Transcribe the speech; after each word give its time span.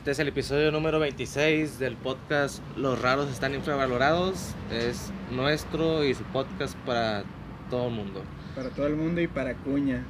Este 0.00 0.12
es 0.12 0.18
el 0.18 0.28
episodio 0.28 0.72
número 0.72 0.98
26 0.98 1.78
del 1.78 1.94
podcast 1.94 2.62
Los 2.74 3.02
raros 3.02 3.30
están 3.30 3.54
infravalorados. 3.54 4.54
Es 4.72 5.12
nuestro 5.30 6.04
y 6.06 6.14
su 6.14 6.24
podcast 6.24 6.74
para 6.86 7.22
todo 7.68 7.88
el 7.88 7.94
mundo. 7.96 8.22
Para 8.56 8.70
todo 8.70 8.86
el 8.86 8.96
mundo 8.96 9.20
y 9.20 9.26
para 9.26 9.52
Cuña. 9.56 10.02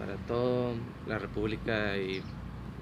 Para 0.00 0.16
toda 0.26 0.74
la 1.06 1.20
República 1.20 1.96
y 1.96 2.24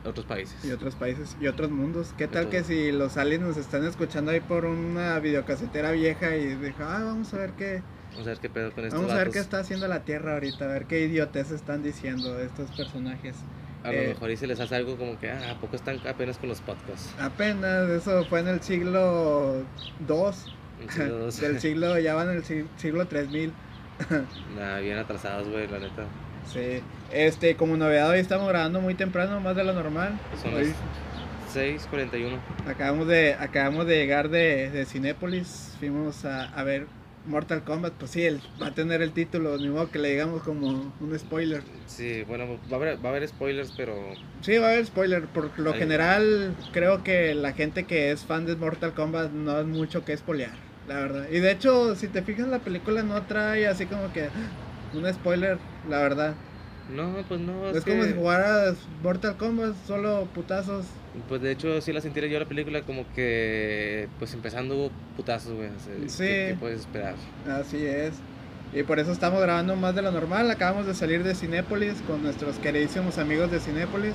otros 0.07 0.25
países. 0.25 0.65
Y 0.65 0.71
otros 0.71 0.95
países 0.95 1.37
y 1.39 1.49
otros 1.49 1.71
mundos. 1.71 2.15
¿Qué 2.17 2.29
tal 2.29 2.45
todo. 2.45 2.53
que 2.53 2.65
si 2.65 2.93
los 2.93 3.19
aliens 3.19 3.45
nos 3.45 3.57
están 3.59 3.85
escuchando 3.85 4.31
ahí 4.31 4.41
por 4.41 4.65
una 4.65 5.19
videocasetera 5.19 5.91
vieja 5.91 6.35
y 6.35 6.55
dijo, 6.55 6.83
ah, 6.83 7.03
vamos 7.05 7.35
a 7.35 7.37
ver 7.37 7.51
qué, 7.59 7.83
Vamos 8.13 8.27
a 8.27 8.31
ver 8.31 8.39
qué 8.39 8.49
pedo 8.49 8.73
con 8.73 8.85
estos 8.87 8.99
vamos 8.99 9.15
a 9.15 9.19
ver 9.19 9.31
qué 9.31 9.39
está 9.39 9.59
haciendo 9.59 9.87
la 9.87 10.05
Tierra 10.05 10.33
ahorita, 10.33 10.65
a 10.65 10.69
ver 10.69 10.87
qué 10.87 11.05
idiotes 11.05 11.51
están 11.51 11.83
diciendo 11.83 12.41
estos 12.41 12.71
personajes. 12.71 13.37
A 13.85 13.93
lo 13.93 13.99
Eh, 14.01 14.09
mejor 14.09 14.31
y 14.31 14.37
se 14.37 14.47
les 14.47 14.59
hace 14.59 14.75
algo 14.75 14.97
como 14.97 15.19
que, 15.21 15.31
ah, 15.31 15.51
¿a 15.53 15.55
poco 15.61 15.77
están 15.77 16.01
apenas 16.09 16.39
con 16.39 16.49
los 16.49 16.61
podcasts? 16.61 17.15
Apenas, 17.21 17.89
eso 17.91 18.25
fue 18.25 18.41
en 18.41 18.49
el 18.49 18.61
siglo 18.63 19.63
II. 20.09 20.17
En 20.83 20.91
siglo. 20.91 21.31
Del 21.49 21.61
siglo, 21.61 21.99
ya 21.99 22.15
van 22.15 22.31
en 22.31 22.37
el 22.37 22.43
sig- 22.45 22.67
siglo 22.79 23.07
3000. 23.07 23.53
Nah, 24.59 24.79
bien 24.81 24.99
atrasados, 24.99 25.49
güey, 25.49 25.69
la 25.69 25.79
neta. 25.79 26.05
Sí. 26.53 26.81
Este, 27.13 27.57
como 27.57 27.77
novedad, 27.77 28.11
hoy 28.11 28.19
estamos 28.19 28.49
grabando 28.49 28.81
muy 28.81 28.95
temprano, 28.95 29.39
más 29.41 29.55
de 29.55 29.65
lo 29.65 29.73
normal. 29.73 30.19
Son 30.43 30.55
las 30.55 30.69
6:41. 31.55 32.39
acabamos 32.69 33.07
de, 33.07 33.35
acabamos 33.35 33.87
de 33.87 33.97
llegar 33.97 34.29
de, 34.31 34.71
de 34.71 34.85
Cinépolis. 34.87 35.75
Fuimos 35.79 36.25
a, 36.25 36.45
a 36.47 36.65
ver 36.65 36.87
Mortal 37.27 37.63
Kombat. 37.65 37.95
Pues 37.95 38.11
sí, 38.11 38.23
él 38.23 38.41
va 38.61 38.69
a 38.69 38.75
tener 38.75 39.03
el 39.03 39.13
título, 39.13 39.59
ni 39.59 39.69
modo 39.69 39.91
que 39.91 39.99
le 39.99 40.11
digamos 40.11 40.43
como 40.43 40.93
un 41.01 41.19
spoiler. 41.19 41.63
Sí, 41.87 42.23
bueno, 42.25 42.59
va 42.71 42.77
a 42.77 42.81
haber, 42.81 43.05
va 43.05 43.09
a 43.09 43.13
haber 43.13 43.29
spoilers, 43.29 43.73
pero 43.77 43.95
Sí, 44.43 44.59
va 44.59 44.69
a 44.69 44.73
haber 44.73 44.85
spoiler. 44.85 45.23
Por 45.27 45.59
lo 45.59 45.73
Ahí. 45.73 45.79
general, 45.79 46.55
creo 46.73 47.03
que 47.03 47.35
la 47.35 47.53
gente 47.53 47.85
que 47.85 48.11
es 48.11 48.25
fan 48.25 48.47
de 48.47 48.57
Mortal 48.57 48.93
Kombat 48.95 49.33
no 49.33 49.59
es 49.59 49.67
mucho 49.67 50.05
que 50.05 50.17
spoilear, 50.17 50.57
la 50.87 50.97
verdad. 50.97 51.27
Y 51.31 51.41
de 51.41 51.51
hecho, 51.51 51.97
si 51.97 52.09
te 52.09 52.23
fijas, 52.23 52.49
la 52.49 52.59
película 52.59 53.03
no 53.03 53.23
trae 53.23 53.67
así 53.67 53.87
como 53.87 54.13
que 54.13 54.29
un 54.93 55.13
spoiler, 55.13 55.59
la 55.89 55.99
verdad. 56.01 56.35
No, 56.91 57.15
pues 57.29 57.41
no. 57.41 57.69
Es, 57.71 57.77
Es, 57.77 57.85
como 57.85 58.03
que- 58.03 58.09
si 58.09 58.15
jugaras 58.15 58.77
Mortal 59.03 59.37
Kombat, 59.37 59.75
solo 59.87 60.27
putazos. 60.35 60.87
Pues 61.29 61.41
de 61.43 61.53
hecho 61.53 61.81
sí 61.81 61.93
la 61.93 62.01
sentí 62.01 62.21
yo 62.29 62.39
la 62.41 62.45
película 62.47 62.83
como 62.83 63.05
que 63.15 64.09
pues 64.19 64.35
empezando 64.35 64.75
hubo 64.77 64.91
putazos, 65.17 65.53
güey. 65.55 65.69
o 65.69 65.79
sea, 65.79 65.95
Sí. 66.09 66.25
¿qué, 66.25 66.47
qué 66.51 66.57
puedes 66.59 66.81
esperar? 66.81 67.15
Así 67.49 67.85
es. 67.87 68.15
Y 68.73 68.83
por 68.83 68.99
eso 68.99 69.13
estamos 69.13 69.41
grabando 69.41 69.77
más 69.77 69.95
de 69.95 70.03
lo 70.03 70.11
normal. 70.11 70.51
Acabamos 70.51 70.87
de 70.87 70.95
salir 70.95 71.23
de 71.23 71.35
Cinépolis 71.37 71.95
con 72.09 72.23
nuestros 72.25 72.57
queridísimos 72.59 73.19
amigos 73.19 73.51
de 73.53 73.61
Cinépolis. 73.61 74.15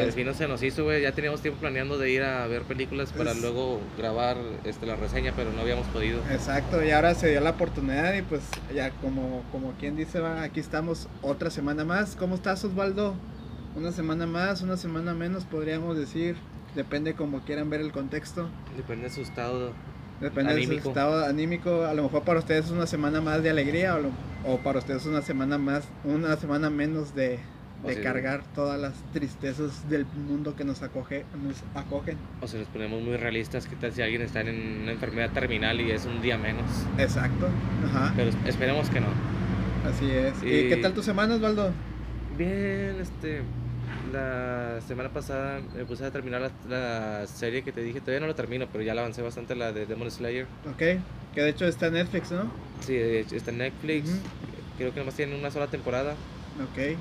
Es- 0.00 0.06
destino 0.06 0.34
se 0.34 0.46
nos 0.48 0.62
hizo, 0.62 0.84
güey. 0.84 1.02
Ya 1.02 1.12
teníamos 1.12 1.40
tiempo 1.40 1.60
planeando 1.60 1.98
de 1.98 2.10
ir 2.10 2.22
a 2.22 2.46
ver 2.46 2.62
películas 2.62 3.12
para 3.12 3.32
Es- 3.32 3.40
luego 3.40 3.80
grabar 3.98 4.36
este, 4.64 4.86
la 4.86 4.96
reseña, 4.96 5.32
pero 5.36 5.52
no 5.52 5.60
habíamos 5.62 5.86
podido. 5.88 6.20
Exacto, 6.30 6.82
y 6.84 6.90
ahora 6.90 7.14
se 7.14 7.30
dio 7.30 7.40
la 7.40 7.50
oportunidad 7.50 8.14
y 8.14 8.22
pues 8.22 8.42
ya 8.74 8.90
como, 9.00 9.42
como 9.52 9.72
quien 9.78 9.96
dice, 9.96 10.20
va, 10.20 10.42
aquí 10.42 10.60
estamos 10.60 11.08
otra 11.22 11.50
semana 11.50 11.84
más. 11.84 12.16
¿Cómo 12.16 12.34
estás 12.34 12.64
Osvaldo? 12.64 13.14
Una 13.76 13.90
semana 13.92 14.26
más, 14.26 14.62
una 14.62 14.76
semana 14.76 15.14
menos 15.14 15.44
podríamos 15.44 15.96
decir. 15.96 16.36
Depende 16.74 17.14
como 17.14 17.40
quieran 17.40 17.70
ver 17.70 17.80
el 17.80 17.92
contexto. 17.92 18.48
Depende 18.76 19.04
de 19.08 19.10
su 19.14 19.20
estado. 19.20 19.72
Depende 20.20 20.54
de 20.54 20.64
su 20.66 20.88
estado 20.90 21.24
anímico. 21.24 21.84
A 21.84 21.92
lo 21.94 22.04
mejor 22.04 22.22
para 22.22 22.38
ustedes 22.38 22.66
es 22.66 22.70
una 22.70 22.86
semana 22.86 23.20
más 23.20 23.42
de 23.42 23.50
alegría 23.50 23.96
o, 23.96 24.00
lo- 24.00 24.10
o 24.46 24.58
para 24.58 24.78
ustedes 24.78 25.06
una 25.06 25.22
semana 25.22 25.58
más, 25.58 25.84
una 26.04 26.36
semana 26.36 26.70
menos 26.70 27.14
de, 27.14 27.38
de 27.88 27.94
si- 27.96 28.02
cargar 28.02 28.42
todas 28.54 28.80
las 28.80 28.92
tristezas 29.12 29.88
del 29.88 30.06
mundo 30.06 30.54
que 30.56 30.64
nos 30.64 30.82
acoge, 30.82 31.24
nos 31.42 31.62
acogen. 31.74 32.16
O 32.40 32.46
si 32.48 32.58
nos 32.58 32.66
ponemos 32.68 33.02
muy 33.02 33.16
realistas, 33.16 33.66
¿qué 33.66 33.76
tal 33.76 33.92
si 33.92 34.02
alguien 34.02 34.22
está 34.22 34.40
en 34.40 34.82
una 34.82 34.92
enfermedad 34.92 35.30
terminal 35.32 35.80
y 35.80 35.90
es 35.90 36.04
un 36.06 36.20
día 36.22 36.38
menos? 36.38 36.64
Exacto. 36.98 37.48
Ajá. 37.86 38.12
Pero 38.16 38.30
esperemos 38.46 38.90
que 38.90 39.00
no. 39.00 39.08
Así 39.88 40.10
es. 40.10 40.42
¿Y 40.42 40.66
Y- 40.66 40.68
qué 40.68 40.76
tal 40.78 40.94
tu 40.94 41.02
semana, 41.02 41.34
Osvaldo? 41.34 41.72
Bien, 42.38 42.96
este. 43.00 43.42
La 44.12 44.80
semana 44.86 45.08
pasada 45.08 45.60
me 45.76 45.84
puse 45.84 46.04
a 46.04 46.10
terminar 46.10 46.40
la, 46.40 46.50
la 47.20 47.26
serie 47.26 47.62
que 47.62 47.72
te 47.72 47.82
dije. 47.82 48.00
Todavía 48.00 48.20
no 48.20 48.26
la 48.28 48.34
termino, 48.34 48.66
pero 48.70 48.84
ya 48.84 48.94
la 48.94 49.00
avancé 49.00 49.22
bastante, 49.22 49.54
la 49.56 49.72
de 49.72 49.86
Demon 49.86 50.10
Slayer. 50.10 50.46
Ok. 50.70 50.78
Que 51.34 51.40
de 51.42 51.48
hecho 51.48 51.66
está 51.66 51.86
en 51.88 51.94
Netflix, 51.94 52.30
¿no? 52.30 52.44
Sí, 52.80 52.96
está 52.96 53.50
en 53.50 53.58
Netflix. 53.58 54.10
Creo 54.78 54.92
que 54.92 55.00
nomás 55.00 55.14
tiene 55.14 55.36
una 55.38 55.50
sola 55.50 55.66
temporada. 55.66 56.12
Ok. 56.62 56.96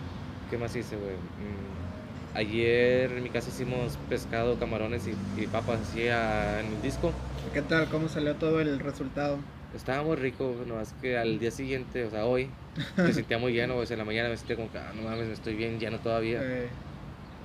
¿Qué 0.53 0.59
más 0.59 0.75
hice, 0.75 0.95
güey? 0.97 1.15
Mm, 1.15 2.37
Ayer 2.37 3.11
en 3.11 3.23
mi 3.23 3.29
casa 3.31 3.49
hicimos 3.49 3.97
pescado, 4.07 4.55
camarones 4.59 5.01
y, 5.07 5.41
y 5.41 5.47
papas 5.47 5.79
así 5.81 6.07
a- 6.09 6.59
en 6.59 6.67
el 6.67 6.81
disco. 6.83 7.11
¿Qué 7.55 7.63
tal? 7.63 7.87
¿Cómo 7.89 8.07
salió 8.07 8.35
todo 8.35 8.61
el 8.61 8.77
resultado? 8.79 9.39
Estaba 9.75 10.03
muy 10.03 10.15
rico, 10.15 10.55
no 10.67 10.79
es 10.79 10.93
que 11.01 11.17
al 11.17 11.39
día 11.39 11.49
siguiente, 11.49 12.05
o 12.05 12.11
sea, 12.11 12.25
hoy, 12.27 12.49
me 12.97 13.11
sentía 13.13 13.39
muy 13.39 13.51
lleno, 13.53 13.77
o 13.77 13.85
sea, 13.87 13.95
en 13.95 13.99
la 13.99 14.05
mañana 14.05 14.29
me 14.29 14.37
sentía 14.37 14.55
como 14.57 14.71
que, 14.71 14.77
ah, 14.77 14.91
no 14.95 15.01
mames, 15.09 15.27
estoy 15.29 15.55
bien 15.55 15.79
lleno 15.79 15.97
todavía. 15.97 16.39
Eh, 16.43 16.67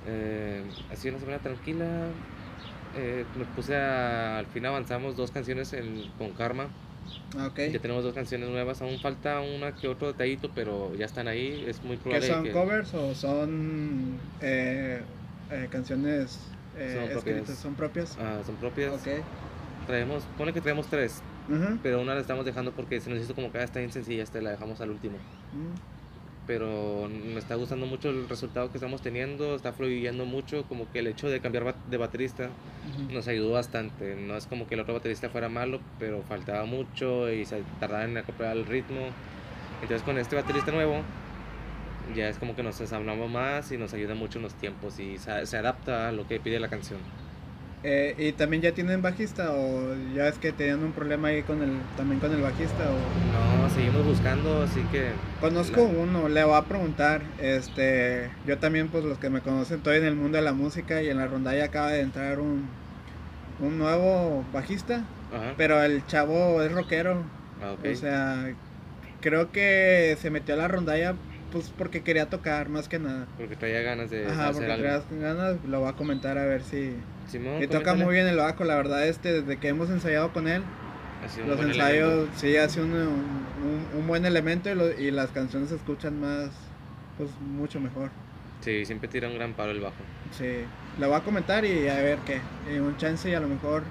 Eh, 0.07 0.61
ha 0.91 0.95
sido 0.95 1.15
una 1.15 1.19
semana 1.19 1.39
tranquila. 1.39 1.85
Eh, 2.95 3.25
me 3.39 3.45
puse 3.55 3.75
a, 3.75 4.37
al 4.37 4.45
fin 4.45 4.67
avanzamos 4.67 5.17
dos 5.17 5.31
canciones 5.31 5.73
en- 5.73 6.11
con 6.19 6.29
Karma. 6.33 6.67
Ah, 7.37 7.47
ok. 7.47 7.59
Ya 7.71 7.79
tenemos 7.79 8.03
dos 8.03 8.13
canciones 8.13 8.49
nuevas. 8.49 8.81
Aún 8.81 8.99
falta 8.99 9.39
una 9.41 9.75
que 9.75 9.87
otro 9.87 10.07
detallito, 10.07 10.49
pero 10.53 10.93
ya 10.95 11.05
están 11.05 11.27
ahí. 11.27 11.63
Es 11.67 11.83
muy 11.83 11.97
¿Qué 11.97 12.03
probable 12.03 12.27
son 12.27 12.43
que 12.43 12.51
covers 12.51 12.93
o 12.93 13.13
son 13.15 14.19
eh, 14.41 15.01
eh, 15.51 15.67
canciones 15.71 16.39
eh, 16.77 16.93
Son 16.93 17.09
propias. 17.09 17.17
escritas? 17.35 17.57
¿Son 17.57 17.75
propias? 17.75 18.17
ah, 18.19 18.39
son 18.45 18.55
propias. 18.55 18.93
Ok. 18.93 19.23
Traemos, 19.87 20.23
pone 20.37 20.53
que 20.53 20.61
traemos 20.61 20.87
tres, 20.87 21.21
pero 21.81 21.99
una 22.01 22.13
la 22.13 22.21
estamos 22.21 22.45
dejando 22.45 22.71
porque 22.73 23.01
se 23.01 23.09
nos 23.09 23.19
hizo 23.19 23.33
como 23.33 23.51
que 23.51 23.57
ah, 23.57 23.63
está 23.63 23.79
bien 23.79 23.91
sencilla, 23.91 24.21
esta 24.21 24.39
la 24.39 24.51
dejamos 24.51 24.79
al 24.81 24.91
último. 24.91 25.17
Mm. 25.53 25.98
Pero 26.49 27.07
me 27.07 27.37
está 27.37 27.53
gustando 27.53 27.85
mucho 27.85 28.09
el 28.09 28.27
resultado 28.27 28.71
que 28.71 28.79
estamos 28.79 29.03
teniendo, 29.03 29.53
está 29.53 29.71
fluyendo 29.71 30.25
mucho, 30.25 30.63
como 30.67 30.91
que 30.91 30.97
el 30.97 31.05
hecho 31.05 31.29
de 31.29 31.39
cambiar 31.41 31.75
de 31.85 31.97
baterista 31.97 32.49
Ujú. 33.05 33.13
nos 33.13 33.27
ayudó 33.27 33.51
bastante. 33.51 34.15
No 34.15 34.35
es 34.35 34.47
como 34.47 34.65
que 34.65 34.73
el 34.73 34.81
otro 34.81 34.95
baterista 34.95 35.29
fuera 35.29 35.47
malo, 35.47 35.79
pero 35.99 36.23
faltaba 36.23 36.65
mucho 36.65 37.31
y 37.31 37.45
se 37.45 37.61
tardaba 37.79 38.03
en 38.05 38.17
acoplar 38.17 38.57
el 38.57 38.65
ritmo. 38.65 39.11
Entonces 39.83 40.01
con 40.01 40.17
este 40.17 40.35
baterista 40.35 40.71
nuevo 40.71 41.03
ya 42.15 42.29
es 42.29 42.37
como 42.39 42.55
que 42.55 42.63
nos 42.63 42.81
hablamos 42.91 43.29
más 43.29 43.71
y 43.71 43.77
nos 43.77 43.93
ayuda 43.93 44.15
mucho 44.15 44.39
en 44.39 44.43
los 44.45 44.53
tiempos 44.55 44.99
y 44.99 45.19
se, 45.19 45.45
se 45.45 45.55
adapta 45.55 46.09
a 46.09 46.11
lo 46.11 46.27
que 46.27 46.39
pide 46.39 46.59
la 46.59 46.67
canción. 46.67 46.97
Eh, 47.81 48.13
¿Y 48.17 48.31
también 48.33 48.61
ya 48.61 48.73
tienen 48.73 49.01
bajista 49.01 49.53
o 49.53 49.95
ya 50.13 50.27
es 50.27 50.37
que 50.37 50.51
tenían 50.51 50.83
un 50.83 50.91
problema 50.91 51.29
ahí 51.29 51.43
con 51.43 51.61
el 51.63 51.71
también 51.95 52.19
con 52.19 52.33
el 52.33 52.41
bajista? 52.41 52.83
O... 52.83 53.63
No, 53.63 53.69
seguimos 53.69 54.05
buscando, 54.05 54.63
así 54.63 54.81
que 54.91 55.11
Conozco 55.39 55.77
La- 55.77 55.99
uno, 55.99 56.27
le 56.27 56.43
voy 56.43 56.55
a 56.57 56.63
preguntar. 56.63 57.21
Este, 57.39 58.29
yo 58.45 58.57
también, 58.57 58.89
pues 58.89 59.05
los 59.05 59.17
que 59.17 59.29
me 59.29 59.39
conocen, 59.39 59.77
estoy 59.77 59.97
en 59.97 60.05
el 60.05 60.15
mundo 60.15 60.37
de 60.37 60.43
la 60.43 60.51
música 60.51 61.01
y 61.01 61.09
en 61.09 61.17
la 61.17 61.27
rondalla 61.27 61.63
acaba 61.65 61.91
de 61.91 62.01
entrar 62.01 62.39
un, 62.41 62.65
un 63.61 63.77
nuevo 63.77 64.43
bajista, 64.51 65.05
ajá, 65.33 65.53
pero 65.55 65.81
el 65.81 66.05
chavo 66.05 66.61
es 66.61 66.73
rockero. 66.73 67.23
ah, 67.63 67.71
ok. 67.79 67.85
O 67.93 67.95
sea, 67.95 68.51
creo 69.21 69.53
que 69.53 70.17
se 70.21 70.29
metió 70.29 70.53
a 70.55 70.57
la 70.57 70.67
rondalla 70.67 71.15
pues 71.51 71.71
porque 71.77 72.01
quería 72.01 72.29
tocar 72.29 72.69
más 72.69 72.87
que 72.87 72.99
nada. 72.99 73.27
porque 73.37 73.55
traía 73.55 73.81
ganas 73.81 74.09
de 74.09 74.25
Ajá, 74.27 74.49
hacer 74.49 74.53
porque 74.67 74.71
algo. 74.71 74.83
traías 74.85 75.03
ganas, 75.11 75.57
lo 75.65 75.79
voy 75.81 75.89
a 75.89 75.93
comentar 75.93 76.37
a 76.37 76.45
ver 76.45 76.63
si... 76.63 76.93
Simón, 77.27 77.61
Y 77.61 77.67
toca 77.67 77.93
muy 77.95 78.13
bien 78.15 78.27
el 78.27 78.37
bajo, 78.37 78.63
la 78.63 78.75
verdad, 78.75 79.07
este, 79.07 79.41
desde 79.41 79.57
que 79.57 79.67
hemos 79.67 79.89
ensayado 79.89 80.33
con 80.33 80.47
él, 80.47 80.63
los 81.45 81.59
ensayos 81.61 82.09
elemento. 82.13 82.31
sí 82.39 82.55
hace 82.57 82.81
un, 82.81 82.91
un, 82.93 83.85
un 83.99 84.07
buen 84.07 84.25
elemento 84.25 84.69
y, 84.71 84.75
lo- 84.75 84.99
y 84.99 85.11
las 85.11 85.29
canciones 85.31 85.69
se 85.69 85.75
escuchan 85.75 86.19
más, 86.19 86.49
pues 87.17 87.29
mucho 87.41 87.79
mejor. 87.79 88.09
Sí, 88.61 88.85
siempre 88.85 89.07
tira 89.07 89.27
un 89.27 89.35
gran 89.35 89.53
paro 89.53 89.71
el 89.71 89.79
bajo. 89.79 89.95
Sí, 90.37 90.61
lo 90.99 91.07
voy 91.09 91.17
a 91.17 91.21
comentar 91.21 91.63
y 91.65 91.87
a 91.87 92.01
ver 92.01 92.17
qué. 92.25 92.39
Y 92.73 92.79
un 92.79 92.97
chance 92.97 93.29
y 93.29 93.33
a 93.33 93.39
lo 93.39 93.47
mejor 93.47 93.83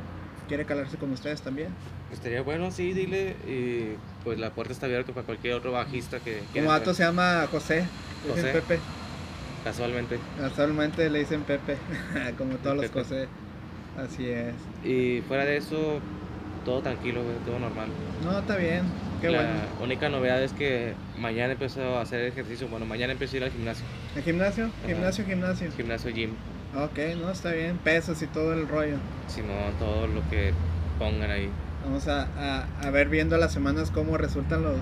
quiere 0.49 0.65
calarse 0.65 0.97
con 0.97 1.13
ustedes 1.13 1.41
también. 1.43 1.69
Estaría 2.13 2.43
bueno, 2.43 2.71
sí, 2.71 2.93
dile. 2.93 3.37
Y 3.47 3.97
pues 4.29 4.39
la 4.39 4.51
puerta 4.51 4.75
está 4.75 4.85
abierta 4.85 5.15
para 5.15 5.25
cualquier 5.25 5.55
otro 5.55 5.73
bajista 5.73 6.19
que 6.19 6.41
quiera. 6.53 6.67
Como 6.67 6.71
dato 6.71 6.93
se 6.93 7.03
llama 7.03 7.49
José, 7.51 7.77
le 8.27 8.35
dicen 8.35 8.53
José. 8.53 8.61
Pepe. 8.61 8.81
Casualmente. 9.65 10.19
Actualmente 10.45 11.09
le 11.09 11.21
dicen 11.21 11.45
Pepe, 11.45 11.79
como 12.37 12.57
todos 12.57 12.77
los. 12.77 12.91
José. 12.91 13.27
Así 13.97 14.29
es. 14.29 14.53
Y 14.85 15.23
fuera 15.23 15.47
de 15.47 15.57
eso, 15.57 16.01
todo 16.67 16.83
tranquilo, 16.83 17.23
todo 17.47 17.59
normal. 17.59 17.89
No, 18.23 18.39
está 18.39 18.57
bien. 18.57 18.83
Qué 19.23 19.31
la 19.31 19.39
bueno. 19.39 19.61
única 19.83 20.11
novedad 20.11 20.43
es 20.43 20.53
que 20.53 20.93
mañana 21.19 21.55
empiezo 21.55 21.97
a 21.97 22.03
hacer 22.03 22.27
ejercicio. 22.27 22.69
Bueno, 22.69 22.85
mañana 22.85 23.15
empiezo 23.15 23.33
a 23.33 23.37
ir 23.39 23.45
al 23.45 23.51
gimnasio. 23.51 23.87
¿El 24.15 24.25
gimnasio? 24.25 24.69
Gimnasio, 24.87 25.25
gimnasio. 25.25 25.73
Gimnasio 25.75 26.11
gym. 26.11 26.33
Ok, 26.77 26.99
no, 27.19 27.31
está 27.31 27.53
bien. 27.53 27.79
Pesos 27.79 28.21
y 28.21 28.27
todo 28.27 28.53
el 28.53 28.69
rollo. 28.69 28.99
Sino 29.27 29.55
todo 29.79 30.07
lo 30.07 30.21
que 30.29 30.53
pongan 30.99 31.31
ahí. 31.31 31.49
Vamos 31.85 32.09
a, 32.09 32.29
a, 32.39 32.67
a 32.83 32.91
ver 32.91 33.09
viendo 33.09 33.37
las 33.37 33.53
semanas 33.53 33.91
cómo 33.91 34.17
resultan 34.19 34.63
los, 34.63 34.79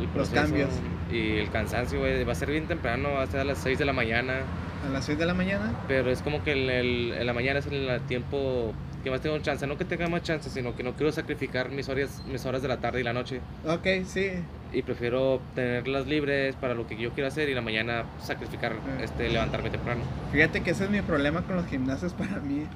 El 0.00 0.08
Los 0.16 0.30
cambios. 0.30 0.70
Y 1.10 1.38
el 1.38 1.50
cansancio, 1.50 2.00
güey, 2.00 2.24
va 2.24 2.32
a 2.32 2.34
ser 2.34 2.50
bien 2.50 2.66
temprano, 2.66 3.12
va 3.12 3.22
a 3.22 3.26
ser 3.26 3.40
a 3.40 3.44
las 3.44 3.58
6 3.58 3.78
de 3.78 3.84
la 3.84 3.92
mañana. 3.92 4.40
A 4.86 4.90
las 4.90 5.04
6 5.04 5.18
de 5.18 5.26
la 5.26 5.34
mañana. 5.34 5.72
Pero 5.88 6.10
es 6.10 6.20
como 6.22 6.42
que 6.42 6.52
en, 6.52 6.70
el, 6.70 7.14
en 7.14 7.26
la 7.26 7.32
mañana 7.32 7.60
es 7.60 7.66
el 7.66 8.00
tiempo 8.02 8.74
que 9.04 9.10
más 9.10 9.20
tengo 9.20 9.38
chance. 9.38 9.66
No 9.68 9.78
que 9.78 9.84
tenga 9.84 10.08
más 10.08 10.22
chance, 10.22 10.50
sino 10.50 10.74
que 10.74 10.82
no 10.82 10.94
quiero 10.94 11.12
sacrificar 11.12 11.70
mis 11.70 11.88
horas, 11.88 12.22
mis 12.26 12.44
horas 12.44 12.60
de 12.60 12.68
la 12.68 12.78
tarde 12.78 13.00
y 13.00 13.04
la 13.04 13.12
noche. 13.12 13.40
Ok, 13.64 13.86
sí. 14.04 14.30
Y 14.72 14.82
prefiero 14.82 15.40
tenerlas 15.54 16.08
libres 16.08 16.56
para 16.56 16.74
lo 16.74 16.88
que 16.88 16.96
yo 16.96 17.12
quiero 17.12 17.28
hacer 17.28 17.48
y 17.48 17.54
la 17.54 17.62
mañana 17.62 18.04
sacrificar, 18.20 18.74
este, 19.00 19.28
levantarme 19.28 19.70
temprano. 19.70 20.02
Fíjate 20.32 20.62
que 20.62 20.72
ese 20.72 20.84
es 20.84 20.90
mi 20.90 21.02
problema 21.02 21.42
con 21.42 21.54
los 21.54 21.66
gimnasios 21.66 22.14
para 22.14 22.40
mí. 22.40 22.66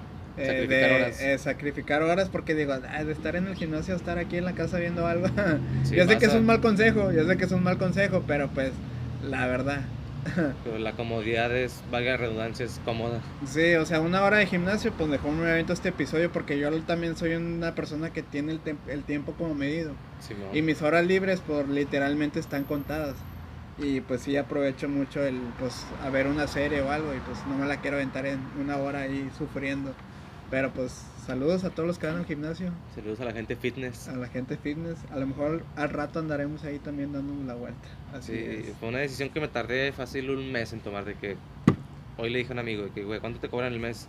Eh, 0.40 0.46
Sacrificar 0.46 0.88
de, 0.90 0.94
horas. 0.96 1.20
eh, 1.20 1.38
sacrificar 1.38 2.02
horas 2.02 2.28
porque 2.28 2.54
digo, 2.54 2.72
"Ah, 2.72 3.04
de 3.04 3.12
estar 3.12 3.36
en 3.36 3.46
el 3.46 3.54
gimnasio 3.56 3.94
a 3.94 3.96
estar 3.96 4.18
aquí 4.18 4.36
en 4.36 4.44
la 4.44 4.52
casa 4.54 4.78
viendo 4.78 5.06
algo. 5.06 5.26
Sí, 5.84 5.96
yo 5.96 6.06
sé 6.06 6.18
que 6.18 6.26
es 6.26 6.34
un 6.34 6.46
mal 6.46 6.60
consejo, 6.60 7.12
yo 7.12 7.26
sé 7.26 7.36
que 7.36 7.44
es 7.44 7.52
un 7.52 7.62
mal 7.62 7.78
consejo, 7.78 8.24
pero 8.26 8.48
pues 8.48 8.72
la 9.28 9.46
verdad. 9.46 9.80
Pero 10.64 10.78
la 10.78 10.92
comodidad 10.92 11.50
es, 11.56 11.82
valga 11.90 12.18
redundancia, 12.18 12.66
es 12.66 12.78
cómoda. 12.84 13.20
Sí, 13.46 13.74
o 13.76 13.86
sea, 13.86 14.00
una 14.02 14.22
hora 14.22 14.36
de 14.36 14.44
gimnasio, 14.44 14.92
pues 14.92 15.08
mejor 15.08 15.32
me 15.32 15.50
avento 15.50 15.72
este 15.72 15.88
episodio 15.88 16.30
porque 16.30 16.58
yo 16.58 16.70
también 16.82 17.16
soy 17.16 17.32
una 17.36 17.74
persona 17.74 18.10
que 18.10 18.22
tiene 18.22 18.52
el, 18.52 18.60
el 18.88 19.02
tiempo 19.04 19.32
como 19.32 19.54
medido. 19.54 19.92
Y 20.52 20.60
mis 20.60 20.82
horas 20.82 21.06
libres, 21.06 21.40
pues 21.46 21.66
literalmente 21.68 22.38
están 22.38 22.64
contadas. 22.64 23.14
Y 23.78 24.02
pues 24.02 24.20
sí 24.20 24.36
aprovecho 24.36 24.90
mucho 24.90 25.24
el, 25.24 25.40
pues, 25.58 25.86
a 26.04 26.10
ver 26.10 26.26
una 26.26 26.46
serie 26.46 26.82
o 26.82 26.90
algo 26.90 27.14
y 27.14 27.18
pues 27.20 27.38
no 27.48 27.56
me 27.56 27.66
la 27.66 27.80
quiero 27.80 27.96
aventar 27.96 28.26
en 28.26 28.40
una 28.60 28.76
hora 28.76 29.00
ahí 29.00 29.30
sufriendo. 29.38 29.94
Pero 30.50 30.70
pues 30.72 31.04
saludos 31.26 31.62
a 31.64 31.70
todos 31.70 31.86
los 31.86 31.98
que 31.98 32.06
van 32.08 32.16
al 32.16 32.26
gimnasio, 32.26 32.72
Saludos 32.94 33.20
a 33.20 33.24
la 33.24 33.32
gente 33.32 33.54
fitness. 33.54 34.08
a 34.08 34.16
la 34.16 34.26
gente 34.26 34.56
fitness. 34.56 34.98
A 35.12 35.16
lo 35.16 35.26
mejor 35.28 35.62
al 35.76 35.90
rato 35.90 36.18
andaremos 36.18 36.64
ahí 36.64 36.78
también 36.80 37.12
dándonos 37.12 37.44
la 37.46 37.54
vuelta. 37.54 37.88
Así 38.12 38.32
Sí, 38.32 38.38
es. 38.68 38.76
fue 38.80 38.88
una 38.88 38.98
decisión 38.98 39.30
que 39.30 39.40
me 39.40 39.46
tardé 39.48 39.92
fácil 39.92 40.28
un 40.30 40.50
mes 40.50 40.72
en 40.72 40.80
tomar. 40.80 41.04
De 41.04 41.14
que 41.14 41.36
hoy 42.18 42.30
le 42.30 42.38
dije 42.38 42.50
a 42.52 42.54
un 42.54 42.58
amigo, 42.58 42.82
de 42.84 42.90
que, 42.90 43.04
güey, 43.04 43.20
¿cuánto 43.20 43.38
te 43.38 43.48
cobran 43.48 43.72
el 43.72 43.78
mes? 43.78 44.08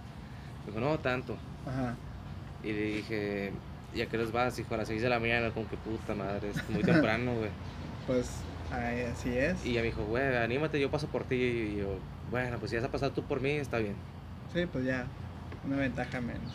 Me 0.65 0.71
dijo, 0.73 0.83
no, 0.83 0.97
tanto. 0.99 1.37
Ajá. 1.67 1.95
Y 2.63 2.71
le 2.73 2.81
dije, 2.95 3.51
¿y 3.93 4.01
a 4.01 4.07
qué 4.07 4.17
horas 4.17 4.31
vas? 4.31 4.55
Dijo, 4.55 4.73
a 4.73 4.77
las 4.77 4.87
6 4.87 5.01
de 5.01 5.09
la 5.09 5.19
mañana, 5.19 5.51
como 5.51 5.69
que 5.69 5.77
puta 5.77 6.15
madre, 6.15 6.49
es 6.49 6.69
muy 6.69 6.81
temprano, 6.83 7.33
güey. 7.35 7.49
Pues 8.07 8.31
ahí, 8.71 9.01
así 9.01 9.29
es. 9.37 9.63
Y 9.63 9.69
ella 9.71 9.81
me 9.81 9.85
dijo, 9.87 10.03
güey, 10.05 10.35
anímate, 10.35 10.79
yo 10.81 10.89
paso 10.89 11.05
por 11.07 11.23
ti. 11.23 11.35
Y 11.35 11.75
yo, 11.77 11.99
bueno, 12.31 12.57
pues 12.57 12.71
si 12.71 12.77
vas 12.77 12.85
a 12.85 12.89
pasar 12.91 13.11
tú 13.11 13.21
por 13.23 13.41
mí, 13.41 13.51
está 13.51 13.77
bien. 13.77 13.93
Sí, 14.53 14.65
pues 14.65 14.85
ya, 14.85 15.05
una 15.65 15.77
ventaja 15.77 16.21
menos. 16.21 16.53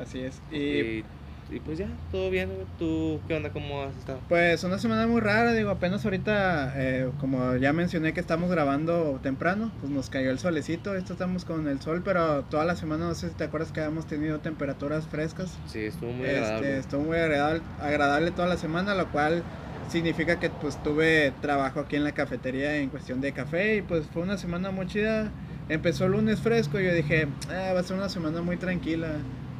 Así 0.00 0.20
es. 0.20 0.40
Y 0.50 0.56
Y, 0.56 1.04
y 1.50 1.60
pues 1.60 1.78
ya, 1.78 1.88
todo 2.12 2.30
bien. 2.30 2.50
¿Tú 2.78 3.20
qué 3.26 3.34
onda? 3.34 3.50
¿Cómo 3.50 3.82
has 3.82 3.96
estado? 3.96 4.20
Pues 4.28 4.62
una 4.64 4.78
semana 4.78 5.06
muy 5.06 5.20
rara, 5.20 5.52
digo, 5.54 5.70
apenas 5.70 6.04
ahorita, 6.04 6.74
eh, 6.76 7.10
como 7.20 7.56
ya 7.56 7.72
mencioné 7.72 8.12
que 8.12 8.20
estamos 8.20 8.50
grabando 8.50 9.18
temprano, 9.22 9.72
pues 9.80 9.90
nos 9.90 10.10
cayó 10.10 10.30
el 10.30 10.38
solecito, 10.38 10.94
esto 10.94 11.14
estamos 11.14 11.44
con 11.46 11.66
el 11.66 11.80
sol, 11.80 12.02
pero 12.04 12.42
toda 12.44 12.64
la 12.66 12.76
semana, 12.76 13.06
no 13.06 13.14
sé 13.14 13.30
si 13.30 13.34
te 13.34 13.44
acuerdas 13.44 13.72
que 13.72 13.80
habíamos 13.80 14.06
tenido 14.06 14.40
temperaturas 14.40 15.06
frescas. 15.06 15.56
Sí, 15.66 15.84
estuvo 15.84 16.12
muy 16.12 16.26
Este, 16.26 16.38
agradable. 16.38 16.78
estuvo 16.78 17.00
muy 17.02 17.16
agradable, 17.16 17.62
agradable 17.80 18.30
toda 18.30 18.46
la 18.48 18.56
semana, 18.58 18.94
lo 18.94 19.10
cual 19.10 19.42
significa 19.88 20.38
que 20.38 20.50
pues 20.50 20.80
tuve 20.82 21.32
trabajo 21.40 21.80
aquí 21.80 21.96
en 21.96 22.04
la 22.04 22.12
cafetería 22.12 22.76
en 22.76 22.90
cuestión 22.90 23.22
de 23.22 23.32
café 23.32 23.76
y 23.76 23.82
pues 23.82 24.04
fue 24.12 24.20
una 24.22 24.36
semana 24.36 24.70
muy 24.70 24.86
chida. 24.86 25.30
Empezó 25.68 26.06
el 26.06 26.12
lunes 26.12 26.40
fresco 26.40 26.80
y 26.80 26.84
yo 26.86 26.94
dije, 26.94 27.28
"Ah, 27.50 27.72
va 27.74 27.80
a 27.80 27.82
ser 27.82 27.96
una 27.96 28.08
semana 28.08 28.40
muy 28.42 28.56
tranquila. 28.56 29.08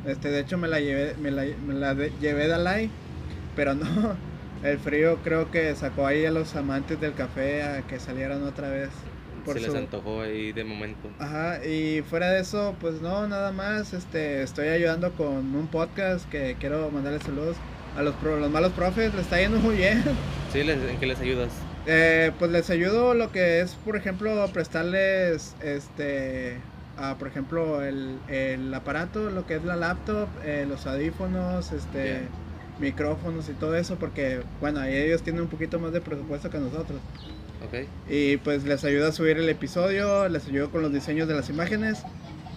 Este, 0.07 0.31
de 0.31 0.41
hecho 0.41 0.57
me 0.57 0.69
la 0.69 0.81
llevé, 0.81 1.15
me 1.21 1.31
la, 1.31 1.45
me 1.67 1.75
la 1.75 1.95
de- 1.95 2.13
llevé 2.21 2.49
pero 3.55 3.75
no. 3.75 3.85
El 4.65 4.79
frío 4.79 5.19
creo 5.23 5.51
que 5.53 5.75
sacó 5.77 6.07
ahí 6.07 6.25
a 6.25 6.31
los 6.33 6.57
amantes 6.57 7.01
del 7.01 7.15
café 7.15 7.63
a 7.63 7.83
que 7.83 8.01
salieran 8.01 8.43
otra 8.43 8.69
vez. 8.71 8.89
por 9.45 9.55
Se 9.55 9.61
les 9.67 9.75
antojó 9.75 10.23
ahí 10.23 10.53
de 10.53 10.65
momento. 10.65 11.09
Ajá, 11.21 11.65
y 11.65 12.03
fuera 12.03 12.31
de 12.33 12.41
eso, 12.41 12.75
pues 12.81 13.01
no, 13.01 13.29
nada 13.29 13.53
más. 13.53 13.93
Este, 13.95 14.43
estoy 14.43 14.69
ayudando 14.69 15.13
con 15.13 15.55
un 15.55 15.69
podcast 15.69 16.29
que 16.29 16.57
quiero 16.59 16.91
mandarle 16.91 17.21
saludos 17.21 17.57
a 17.97 18.03
los, 18.03 18.15
pro- 18.17 18.39
los 18.41 18.51
malos 18.51 18.73
profes, 18.73 19.15
le 19.15 19.21
está 19.21 19.39
yendo 19.41 19.59
muy 19.59 19.77
bien. 19.77 20.03
Sí, 20.53 20.65
les- 20.65 20.79
¿en 20.91 20.99
qué 20.99 21.07
les 21.07 21.21
ayudas? 21.21 21.51
Eh, 21.87 22.33
pues 22.39 22.51
les 22.51 22.69
ayudo 22.71 23.15
lo 23.15 23.33
que 23.33 23.61
es, 23.61 23.75
por 23.75 23.97
ejemplo, 23.97 24.47
prestarles, 24.53 25.55
este, 25.63 26.59
a, 26.97 27.15
por 27.17 27.29
ejemplo, 27.29 27.83
el, 27.83 28.19
el 28.29 28.73
aparato, 28.75 29.31
lo 29.31 29.47
que 29.47 29.57
es 29.57 29.65
la 29.65 29.77
laptop, 29.77 30.29
eh, 30.45 30.67
los 30.69 30.87
audífonos, 30.87 31.73
este, 31.73 32.21
micrófonos 32.79 33.49
y 33.49 33.53
todo 33.53 33.75
eso, 33.77 33.97
porque, 33.97 34.41
bueno, 34.61 34.83
ellos 34.85 35.23
tienen 35.23 35.43
un 35.43 35.49
poquito 35.49 35.79
más 35.79 35.93
de 35.93 36.01
presupuesto 36.01 36.51
que 36.51 36.59
nosotros. 36.59 37.01
¿Ok? 37.67 37.89
Y 38.09 38.37
pues 38.39 38.65
les 38.65 38.85
ayuda 38.85 39.09
a 39.09 39.13
subir 39.13 39.37
el 39.39 39.49
episodio, 39.49 40.29
les 40.29 40.47
ayudo 40.47 40.71
con 40.71 40.83
los 40.83 40.93
diseños 40.93 41.27
de 41.27 41.35
las 41.35 41.49
imágenes. 41.49 42.03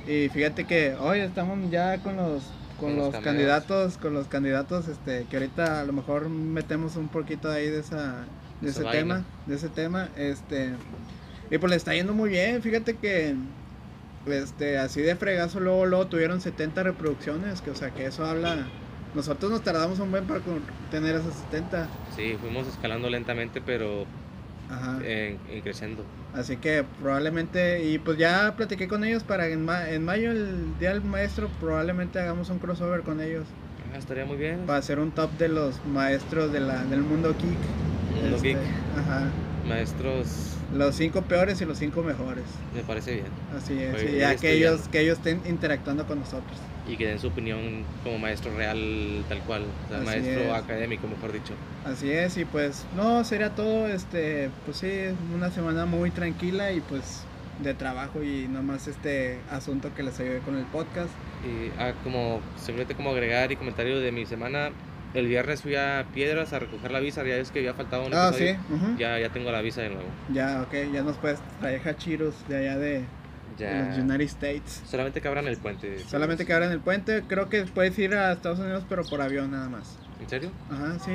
Y 0.07 0.29
fíjate 0.29 0.65
que 0.65 0.95
hoy 0.99 1.19
estamos 1.19 1.57
ya 1.71 1.97
con 2.01 2.17
los 2.17 2.43
con, 2.79 2.95
Con 2.95 2.97
los 2.97 3.13
los, 3.13 3.23
candidatos, 3.23 3.97
con 3.97 4.13
los 4.13 4.27
candidatos 4.27 4.87
este 4.87 5.25
que 5.29 5.37
ahorita 5.37 5.81
a 5.81 5.85
lo 5.85 5.93
mejor 5.93 6.29
metemos 6.29 6.95
un 6.95 7.09
poquito 7.09 7.51
ahí 7.51 7.69
de 7.69 7.79
esa 7.79 8.25
de 8.61 8.69
ese 8.71 8.85
vaina. 8.85 8.91
tema, 8.91 9.29
de 9.45 9.55
ese 9.55 9.69
tema, 9.71 10.11
este 10.15 10.79
y 11.49 11.57
pues 11.59 11.69
le 11.71 11.77
está 11.77 11.93
yendo 11.95 12.13
muy 12.13 12.29
bien, 12.31 12.61
fíjate 12.63 12.99
que 12.99 13.37
este 14.25 14.77
así 14.79 15.01
de 15.01 15.15
fregazo 15.15 15.59
luego 15.59 15.85
luego 15.85 16.09
tuvieron 16.09 16.41
70 16.41 16.83
reproducciones, 16.83 17.61
que 17.61 17.71
o 17.71 17.75
sea, 17.75 17.93
que 17.93 18.05
eso 18.07 18.25
habla 18.25 18.73
nosotros 19.13 19.51
nos 19.51 19.63
tardamos 19.63 19.99
un 19.99 20.11
buen 20.11 20.27
para 20.27 20.43
tener 20.89 21.15
esas 21.15 21.35
70. 21.35 21.91
Sí, 22.07 22.37
fuimos 22.37 22.67
escalando 22.67 23.09
lentamente, 23.09 23.61
pero 23.61 24.11
Ajá. 24.67 25.03
en, 25.03 25.41
en 25.45 25.61
creciendo. 25.61 26.09
Así 26.31 26.57
que 26.59 26.83
probablemente, 26.85 27.83
y 27.85 27.97
pues 27.99 28.17
ya 28.17 28.55
platiqué 28.55 28.87
con 28.87 29.03
ellos 29.03 29.23
para 29.25 29.47
en, 29.49 29.63
ma- 29.65 29.89
en 29.91 30.03
mayo, 30.05 30.31
el 30.31 30.77
día 30.77 30.91
del 30.93 31.03
maestro, 31.03 31.57
probablemente 31.57 32.19
hagamos 32.19 32.49
un 32.49 32.59
crossover 32.59 33.03
con 33.03 33.19
ellos 33.21 33.57
estaría 33.97 34.25
muy 34.25 34.37
bien. 34.37 34.61
para 34.65 34.79
hacer 34.79 34.99
un 34.99 35.11
top 35.11 35.31
de 35.37 35.47
los 35.49 35.83
maestros 35.85 36.51
de 36.51 36.59
la, 36.59 36.83
del 36.85 37.01
mundo 37.01 37.29
geek. 37.39 38.21
Mundo 38.21 38.35
Este, 38.37 38.47
geek. 38.49 38.57
Ajá. 38.97 39.25
Maestros, 39.67 40.27
Los 40.73 40.95
cinco 40.95 41.21
peores 41.23 41.61
y 41.61 41.65
los 41.65 41.77
cinco 41.77 42.01
mejores. 42.03 42.43
me 42.73 42.81
parece 42.81 43.13
bien. 43.13 43.25
Así 43.57 43.77
es. 43.81 43.93
Oye, 43.95 44.15
y 44.15 44.19
ya 44.19 44.33
este 44.33 44.47
que 44.47 44.59
ya- 44.59 44.69
ellos, 44.69 44.87
que 44.89 44.99
ellos 45.01 45.17
estén 45.17 45.41
interactuando 45.45 46.05
con 46.07 46.19
nosotros. 46.19 46.57
Y 46.87 46.97
que 46.97 47.05
den 47.07 47.19
su 47.19 47.27
opinión 47.27 47.83
como 48.03 48.17
maestro 48.17 48.55
real, 48.57 49.23
tal 49.29 49.39
cual. 49.41 49.63
O 49.85 49.89
sea, 49.89 49.97
Así 49.97 50.05
maestro 50.07 50.41
es. 50.43 50.51
académico, 50.51 51.07
mejor 51.07 51.31
dicho. 51.31 51.53
Así 51.85 52.09
es, 52.11 52.37
y 52.37 52.45
pues 52.45 52.85
no, 52.95 53.23
sería 53.23 53.51
todo, 53.51 53.87
este, 53.87 54.49
pues 54.65 54.77
sí, 54.77 54.89
una 55.35 55.51
semana 55.51 55.85
muy 55.85 56.09
tranquila 56.09 56.71
y 56.71 56.81
pues 56.81 57.21
de 57.61 57.73
trabajo 57.75 58.23
y 58.23 58.47
nomás 58.47 58.87
este 58.87 59.39
asunto 59.51 59.91
que 59.95 60.01
les 60.03 60.19
ayudé 60.19 60.39
con 60.39 60.57
el 60.57 60.65
podcast. 60.65 61.09
Y 61.43 61.71
ah, 61.79 61.93
como, 62.03 62.39
simplemente 62.55 62.95
como 62.95 63.09
agregar 63.11 63.51
y 63.51 63.55
comentario 63.55 63.99
de 63.99 64.11
mi 64.11 64.25
semana. 64.25 64.69
El 65.13 65.27
viernes 65.27 65.61
fui 65.61 65.75
a 65.75 66.05
Piedras 66.13 66.53
a 66.53 66.59
recoger 66.59 66.91
la 66.91 66.99
visa. 67.01 67.23
Ya 67.25 67.35
es 67.35 67.51
que 67.51 67.59
había 67.59 67.73
faltado 67.73 68.05
un 68.05 68.13
Ah, 68.13 68.31
sí. 68.33 68.55
Ya, 68.97 69.19
ya 69.19 69.29
tengo 69.29 69.51
la 69.51 69.61
visa 69.61 69.81
de 69.81 69.89
nuevo. 69.89 70.07
Ya, 70.29 70.61
ok, 70.61 70.73
ya 70.93 71.03
nos 71.03 71.17
puedes 71.17 71.39
traer 71.59 71.85
hachiros 71.87 72.33
de 72.47 72.55
allá 72.57 72.77
de, 72.77 72.89
de 72.99 73.05
Ya. 73.57 73.85
los 73.89 73.97
United 73.97 74.21
States. 74.21 74.81
Solamente 74.85 75.19
que 75.19 75.27
abran 75.27 75.47
el 75.47 75.57
puente. 75.57 75.99
Solamente 75.99 76.45
que 76.45 76.53
abran 76.53 76.71
el 76.71 76.79
puente, 76.79 77.23
creo 77.27 77.49
que 77.49 77.63
puedes 77.65 77.97
ir 77.99 78.13
a 78.13 78.31
Estados 78.31 78.59
Unidos, 78.59 78.85
pero 78.87 79.03
por 79.03 79.21
avión 79.21 79.51
nada 79.51 79.67
más. 79.67 79.97
¿En 80.21 80.29
serio? 80.29 80.51
Ajá, 80.69 80.97
sí. 80.99 81.11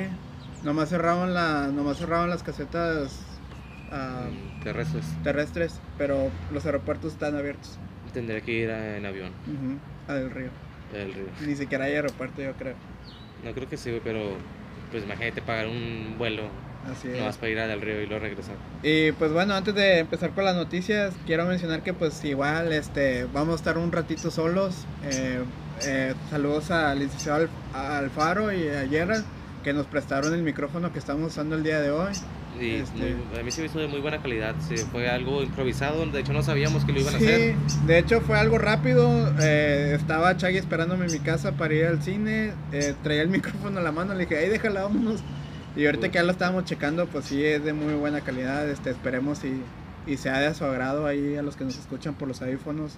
Nomás 0.63 0.89
cerraron, 0.89 1.33
la, 1.33 1.67
nomás 1.73 1.97
cerraron 1.97 2.29
las 2.29 2.43
casetas 2.43 3.19
ah, 3.91 4.27
Mm, 4.29 4.63
terrestres. 4.63 5.05
terrestres, 5.23 5.79
pero 5.97 6.29
los 6.51 6.65
aeropuertos 6.67 7.13
están 7.13 7.35
abiertos. 7.35 7.79
Tendré 8.13 8.41
que 8.43 8.51
ir 8.51 8.69
a- 8.69 8.97
en 8.97 9.05
avión. 9.07 9.31
Ujú, 9.47 9.79
a 10.07 10.13
Del 10.13 10.31
Río. 10.31 10.49
Del 10.93 11.13
río. 11.13 11.25
Ni 11.45 11.55
siquiera 11.55 11.85
hay 11.85 11.93
aeropuerto, 11.95 12.41
yo 12.41 12.53
creo. 12.53 12.75
No 13.43 13.51
creo 13.51 13.67
que 13.69 13.77
sí, 13.77 13.89
güey, 13.89 14.01
pero 14.03 14.19
pues 14.91 15.03
imagínate 15.03 15.41
pagar 15.41 15.67
un 15.67 16.15
vuelo 16.17 16.43
Así 16.89 17.09
no 17.09 17.25
vas 17.25 17.35
es. 17.35 17.37
para 17.37 17.49
ir 17.51 17.59
a 17.59 17.67
Del 17.67 17.81
Río 17.81 18.01
y 18.01 18.05
luego 18.07 18.23
regresar. 18.23 18.55
Y 18.83 19.11
pues 19.13 19.33
bueno, 19.33 19.53
antes 19.53 19.75
de 19.75 19.99
empezar 19.99 20.31
con 20.31 20.45
las 20.45 20.55
noticias, 20.55 21.13
quiero 21.25 21.45
mencionar 21.45 21.83
que 21.83 21.93
pues 21.93 22.23
igual 22.23 22.71
este 22.71 23.25
vamos 23.33 23.53
a 23.53 23.55
estar 23.57 23.77
un 23.77 23.91
ratito 23.91 24.31
solos. 24.31 24.85
Eh, 25.03 25.39
eh, 25.85 26.13
saludos 26.29 26.71
al 26.71 26.99
licenciado 26.99 27.41
Alf- 27.45 27.75
Alfaro 27.75 28.51
y 28.53 28.67
a 28.69 28.85
Yerra 28.85 29.23
que 29.63 29.73
nos 29.73 29.85
prestaron 29.87 30.33
el 30.33 30.41
micrófono 30.43 30.93
que 30.93 30.99
estamos 30.99 31.31
usando 31.33 31.55
el 31.55 31.63
día 31.63 31.81
de 31.81 31.91
hoy. 31.91 32.13
Y 32.59 32.75
Este- 32.75 33.15
muy- 33.31 33.39
a 33.39 33.43
mí 33.43 33.51
se 33.51 33.61
me 33.61 33.67
hizo 33.67 33.79
de 33.79 33.87
muy 33.87 33.99
buena 33.99 34.21
calidad. 34.21 34.55
sí, 34.67 34.75
fue 34.91 35.09
algo 35.09 35.43
improvisado, 35.43 36.05
de 36.05 36.19
hecho 36.19 36.33
no 36.33 36.41
sabíamos 36.43 36.85
que 36.85 36.91
lo 36.93 36.99
iban 37.01 37.15
a 37.15 37.19
Sí, 37.19 37.25
hacer. 37.25 37.55
de 37.85 37.97
hecho 37.99 38.21
fue 38.21 38.37
algo 38.39 38.57
rápido. 38.57 39.33
eh, 39.41 39.93
estaba 39.95 40.35
Chagui 40.37 40.57
esperándome 40.57 41.05
en 41.05 41.11
mi 41.11 41.19
casa 41.19 41.51
para 41.53 41.73
ir 41.73 41.85
al 41.85 42.01
cine. 42.01 42.53
eh, 42.71 42.93
traía 43.03 43.21
el 43.21 43.29
micrófono 43.67 43.77
en 43.77 43.83
la 43.83 43.91
mano, 43.91 44.13
le 44.13 44.21
dije, 44.21 44.37
ahí 44.37 44.49
déjala, 44.49 44.83
vámonos. 44.83 45.21
Y 45.75 45.85
ahorita 45.85 46.09
que 46.09 46.15
ya 46.15 46.23
lo 46.23 46.31
estábamos 46.31 46.65
checando, 46.65 47.05
pues 47.05 47.25
sí 47.25 47.43
es 47.45 47.63
de 47.63 47.73
muy 47.73 47.93
buena 47.93 48.21
calidad. 48.21 48.67
Este, 48.67 48.89
esperemos 48.89 49.43
y, 49.43 49.61
y 50.11 50.17
sea 50.17 50.39
de 50.39 50.53
su 50.55 50.65
agrado 50.65 51.05
ahí 51.05 51.35
a 51.35 51.43
los 51.43 51.55
que 51.55 51.65
nos 51.65 51.77
escuchan 51.77 52.15
por 52.15 52.27
los 52.27 52.41
audífonos. 52.41 52.93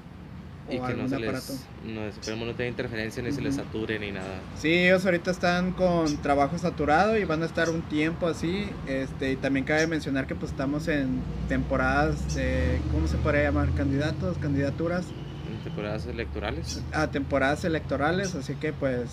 Y 0.71 0.79
que 0.79 0.93
no 0.93 1.07
se 1.09 1.15
aparato. 1.15 1.53
les, 1.53 1.95
no, 1.95 2.03
esperemos 2.05 2.47
no 2.47 2.53
tenga 2.55 2.69
interferencia 2.69 3.23
ni 3.23 3.31
se 3.31 3.41
les 3.41 3.55
sature 3.55 3.99
ni 3.99 4.11
nada. 4.11 4.39
Sí, 4.57 4.71
ellos 4.71 5.05
ahorita 5.05 5.31
están 5.31 5.71
con 5.71 6.17
trabajo 6.21 6.57
saturado 6.57 7.17
y 7.17 7.23
van 7.25 7.43
a 7.43 7.45
estar 7.45 7.69
un 7.69 7.81
tiempo 7.83 8.27
así. 8.27 8.69
Este, 8.88 9.31
y 9.31 9.35
también 9.35 9.65
cabe 9.65 9.88
mencionar 9.88 10.27
que 10.27 10.35
pues 10.35 10.51
estamos 10.51 10.88
en 10.88 11.21
temporadas 11.47 12.35
de, 12.35 12.79
¿cómo 12.91 13.07
se 13.07 13.17
podría 13.17 13.43
llamar? 13.43 13.69
Candidatos, 13.73 14.38
candidaturas 14.38 15.05
En 15.51 15.57
temporadas 15.63 16.05
electorales. 16.05 16.81
a 16.93 17.07
temporadas 17.11 17.65
electorales, 17.65 18.35
así 18.35 18.55
que 18.55 18.73
pues, 18.73 19.09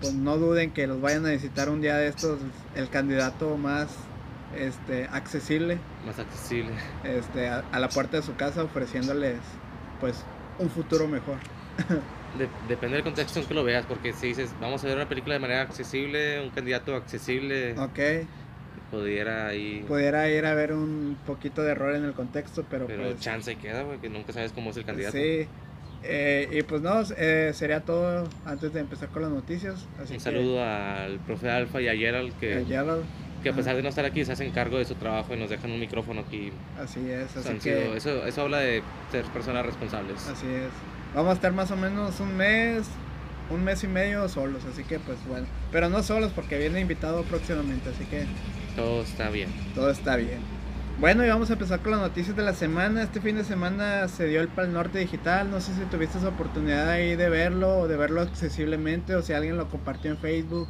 pues 0.00 0.14
no 0.14 0.36
duden 0.36 0.70
que 0.72 0.86
los 0.86 1.00
vayan 1.00 1.24
a 1.26 1.28
necesitar 1.28 1.68
un 1.68 1.80
día 1.80 1.96
de 1.96 2.08
estos 2.08 2.38
el 2.74 2.88
candidato 2.88 3.56
más 3.56 3.88
este, 4.56 5.04
accesible 5.12 5.78
Más 6.06 6.18
accesible. 6.18 6.72
este, 7.04 7.48
a, 7.48 7.64
a 7.70 7.78
la 7.78 7.88
puerta 7.90 8.16
de 8.16 8.22
su 8.22 8.34
casa 8.34 8.64
ofreciéndoles 8.64 9.36
pues 10.00 10.16
un 10.58 10.70
futuro 10.70 11.06
mejor. 11.08 11.36
De- 12.38 12.48
depende 12.68 12.96
del 12.96 13.04
contexto 13.04 13.40
en 13.40 13.46
que 13.46 13.54
lo 13.54 13.64
veas, 13.64 13.86
porque 13.86 14.12
si 14.12 14.28
dices, 14.28 14.50
vamos 14.60 14.82
a 14.84 14.86
ver 14.88 14.96
una 14.96 15.08
película 15.08 15.34
de 15.34 15.40
manera 15.40 15.62
accesible, 15.62 16.40
un 16.42 16.50
candidato 16.50 16.94
accesible, 16.94 17.78
Ok, 17.78 17.98
pudiera 18.90 19.48
ahí... 19.48 19.84
pudiera 19.86 20.28
ir 20.28 20.44
a 20.46 20.54
ver 20.54 20.72
un 20.72 21.16
poquito 21.26 21.62
de 21.62 21.72
error 21.72 21.94
en 21.94 22.04
el 22.04 22.12
contexto, 22.12 22.64
pero, 22.68 22.86
pero 22.86 23.04
pues... 23.04 23.20
chance 23.20 23.54
queda, 23.56 23.82
güey, 23.82 23.98
que 23.98 24.08
nunca 24.08 24.32
sabes 24.32 24.52
cómo 24.52 24.70
es 24.70 24.76
el 24.76 24.84
candidato. 24.84 25.16
Sí. 25.16 25.46
Eh, 26.04 26.48
y 26.52 26.62
pues 26.62 26.80
no, 26.80 27.02
eh, 27.16 27.50
sería 27.54 27.80
todo 27.80 28.28
antes 28.44 28.72
de 28.72 28.80
empezar 28.80 29.08
con 29.08 29.22
las 29.22 29.32
noticias. 29.32 29.86
Así 30.00 30.12
Un 30.12 30.18
que, 30.18 30.20
saludo 30.20 30.62
al 30.62 31.18
profe 31.20 31.50
Alfa 31.50 31.80
y 31.80 31.88
a 31.88 31.96
Gerald, 31.96 32.32
que, 32.38 32.64
ya 32.68 32.82
lo- 32.82 33.02
que 33.42 33.48
a 33.50 33.52
pesar 33.52 33.76
de 33.76 33.82
no 33.82 33.88
estar 33.88 34.04
aquí, 34.04 34.24
se 34.24 34.32
hacen 34.32 34.50
cargo 34.50 34.78
de 34.78 34.84
su 34.84 34.94
trabajo 34.94 35.34
y 35.34 35.38
nos 35.38 35.50
dejan 35.50 35.70
un 35.70 35.80
micrófono 35.80 36.20
aquí. 36.22 36.50
así 36.82 37.00
es, 37.10 37.36
así 37.36 37.48
Han 37.48 37.54
que 37.60 37.60
sido- 37.60 37.94
eso, 37.96 38.26
eso 38.26 38.42
habla 38.42 38.58
de 38.58 38.82
ser 39.12 39.24
personas 39.26 39.64
responsables. 39.66 40.26
así 40.28 40.46
es. 40.46 40.68
Vamos 41.14 41.30
a 41.30 41.34
estar 41.34 41.52
más 41.52 41.70
o 41.70 41.76
menos 41.76 42.20
un 42.20 42.36
mes, 42.36 42.86
un 43.50 43.64
mes 43.64 43.82
y 43.84 43.86
medio 43.88 44.28
solos, 44.28 44.62
así 44.70 44.82
que 44.84 44.98
pues 44.98 45.18
bueno, 45.28 45.46
pero 45.72 45.88
no 45.88 46.02
solos 46.02 46.32
porque 46.34 46.58
viene 46.58 46.80
invitado 46.80 47.22
próximamente, 47.22 47.88
así 47.90 48.04
que 48.04 48.24
Todo 48.76 49.02
está 49.02 49.30
bien. 49.30 49.48
todo 49.74 49.90
está 49.90 50.16
bien. 50.16 50.38
Bueno, 50.98 51.24
y 51.24 51.28
vamos 51.28 51.48
a 51.50 51.52
empezar 51.52 51.80
con 51.80 51.92
las 51.92 52.00
noticias 52.00 52.34
de 52.36 52.42
la 52.42 52.52
semana. 52.54 53.02
Este 53.04 53.20
fin 53.20 53.36
de 53.36 53.44
semana 53.44 54.08
se 54.08 54.26
dio 54.26 54.40
el 54.40 54.48
Pal 54.48 54.72
Norte 54.72 54.98
Digital. 54.98 55.48
No 55.50 55.60
sé 55.60 55.72
si 55.74 55.80
tuviste 55.82 56.18
esa 56.18 56.28
oportunidad 56.28 56.88
ahí 56.88 57.14
de 57.14 57.28
verlo 57.28 57.78
o 57.80 57.88
de 57.88 57.96
verlo 57.96 58.20
accesiblemente 58.20 59.14
o 59.14 59.22
si 59.22 59.32
alguien 59.32 59.56
lo 59.56 59.68
compartió 59.68 60.10
en 60.10 60.18
Facebook. 60.18 60.66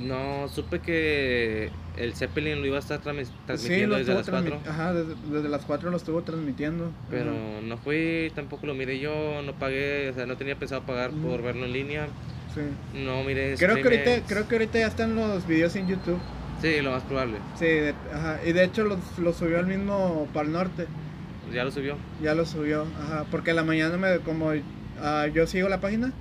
No, 0.00 0.48
supe 0.48 0.80
que 0.80 1.70
el 1.98 2.14
Zeppelin 2.14 2.60
lo 2.60 2.66
iba 2.66 2.76
a 2.76 2.80
estar 2.80 3.00
transmi- 3.02 3.28
transmitiendo 3.46 3.88
lo 3.94 3.98
desde 3.98 4.14
las 4.14 4.26
transmi- 4.26 4.48
4. 4.50 4.70
Ajá, 4.70 4.94
desde, 4.94 5.14
desde 5.30 5.48
las 5.50 5.62
4 5.66 5.90
lo 5.90 5.96
estuvo 5.98 6.22
transmitiendo. 6.22 6.90
Pero 7.10 7.30
Ajá, 7.30 7.60
no 7.62 7.76
fui, 7.76 8.32
tampoco 8.34 8.66
lo 8.66 8.74
miré 8.74 8.98
yo, 8.98 9.42
no 9.42 9.52
pagué, 9.52 10.08
o 10.10 10.14
sea, 10.14 10.24
no 10.26 10.36
tenía 10.38 10.56
pensado 10.56 10.82
pagar 10.82 11.10
por 11.10 11.42
verlo 11.42 11.66
en 11.66 11.72
línea. 11.74 12.06
sí. 12.54 12.62
No 13.04 13.22
miré 13.24 13.54
Creo 13.58 13.76
que, 13.76 13.82
ahorita, 13.82 14.26
creo 14.26 14.48
que 14.48 14.54
ahorita 14.56 14.78
ya 14.78 14.86
están 14.86 15.14
los 15.14 15.46
videos 15.46 15.76
en 15.76 15.86
YouTube. 15.86 16.18
Sí, 16.60 16.80
lo 16.80 16.90
más 16.92 17.02
probable. 17.04 17.38
Sí, 17.58 17.66
de- 17.66 17.94
ajá, 18.12 18.38
y 18.44 18.52
de 18.52 18.64
hecho 18.64 18.84
los, 18.84 18.98
los 19.18 19.36
subió 19.36 19.58
el 19.60 19.66
mismo 19.66 20.26
Pal 20.32 20.50
Norte. 20.52 20.86
Ya 21.52 21.64
lo 21.64 21.70
subió. 21.70 21.96
Ya 22.22 22.34
lo 22.34 22.44
subió. 22.44 22.86
Ajá, 23.02 23.24
porque 23.30 23.50
en 23.50 23.56
la 23.56 23.64
mañana 23.64 23.96
me, 23.96 24.18
como 24.20 24.50
ah, 25.00 25.26
yo 25.32 25.46
sigo 25.46 25.68
la 25.68 25.80
página, 25.80 26.12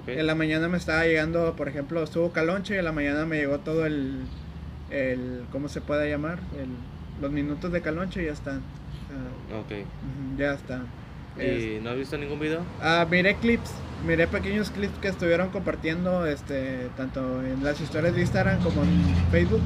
Ok. 0.00 0.08
en 0.08 0.26
la 0.26 0.34
mañana 0.34 0.68
me 0.68 0.76
estaba 0.76 1.04
llegando, 1.06 1.54
por 1.56 1.68
ejemplo, 1.68 2.02
estuvo 2.02 2.32
Caloncho 2.32 2.74
y 2.74 2.78
en 2.78 2.84
la 2.84 2.92
mañana 2.92 3.24
me 3.24 3.36
llegó 3.36 3.58
todo 3.60 3.86
el, 3.86 4.24
el 4.90 5.44
¿cómo 5.52 5.68
se 5.68 5.80
puede 5.80 6.10
llamar? 6.10 6.40
El, 6.58 6.68
los 7.22 7.30
minutos 7.30 7.70
de 7.72 7.80
Caloncho 7.80 8.20
y 8.20 8.26
ya 8.26 8.32
están. 8.32 8.60
Ah, 9.50 9.58
Ok. 9.60 9.86
ya 10.36 10.54
están. 10.54 10.86
Es- 11.38 11.64
¿Y 11.64 11.80
no 11.82 11.90
has 11.90 11.96
visto 11.96 12.16
ningún 12.18 12.38
video? 12.40 12.60
Ah, 12.80 13.06
miré 13.10 13.34
clips, 13.36 13.70
miré 14.06 14.26
pequeños 14.26 14.70
clips 14.70 14.96
que 14.98 15.08
estuvieron 15.08 15.50
compartiendo 15.50 16.26
este 16.26 16.88
tanto 16.96 17.42
en 17.42 17.62
las 17.64 17.80
historias 17.80 18.14
de 18.14 18.20
Instagram 18.20 18.60
como 18.62 18.82
en 18.82 19.02
Facebook. 19.30 19.60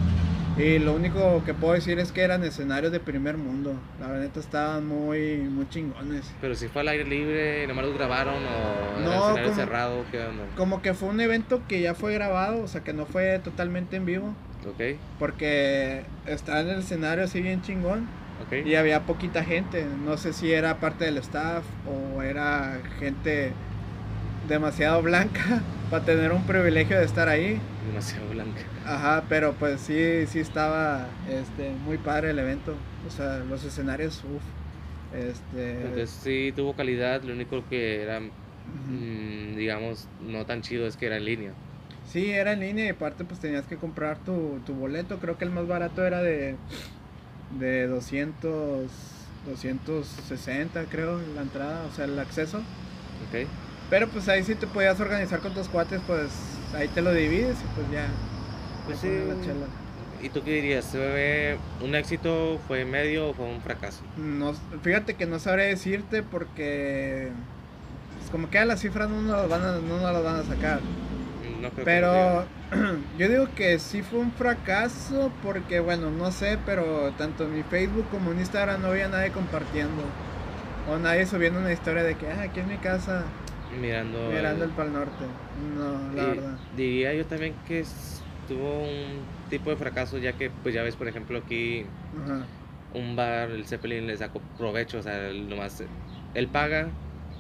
Y 0.57 0.81
lo 0.81 0.93
único 0.93 1.43
que 1.45 1.55
puedo 1.55 1.75
decir 1.75 2.01
es 2.01 2.11
que 2.11 2.23
eran 2.23 2.43
escenarios 2.43 2.91
de 2.91 2.99
primer 2.99 3.37
mundo. 3.37 3.75
La 4.01 4.09
verdad 4.09 4.29
estaban 4.37 4.87
muy 4.89 5.37
muy 5.39 5.69
chingones. 5.69 6.25
Pero 6.41 6.57
si 6.57 6.67
fue 6.67 6.83
al 6.83 6.89
aire 6.89 7.05
libre, 7.05 7.65
nomás 7.69 7.85
los 7.85 7.95
grabaron 7.95 8.35
o 8.45 9.01
No, 9.05 9.13
escenario 9.13 9.43
como- 9.45 9.55
cerrado, 9.55 10.05
¿qué 10.11 10.19
onda? 10.19 10.43
Como 10.57 10.83
que 10.83 10.95
fue 10.95 11.11
un 11.11 11.21
evento 11.21 11.63
que 11.69 11.81
ya 11.81 11.95
fue 11.95 12.13
grabado, 12.15 12.61
o 12.63 12.67
sea 12.67 12.83
que 12.83 12.93
no 12.93 13.07
fue 13.07 13.39
totalmente 13.39 13.95
en 13.97 14.07
vivo. 14.07 14.35
Ok, 14.69 14.97
Porque 15.21 16.03
estaba 16.27 16.61
en 16.61 16.71
el 16.71 16.79
escenario 16.81 17.23
así 17.25 17.41
bien 17.41 17.63
chingón. 17.63 18.09
Y 18.65 18.75
había 18.75 19.05
poquita 19.05 19.45
gente. 19.45 19.87
No 20.05 20.17
sé 20.17 20.33
si 20.33 20.53
era 20.53 20.79
parte 20.81 21.05
del 21.05 21.19
staff 21.19 21.65
o 21.87 22.23
era 22.23 22.81
gente 22.99 23.53
demasiado 24.49 25.03
blanca 25.03 25.63
para 25.91 26.05
tener 26.05 26.33
un 26.33 26.43
privilegio 26.45 26.99
de 26.99 27.05
estar 27.05 27.29
ahí. 27.29 27.61
Demasiado 27.87 28.29
blanca. 28.31 28.61
Ajá, 28.85 29.25
pero 29.29 29.53
pues 29.55 29.81
sí, 29.81 30.27
sí 30.27 30.41
estaba 30.41 31.07
este, 31.29 31.71
muy 31.85 31.99
padre 31.99 32.31
el 32.31 32.39
evento. 32.39 32.75
O 33.07 33.11
sea, 33.11 33.39
los 33.39 33.65
escenarios, 33.65 34.23
uff. 34.25 34.43
Este, 35.15 35.73
Entonces 35.73 36.11
sí 36.11 36.53
tuvo 36.55 36.75
calidad, 36.75 37.23
lo 37.23 37.33
único 37.33 37.65
que 37.71 38.03
era, 38.03 38.21
mm, 38.21 39.57
digamos, 39.57 40.07
no 40.21 40.45
tan 40.45 40.61
chido 40.61 40.87
es 40.87 40.97
que 40.97 41.07
era 41.07 41.17
en 41.17 41.25
línea. 41.25 41.53
Sí, 42.07 42.31
era 42.31 42.53
en 42.53 42.61
línea 42.61 42.87
y 42.87 42.89
aparte 42.89 43.25
pues 43.25 43.41
tenías 43.41 43.67
que 43.67 43.77
comprar 43.77 44.19
tu, 44.19 44.61
tu 44.65 44.75
boleto. 44.75 45.19
Creo 45.19 45.37
que 45.37 45.45
el 45.45 45.51
más 45.51 45.67
barato 45.67 46.05
era 46.07 46.23
de, 46.23 46.57
de 47.59 47.87
200, 47.87 48.91
260 49.47 50.85
creo 50.85 51.21
la 51.35 51.43
entrada, 51.43 51.85
o 51.91 51.95
sea 51.95 52.05
el 52.05 52.19
acceso. 52.19 52.59
Ok. 52.59 53.47
Pero 53.91 54.09
pues 54.09 54.29
ahí 54.29 54.45
sí 54.45 54.55
te 54.55 54.67
podías 54.67 55.01
organizar 55.01 55.41
con 55.41 55.55
tus 55.55 55.69
cuates, 55.69 56.01
pues 56.07 56.31
ahí 56.75 56.89
te 56.89 57.01
lo 57.01 57.13
divides 57.13 57.57
y 57.59 57.75
pues 57.75 57.91
ya. 57.91 58.07
Pues 58.87 58.99
sí. 58.99 59.09
la 59.09 59.41
chela. 59.45 59.67
¿Y 60.21 60.31
tú 60.31 60.43
qué 60.43 60.55
dirías? 60.55 60.87
¿Fue 60.87 61.59
un 61.81 61.95
éxito, 61.95 62.59
fue 62.67 62.85
medio 62.85 63.29
o 63.29 63.35
fue 63.35 63.47
un 63.47 63.61
fracaso? 63.63 64.03
No, 64.17 64.53
fíjate 64.83 65.15
que 65.15 65.27
no 65.27 65.39
sabré 65.39 65.67
decirte 65.67 66.23
porque 66.23 67.29
pues, 68.19 68.31
como 68.31 68.51
que 68.51 68.59
a 68.59 68.65
las 68.65 68.81
cifras 68.81 69.09
no 69.09 69.23
nos 69.23 69.37
las 69.37 69.49
van 69.49 69.63
a, 69.63 69.73
no 69.77 70.01
nos 70.01 70.13
las 70.13 70.25
van 70.25 70.37
a 70.37 70.45
sacar. 70.45 70.81
No 71.61 71.71
creo 71.71 71.77
que 71.77 71.85
Pero 71.85 72.45
yo 73.19 73.29
digo 73.29 73.49
que 73.55 73.79
sí 73.79 74.03
fue 74.03 74.19
un 74.21 74.33
fracaso 74.33 75.31
porque, 75.43 75.81
bueno, 75.81 76.11
no 76.11 76.31
sé, 76.31 76.59
pero 76.65 77.13
tanto 77.13 77.45
en 77.45 77.57
mi 77.57 77.63
Facebook 77.63 78.07
como 78.11 78.33
en 78.33 78.39
Instagram 78.41 78.83
no 78.83 78.89
había 78.89 79.09
nadie 79.09 79.31
compartiendo. 79.31 80.03
O 80.91 80.99
nadie 80.99 81.27
subiendo 81.27 81.59
una 81.61 81.73
historia 81.73 82.03
de 82.03 82.15
que, 82.15 82.27
ah, 82.29 82.43
aquí 82.43 82.61
en 82.61 82.69
mi 82.69 82.77
casa, 82.79 83.25
mirando, 83.81 84.31
mirando 84.31 84.65
el- 84.65 84.71
el 84.71 84.77
Pal 84.77 84.93
Norte. 84.93 85.25
No, 85.77 86.15
la 86.15 86.23
y 86.23 86.37
verdad. 86.37 86.59
Diría 86.77 87.15
yo 87.15 87.27
también 87.27 87.55
que 87.67 87.81
es- 87.81 88.23
tuvo 88.49 88.81
un 88.85 89.21
tipo 89.51 89.69
de 89.71 89.77
fracaso 89.77 90.17
ya 90.19 90.33
que, 90.33 90.51
pues 90.63 90.75
ya 90.75 90.83
ves, 90.83 90.97
por 90.97 91.07
ejemplo, 91.09 91.39
aquí 91.39 91.85
Ajá. 92.25 92.47
un 92.95 93.15
bar, 93.17 93.51
el 93.51 93.67
Zeppelin 93.67 94.07
le 94.07 94.17
sacó 94.17 94.41
provecho, 94.57 94.99
o 94.99 95.03
sea, 95.03 95.29
él 95.29 95.49
nomás, 95.51 95.83
él 96.35 96.47
paga, 96.49 96.89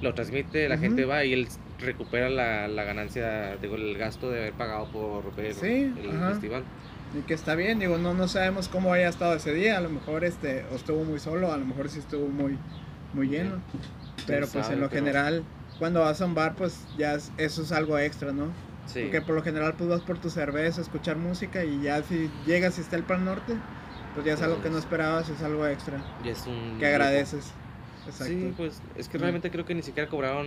lo 0.03 0.13
transmite, 0.13 0.69
la 0.69 0.77
gente 0.77 1.07
va 1.07 1.25
y 1.25 1.33
él 1.33 1.49
recupera 1.81 2.29
la, 2.29 2.69
la 2.69 2.85
ganancia, 2.85 3.57
digo, 3.57 3.77
el 3.77 3.97
gasto 3.97 4.31
de 4.31 4.41
haber 4.41 4.53
pagado 4.55 4.87
por 4.91 5.35
ver 5.37 5.55
Sí, 5.55 5.93
el 6.01 6.11
ajá. 6.17 6.31
festival. 6.31 6.65
Y 7.19 7.23
que 7.23 7.35
está 7.35 7.55
bien, 7.55 7.79
digo, 7.79 7.97
no, 7.99 8.13
no 8.15 8.29
sabemos 8.29 8.69
cómo 8.69 8.93
haya 8.93 9.09
estado 9.09 9.35
ese 9.35 9.53
día. 9.55 9.79
A 9.79 9.81
lo 9.81 9.89
mejor 9.89 10.25
este, 10.25 10.65
o 10.73 10.77
estuvo 10.77 11.05
muy 11.05 11.19
solo, 11.21 11.53
a 11.53 11.57
lo 11.57 11.65
mejor 11.65 11.89
sí 11.89 12.01
estuvo 12.01 12.27
muy, 12.29 12.59
muy 13.15 13.29
lleno. 13.29 13.63
Pero 14.27 14.47
pues 14.49 14.69
en 14.69 14.81
lo 14.81 14.89
pero- 14.91 15.01
general, 15.05 15.45
cuando 15.79 16.01
vas 16.01 16.21
a 16.21 16.27
un 16.27 16.35
bar, 16.35 16.55
pues 16.55 16.85
ya 16.99 17.15
es- 17.15 17.33
eso 17.39 17.63
es 17.63 17.73
algo 17.73 17.99
extra, 17.99 18.33
¿no? 18.33 18.47
Sí, 18.87 19.03
Porque 19.03 19.21
por 19.21 19.35
lo 19.35 19.43
general 19.43 19.75
pues 19.77 19.89
vas 19.89 20.01
por 20.01 20.19
tu 20.19 20.31
cerveza, 20.31 20.81
escuchar 20.81 21.17
música 21.17 21.63
y 21.65 21.83
ya 21.83 22.03
si 22.03 22.31
llegas 22.47 22.79
y 22.79 22.81
está 22.81 22.97
el 22.97 23.03
Pan 23.05 23.25
Norte, 23.25 23.55
pues 24.15 24.27
ya 24.27 24.33
es 24.33 24.43
algo 24.43 24.57
que 24.57 24.69
no 24.69 24.73
Pues- 24.75 24.85
esperabas, 24.85 25.29
es 25.29 25.43
algo 25.43 25.67
extra. 25.67 25.99
y 26.25 26.29
es 26.31 26.47
un 26.47 26.79
Que 26.79 26.87
agradeces. 26.87 27.53
Exacto. 28.09 28.25
Sí, 28.33 28.53
pues 28.57 28.83
es 28.95 29.09
que 29.09 29.19
realmente 29.19 29.51
creo 29.51 29.65
que 29.65 29.75
ni 29.75 29.83
siquiera 29.83 30.09
cobraron 30.09 30.47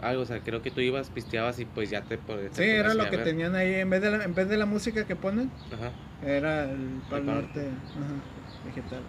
algo, 0.00 0.22
o 0.22 0.26
sea, 0.26 0.40
creo 0.42 0.62
que 0.62 0.70
tú 0.70 0.80
ibas, 0.80 1.10
pisteabas 1.10 1.58
y 1.58 1.64
pues 1.64 1.90
ya 1.90 2.02
te, 2.02 2.18
Sí, 2.52 2.62
era 2.62 2.94
lo 2.94 3.08
que 3.10 3.16
ver. 3.16 3.24
tenían 3.24 3.54
ahí, 3.54 3.74
en 3.74 3.90
vez 3.90 4.00
de 4.02 4.10
la, 4.10 4.24
en 4.24 4.34
vez 4.34 4.48
de 4.48 4.56
la 4.56 4.66
música 4.66 5.04
que 5.04 5.16
ponen, 5.16 5.50
Ajá. 5.70 5.92
era 6.22 6.64
el 6.70 7.02
Pal 7.08 7.26
Norte 7.26 7.60
ajá, 7.94 8.22
vegetal. 8.64 9.02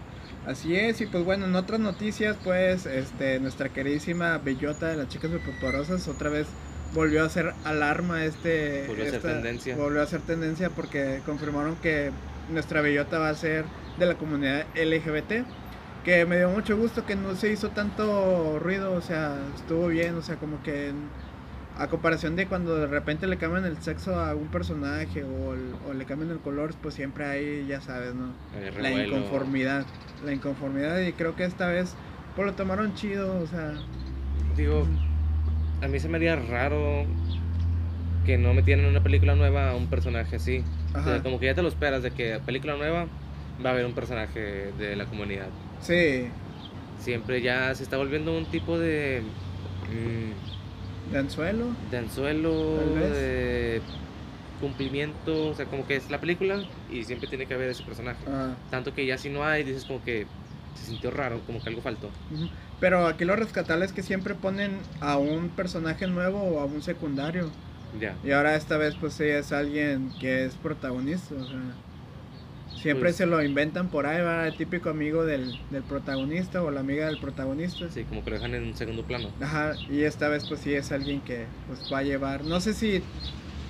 Así 0.46 0.76
es, 0.76 1.02
y 1.02 1.06
pues 1.08 1.24
bueno, 1.24 1.46
en 1.46 1.56
otras 1.56 1.80
noticias, 1.80 2.38
pues, 2.44 2.86
este, 2.86 3.40
nuestra 3.40 3.70
queridísima 3.70 4.38
Bellota 4.38 4.90
de 4.90 4.96
las 4.98 5.08
chicas 5.08 5.32
superpoderosas 5.32 6.08
otra 6.08 6.30
vez 6.30 6.48
volvió 6.94 7.24
a 7.24 7.26
hacer 7.26 7.54
alarma 7.64 8.26
este 8.26 8.86
Volvió 8.88 9.04
a 9.04 9.08
ser 9.08 9.16
esta- 9.16 9.34
tendencia. 9.34 9.76
volvió 9.76 10.02
a 10.02 10.06
ser 10.06 10.22
tendencia 10.22 10.70
porque 10.70 11.22
confirmaron 11.26 11.76
que 11.78 12.12
nuestra 12.50 12.82
Bellota 12.82 13.18
va 13.20 13.30
a 13.30 13.36
ser 13.36 13.66
de 13.98 14.06
la 14.06 14.16
comunidad 14.16 14.68
LGBT 14.76 15.46
que 16.06 16.26
me 16.26 16.38
dio 16.38 16.50
mucho 16.52 16.78
gusto 16.78 17.06
que 17.06 17.16
no 17.18 17.36
se 17.36 17.52
hizo 17.52 17.72
tanto 17.72 18.60
ruido, 18.60 18.94
o 18.94 19.02
sea, 19.02 19.52
estuvo 19.56 19.88
bien, 19.88 20.16
o 20.16 20.22
sea, 20.24 20.38
como 20.38 20.62
que 20.64 20.94
a 21.76 21.88
comparación 21.90 22.36
de 22.36 22.48
cuando 22.48 22.76
de 22.78 22.88
repente 22.88 23.28
le 23.28 23.38
cambian 23.38 23.66
el 23.66 23.82
sexo 23.82 24.20
a 24.20 24.36
un 24.36 24.50
personaje 24.50 25.24
o, 25.26 25.54
el- 25.54 25.76
o 25.86 25.94
le 25.94 26.06
cambian 26.06 26.32
el 26.32 26.42
color, 26.42 26.76
pues 26.82 26.96
siempre 26.96 27.26
hay, 27.26 27.68
ya 27.68 27.82
sabes, 27.82 28.16
¿no? 28.16 28.36
La 28.78 28.92
inconformidad, 28.94 29.88
la 30.24 30.34
inconformidad 30.34 31.00
y 31.02 31.14
creo 31.14 31.36
que 31.36 31.46
esta 31.46 31.68
vez 31.70 31.98
pues 32.36 32.46
lo 32.48 32.56
tomaron 32.56 32.94
chido, 32.96 33.40
o 33.40 33.48
sea, 33.48 33.74
Digo, 34.56 34.88
a 35.82 35.88
mí 35.88 36.00
se 36.00 36.10
me 36.10 36.18
haría 36.18 36.36
raro 36.38 37.08
que 38.24 38.38
no 38.38 38.54
metieran 38.54 38.86
en 38.86 38.92
una 38.92 39.04
película 39.04 39.36
nueva 39.36 39.70
a 39.72 39.76
un 39.76 39.90
personaje 39.90 40.36
así. 40.38 40.70
O 41.00 41.04
sea, 41.04 41.22
como 41.22 41.40
que 41.40 41.46
ya 41.48 41.56
te 41.56 41.62
lo 41.62 41.68
esperas 41.68 42.04
de 42.04 42.14
que 42.14 42.40
película 42.40 42.76
nueva 42.76 43.06
va 43.64 43.70
a 43.70 43.74
haber 43.74 43.86
un 43.86 43.94
personaje 43.96 44.40
de 44.74 44.96
la 44.96 45.08
comunidad. 45.08 45.56
Sí, 45.86 46.28
Siempre 47.00 47.42
ya 47.42 47.74
se 47.76 47.84
está 47.84 47.98
volviendo 47.98 48.36
un 48.36 48.46
tipo 48.46 48.80
de. 48.80 49.22
mm, 49.92 51.12
de 51.12 51.20
anzuelo. 51.20 51.68
de 51.92 51.98
anzuelo, 51.98 52.78
de 52.96 53.82
cumplimiento, 54.60 55.50
o 55.50 55.54
sea, 55.54 55.66
como 55.66 55.86
que 55.86 55.98
es 55.98 56.10
la 56.10 56.20
película 56.20 56.64
y 56.92 57.04
siempre 57.04 57.28
tiene 57.28 57.46
que 57.46 57.54
haber 57.54 57.70
ese 57.70 57.84
personaje. 57.84 58.20
Ah, 58.28 58.56
Tanto 58.72 58.94
que 58.94 59.06
ya 59.06 59.18
si 59.18 59.30
no 59.30 59.44
hay, 59.44 59.64
dices 59.64 59.86
como 59.86 60.04
que 60.04 60.26
se 60.76 60.86
sintió 60.88 61.12
raro, 61.12 61.42
como 61.46 61.62
que 61.62 61.70
algo 61.70 61.82
faltó. 61.82 62.10
Pero 62.80 63.06
aquí 63.08 63.26
lo 63.26 63.36
rescatable 63.36 63.86
es 63.86 63.94
que 63.94 64.02
siempre 64.02 64.34
ponen 64.34 64.80
a 65.02 65.18
un 65.18 65.50
personaje 65.50 66.08
nuevo 66.08 66.42
o 66.42 66.60
a 66.60 66.66
un 66.66 66.82
secundario. 66.82 67.50
Ya. 68.00 68.16
Y 68.24 68.32
ahora 68.32 68.56
esta 68.56 68.78
vez 68.78 68.96
pues 68.96 69.14
sí 69.14 69.26
es 69.26 69.52
alguien 69.52 70.12
que 70.20 70.46
es 70.46 70.56
protagonista. 70.56 71.36
O 71.36 71.46
sea, 71.46 71.60
siempre 72.86 73.10
Pues- 73.10 73.16
se 73.16 73.26
lo 73.26 73.42
inventan 73.44 73.88
por 73.90 74.06
ahí, 74.06 74.22
va 74.22 74.48
el 74.48 74.56
típico 74.56 74.90
amigo 74.92 75.26
del, 75.26 75.60
del 75.72 75.82
protagonista 75.84 76.62
o 76.62 76.70
la 76.72 76.82
amiga 76.82 77.08
del 77.08 77.18
protagonista. 77.20 77.86
Sí, 77.92 78.04
como 78.04 78.24
que 78.24 78.30
lo 78.30 78.36
dejan 78.36 78.54
en 78.54 78.64
un 78.64 78.76
segundo 78.78 79.04
plano. 79.04 79.30
Ajá, 79.42 79.74
y 79.90 80.02
esta 80.04 80.30
vez 80.30 80.46
pues 80.48 80.60
sí 80.62 80.74
es 80.74 80.92
alguien 80.92 81.22
que 81.22 81.46
pues 81.68 81.92
va 81.92 82.00
a 82.00 82.04
llevar, 82.04 82.44
no 82.44 82.60
sé 82.62 82.74
si 82.74 83.02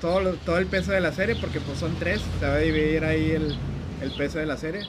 todo, 0.02 0.20
lo- 0.22 0.34
todo 0.34 0.58
el 0.58 0.66
peso 0.66 0.92
de 0.92 1.00
la 1.02 1.12
serie, 1.14 1.36
porque 1.40 1.60
pues 1.62 1.78
son 1.80 1.96
tres, 1.98 2.22
se 2.40 2.46
va 2.48 2.56
a 2.56 2.58
dividir 2.58 3.06
ahí 3.06 3.32
el, 3.32 3.56
el 4.02 4.12
peso 4.12 4.38
de 4.40 4.46
la 4.46 4.58
serie, 4.58 4.82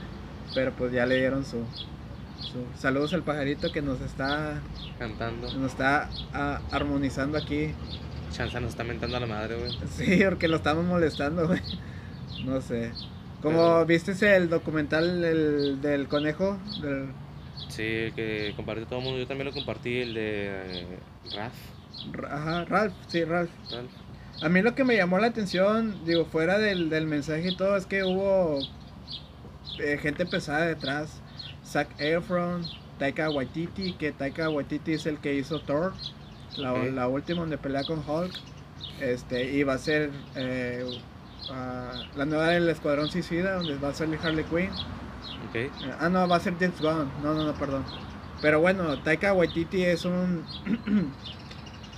pero 0.55 0.73
pues 0.73 0.93
ya 0.93 1.07
le 1.07 1.17
dieron 1.19 1.45
su, 1.45 1.59
su- 2.41 2.67
saludos 2.81 3.15
al 3.15 3.23
pajarito 3.23 3.71
que 3.71 3.81
nos 3.81 4.01
está, 4.01 4.61
Cantando. 4.99 5.53
nos 5.55 5.71
está 5.71 6.11
ah, 6.35 6.61
armonizando 6.73 7.39
aquí, 7.39 7.71
Chanza 8.33 8.59
nos 8.61 8.71
está 8.71 8.83
mentando 8.83 9.17
a 9.17 9.21
la 9.21 9.27
madre, 9.27 9.57
güey. 9.57 9.71
sí, 9.97 10.21
porque 10.29 10.49
lo 10.49 10.57
estamos 10.57 10.85
molestando, 10.85 11.47
güey. 11.47 11.61
no 12.45 12.61
sé. 12.61 12.91
Como 13.47 13.59
Pero- 13.59 13.87
viste 13.87 14.37
el 14.37 14.49
documental 14.49 15.21
del, 15.21 15.81
del 15.81 16.09
conejo, 16.09 16.59
del 16.83 17.11
Sí, 17.69 18.11
que 18.17 18.53
compartió 18.57 18.87
todo 18.89 18.99
el 18.99 19.05
mundo. 19.05 19.21
Yo 19.21 19.27
también 19.29 19.47
lo 19.47 19.53
compartí, 19.55 20.01
el 20.01 20.15
de 20.15 20.47
eh, 20.49 20.99
Raf. 21.37 21.53
ajá, 22.29 22.65
Ralph, 22.65 22.95
sí, 23.07 23.23
Ralph. 23.23 23.51
Ralph. 23.71 23.91
A 24.43 24.49
mí 24.49 24.63
lo 24.63 24.75
que 24.75 24.83
me 24.83 24.97
llamó 24.97 25.21
la 25.21 25.29
atención, 25.29 25.95
digo, 26.05 26.25
fuera 26.25 26.59
del, 26.59 26.91
del 26.91 27.07
mensaje 27.07 27.51
y 27.51 27.57
todo, 27.57 27.77
es 27.77 27.87
que 27.87 28.03
hubo 28.03 28.59
eh, 29.79 29.97
gente 30.03 30.27
pesada 30.27 30.67
detrás. 30.67 31.21
Zac 31.65 31.89
Efron, 32.01 32.65
Taika 32.99 33.31
Waititi, 33.31 33.93
que 33.93 34.11
Taika 34.11 34.51
Waititi 34.51 34.95
es 34.95 35.07
el 35.07 35.19
que 35.19 35.35
hizo 35.37 35.61
Thor, 35.61 35.95
la, 36.57 36.73
la 36.73 37.07
última 37.07 37.43
donde 37.43 37.59
pelea 37.59 37.85
con 37.85 38.03
Hulk. 38.09 38.33
Este, 39.01 39.53
y 39.53 39.63
va 39.63 39.75
a 39.75 39.79
ser 39.79 40.11
eh, 40.35 40.85
ah, 41.51 41.93
la 42.17 42.25
nueva 42.27 42.49
del 42.49 42.69
Escuadrón 42.69 43.09
Suicida, 43.09 43.55
donde 43.57 43.77
va 43.79 43.89
a 43.91 43.95
salir 43.95 44.19
Harley 44.23 44.45
Quinn. 44.45 44.71
Ok. 45.49 45.55
Eh, 45.55 45.71
Ah, 45.99 46.09
no, 46.09 46.27
va 46.29 46.37
a 46.37 46.41
ser 46.41 46.55
James 46.59 46.81
Gunn. 46.81 47.11
No, 47.23 47.35
no, 47.35 47.45
no, 47.45 47.55
perdón. 47.55 47.85
Pero 48.43 48.61
bueno, 48.61 49.01
Taika 49.03 49.33
Waititi 49.33 49.83
es 49.85 50.05
un 50.05 50.45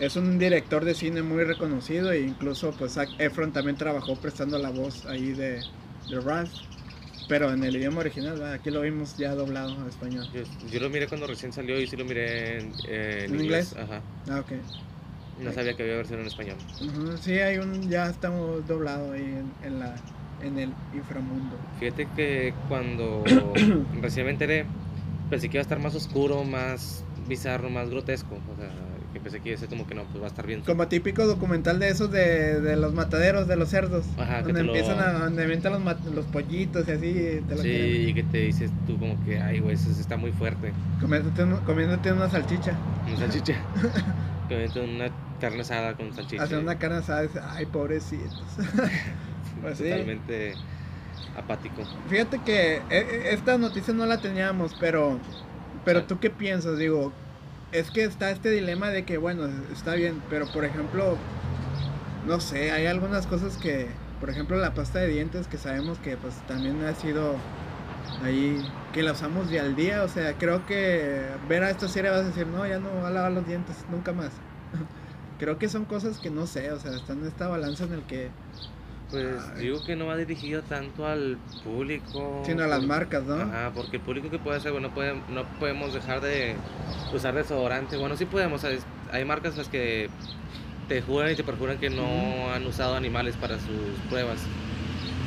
es 0.00 0.16
un 0.16 0.38
director 0.38 0.84
de 0.84 0.94
cine 0.94 1.22
muy 1.22 1.44
reconocido 1.44 2.12
e 2.12 2.20
incluso 2.20 2.70
pues 2.72 2.92
Zac 2.92 3.08
Efron 3.18 3.52
también 3.52 3.76
trabajó 3.76 4.14
prestando 4.16 4.58
la 4.58 4.70
voz 4.70 5.04
ahí 5.06 5.32
de, 5.32 5.60
de 6.08 6.20
Ralph. 6.20 6.52
Pero 7.28 7.52
en 7.52 7.62
el 7.62 7.76
idioma 7.76 8.00
original, 8.00 8.42
aquí 8.54 8.70
lo 8.70 8.80
vimos 8.80 9.18
ya 9.18 9.34
doblado 9.34 9.76
a 9.84 9.88
español. 9.88 10.26
Yo, 10.32 10.40
yo 10.70 10.80
lo 10.80 10.88
miré 10.88 11.08
cuando 11.08 11.26
recién 11.26 11.52
salió 11.52 11.78
y 11.78 11.86
sí 11.86 11.94
lo 11.94 12.06
miré 12.06 12.58
en, 12.60 12.72
eh, 12.88 13.24
en 13.26 13.34
¿En 13.34 13.40
inglés. 13.42 13.72
inglés? 13.72 13.76
Ajá. 13.76 14.00
Ah, 14.30 14.40
ok. 14.40 14.52
No 15.42 15.52
sabía 15.52 15.74
que 15.76 15.82
había 15.84 15.96
versión 15.96 16.20
en 16.20 16.26
español. 16.26 16.56
Sí, 17.20 17.32
hay 17.32 17.58
un, 17.58 17.88
ya 17.88 18.06
estamos 18.08 18.66
doblado 18.66 19.12
ahí 19.12 19.22
en, 19.22 19.52
en 19.66 19.78
la, 19.80 19.94
en 20.42 20.58
el 20.58 20.72
inframundo. 20.94 21.56
Fíjate 21.78 22.08
que 22.16 22.54
cuando 22.68 23.22
recién 24.02 24.26
me 24.26 24.32
enteré, 24.32 24.66
pensé 25.30 25.48
que 25.48 25.56
iba 25.56 25.60
a 25.60 25.62
estar 25.62 25.78
más 25.78 25.94
oscuro, 25.94 26.44
más 26.44 27.04
bizarro, 27.28 27.70
más 27.70 27.88
grotesco. 27.90 28.34
O 28.52 28.56
sea, 28.60 28.70
que 29.12 29.20
pensé 29.20 29.40
que 29.40 29.50
iba 29.50 29.56
a 29.56 29.60
ser 29.60 29.68
como 29.70 29.86
que 29.86 29.94
no, 29.94 30.04
pues 30.04 30.20
va 30.20 30.26
a 30.26 30.28
estar 30.28 30.46
bien. 30.46 30.60
Como 30.62 30.86
típico 30.88 31.26
documental 31.26 31.78
de 31.78 31.88
esos 31.88 32.10
de, 32.10 32.60
de 32.60 32.76
los 32.76 32.92
mataderos 32.92 33.46
de 33.48 33.56
los 33.56 33.68
cerdos. 33.70 34.04
Ajá, 34.18 34.38
que 34.38 34.52
donde 34.52 34.64
lo- 34.64 34.74
empiezan 34.76 34.98
a, 35.00 35.12
donde 35.24 35.44
avientan 35.44 35.72
los, 35.72 36.04
los 36.14 36.24
pollitos 36.26 36.86
y 36.88 36.90
así. 36.90 37.12
Te 37.48 37.54
lo 37.56 37.62
quieren- 37.62 37.62
Sí, 37.62 38.06
y 38.10 38.14
que 38.14 38.22
te 38.24 38.38
dices 38.38 38.70
tú 38.86 38.98
como 38.98 39.22
que, 39.24 39.40
ay, 39.40 39.60
güey, 39.60 39.74
eso 39.76 39.90
está 39.90 40.16
muy 40.16 40.32
fuerte. 40.32 40.72
Comiéndote, 41.00 41.42
un- 41.44 41.56
comiéndote 41.64 42.12
una 42.12 42.28
salchicha. 42.28 42.72
Una 43.06 43.16
salchicha. 43.16 43.54
que 44.48 44.56
venden 44.56 44.90
una 44.96 45.10
carne 45.38 45.60
asada 45.60 45.94
con 45.96 46.14
salchicha. 46.14 46.42
Hacer 46.42 46.58
una 46.58 46.78
carne 46.78 46.98
asada 46.98 47.24
y 47.24 47.28
dices, 47.28 47.42
ay, 47.46 47.66
pobrecitos. 47.66 48.42
pues 49.62 49.78
sí. 49.78 49.84
Totalmente 49.84 50.54
apático. 51.36 51.82
Fíjate 52.08 52.40
que 52.40 52.76
eh, 52.76 52.82
eh, 52.90 53.28
esta 53.32 53.58
noticia 53.58 53.94
no 53.94 54.06
la 54.06 54.18
teníamos, 54.18 54.76
pero, 54.78 55.18
pero 55.84 56.04
tú 56.04 56.18
qué 56.18 56.30
piensas, 56.30 56.78
digo, 56.78 57.12
es 57.72 57.90
que 57.90 58.04
está 58.04 58.30
este 58.30 58.50
dilema 58.50 58.88
de 58.90 59.04
que, 59.04 59.18
bueno, 59.18 59.48
está 59.72 59.94
bien, 59.94 60.22
pero 60.30 60.46
por 60.52 60.64
ejemplo, 60.64 61.16
no 62.26 62.40
sé, 62.40 62.72
hay 62.72 62.86
algunas 62.86 63.26
cosas 63.26 63.56
que, 63.56 63.88
por 64.20 64.30
ejemplo, 64.30 64.56
la 64.56 64.74
pasta 64.74 64.98
de 64.98 65.08
dientes 65.08 65.46
que 65.48 65.58
sabemos 65.58 65.98
que 65.98 66.16
pues 66.16 66.34
también 66.46 66.82
ha 66.84 66.94
sido 66.94 67.36
ahí, 68.24 68.60
que 68.92 69.02
la 69.02 69.12
usamos 69.12 69.50
día 69.50 69.62
al 69.62 69.76
día, 69.76 70.02
o 70.02 70.08
sea, 70.08 70.34
creo 70.34 70.66
que 70.66 71.26
ver 71.48 71.62
a 71.62 71.70
esta 71.70 71.88
serie 71.88 72.10
vas 72.10 72.20
a 72.20 72.24
decir, 72.24 72.46
no, 72.46 72.66
ya 72.66 72.78
no 72.78 72.90
voy 72.90 73.06
a 73.06 73.10
lavar 73.10 73.32
los 73.32 73.46
dientes, 73.46 73.84
nunca 73.90 74.12
más. 74.12 74.30
creo 75.38 75.58
que 75.58 75.68
son 75.68 75.84
cosas 75.84 76.18
que 76.18 76.30
no 76.30 76.46
sé, 76.46 76.70
o 76.72 76.78
sea, 76.80 76.94
están 76.94 77.20
en 77.20 77.26
esta 77.26 77.48
balanza 77.48 77.84
en 77.84 77.92
el 77.94 78.02
que, 78.02 78.30
Pues 79.10 79.42
Ay. 79.56 79.62
digo 79.64 79.82
que 79.84 79.96
no 79.96 80.06
va 80.06 80.16
dirigido 80.16 80.60
tanto 80.62 81.06
al 81.06 81.38
público. 81.64 82.42
sino 82.44 82.62
a 82.64 82.66
las 82.66 82.82
marcas, 82.82 83.24
¿no? 83.24 83.36
Ajá, 83.36 83.72
porque 83.74 83.96
el 83.96 84.02
público 84.02 84.28
que 84.28 84.38
puede 84.38 84.60
ser, 84.60 84.72
bueno, 84.72 84.92
puede, 84.92 85.14
no 85.30 85.44
podemos 85.58 85.94
dejar 85.94 86.20
de 86.20 86.54
usar 87.14 87.34
desodorante. 87.34 87.96
Bueno, 87.96 88.16
sí 88.16 88.26
podemos, 88.26 88.60
¿sabes? 88.60 88.82
hay 89.10 89.24
marcas 89.24 89.56
las 89.56 89.68
que 89.68 90.10
te 90.88 91.00
juran 91.02 91.32
y 91.32 91.36
te 91.36 91.44
perjuran 91.44 91.78
que 91.78 91.88
no 91.90 92.52
han 92.52 92.66
usado 92.66 92.96
animales 92.96 93.36
para 93.36 93.56
sus 93.56 93.98
pruebas. 94.10 94.40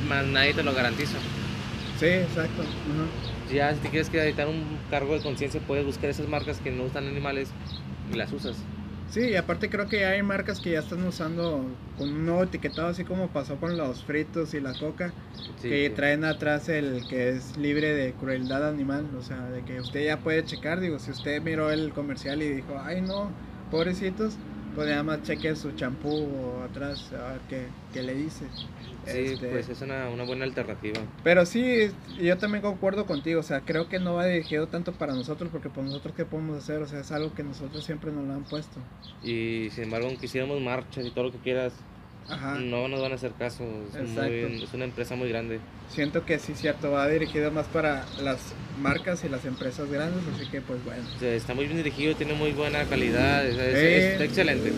Más 0.08 0.24
nadie 0.26 0.54
te 0.54 0.62
lo 0.62 0.72
garantiza. 0.74 1.18
Sí, 1.98 2.06
exacto. 2.06 2.62
Ya 3.52 3.74
si 3.74 3.80
te 3.80 3.88
quieres 3.88 4.08
quitar 4.08 4.48
un 4.48 4.64
cargo 4.90 5.14
de 5.14 5.22
conciencia, 5.22 5.60
puedes 5.60 5.84
buscar 5.84 6.10
esas 6.10 6.28
marcas 6.28 6.58
que 6.58 6.70
no 6.70 6.84
usan 6.84 7.06
animales 7.06 7.48
y 8.12 8.16
las 8.16 8.32
usas. 8.32 8.56
Sí, 9.12 9.20
y 9.28 9.36
aparte 9.36 9.68
creo 9.68 9.88
que 9.88 10.06
hay 10.06 10.22
marcas 10.22 10.58
que 10.58 10.70
ya 10.70 10.78
están 10.78 11.04
usando 11.04 11.76
con 11.98 12.08
un 12.08 12.24
nuevo 12.24 12.44
etiquetado, 12.44 12.88
así 12.88 13.04
como 13.04 13.28
pasó 13.28 13.58
con 13.58 13.76
los 13.76 14.02
fritos 14.04 14.54
y 14.54 14.60
la 14.60 14.72
coca, 14.74 15.12
Sí, 15.60 15.68
que 15.68 15.88
que- 15.88 15.90
traen 15.90 16.24
atrás 16.24 16.68
el 16.70 17.06
que 17.06 17.28
es 17.28 17.56
libre 17.58 17.92
de 17.92 18.14
crueldad 18.14 18.66
animal, 18.66 19.04
o 19.14 19.22
sea, 19.22 19.50
de 19.50 19.62
que 19.64 19.80
usted 19.80 20.04
ya 20.06 20.16
puede 20.22 20.44
checar, 20.44 20.80
digo, 20.80 20.98
si 20.98 21.10
usted 21.10 21.42
miró 21.42 21.70
el 21.70 21.92
comercial 21.92 22.40
y 22.42 22.48
dijo, 22.48 22.78
ay 22.78 23.02
no, 23.02 23.30
pobrecitos, 23.70 24.38
pues 24.74 24.88
nada 24.88 25.02
más 25.02 25.22
cheque 25.22 25.54
su 25.56 25.72
champú 25.72 26.08
o 26.08 26.62
atrás, 26.62 27.12
a 27.12 27.32
ver 27.32 27.40
qué, 27.48 27.68
qué 27.92 28.02
le 28.02 28.14
dice. 28.14 28.46
Sí, 29.06 29.18
Este, 29.18 29.48
pues 29.48 29.68
es 29.68 29.80
una, 29.82 30.08
una 30.08 30.24
buena 30.24 30.44
alternativa. 30.44 31.00
Pero 31.24 31.44
sí, 31.46 31.90
yo 32.20 32.38
también 32.38 32.62
concuerdo 32.62 33.06
contigo, 33.06 33.40
o 33.40 33.42
sea, 33.42 33.60
creo 33.60 33.88
que 33.88 33.98
no 33.98 34.14
va 34.14 34.26
dirigido 34.26 34.68
tanto 34.68 34.92
para 34.92 35.14
nosotros, 35.14 35.50
porque 35.50 35.68
por 35.70 35.84
nosotros 35.84 36.14
qué 36.16 36.24
podemos 36.24 36.56
hacer, 36.58 36.82
o 36.82 36.86
sea, 36.86 37.00
es 37.00 37.12
algo 37.12 37.34
que 37.34 37.42
nosotros 37.42 37.84
siempre 37.84 38.12
nos 38.12 38.24
lo 38.26 38.32
han 38.34 38.44
puesto. 38.44 38.78
Y 39.22 39.68
sin 39.70 39.84
embargo, 39.84 40.08
aunque 40.08 40.26
hiciéramos 40.26 40.60
marchas 40.60 41.04
y 41.06 41.10
todo 41.10 41.24
lo 41.24 41.32
que 41.32 41.38
quieras, 41.38 41.72
Ajá. 42.28 42.54
no 42.58 42.88
nos 42.88 43.00
van 43.00 43.12
a 43.12 43.14
hacer 43.16 43.32
caso. 43.38 43.64
Es, 43.94 44.08
muy- 44.10 44.62
es 44.62 44.72
una 44.74 44.84
empresa 44.84 45.14
muy 45.16 45.28
grande. 45.28 45.60
Siento 45.88 46.24
que 46.24 46.38
sí, 46.38 46.54
cierto, 46.54 46.90
va 46.92 47.06
dirigido 47.08 47.50
más 47.50 47.66
para 47.66 48.04
las 48.22 48.38
marcas 48.80 49.24
y 49.24 49.28
las 49.28 49.44
empresas 49.44 49.90
grandes, 49.90 50.22
así 50.34 50.48
que 50.50 50.60
pues 50.60 50.82
bueno. 50.84 51.02
O 51.16 51.18
sea, 51.20 51.34
está 51.34 51.54
muy 51.54 51.64
bien 51.66 51.76
dirigido, 51.76 52.14
tiene 52.16 52.32
muy 52.34 52.52
buena 52.52 52.84
calidad, 52.84 53.44
es, 53.46 53.56
es- 53.56 53.74
Eh. 53.76 54.12
está 54.12 54.24
excelente. 54.24 54.72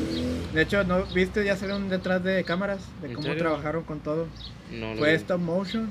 De 0.53 0.63
hecho, 0.63 0.83
¿no 0.85 1.05
viste? 1.07 1.45
Ya 1.45 1.57
salieron 1.57 1.89
detrás 1.89 2.23
de 2.25 2.43
cámaras, 2.45 2.81
de 3.01 3.09
¿En 3.09 3.15
cómo 3.15 3.27
serio? 3.29 3.43
trabajaron 3.43 3.85
con 3.85 4.01
todo. 4.01 4.27
No, 4.73 4.93
no 4.93 4.99
Fue 4.99 5.11
vi. 5.11 5.17
stop 5.17 5.41
motion, 5.41 5.91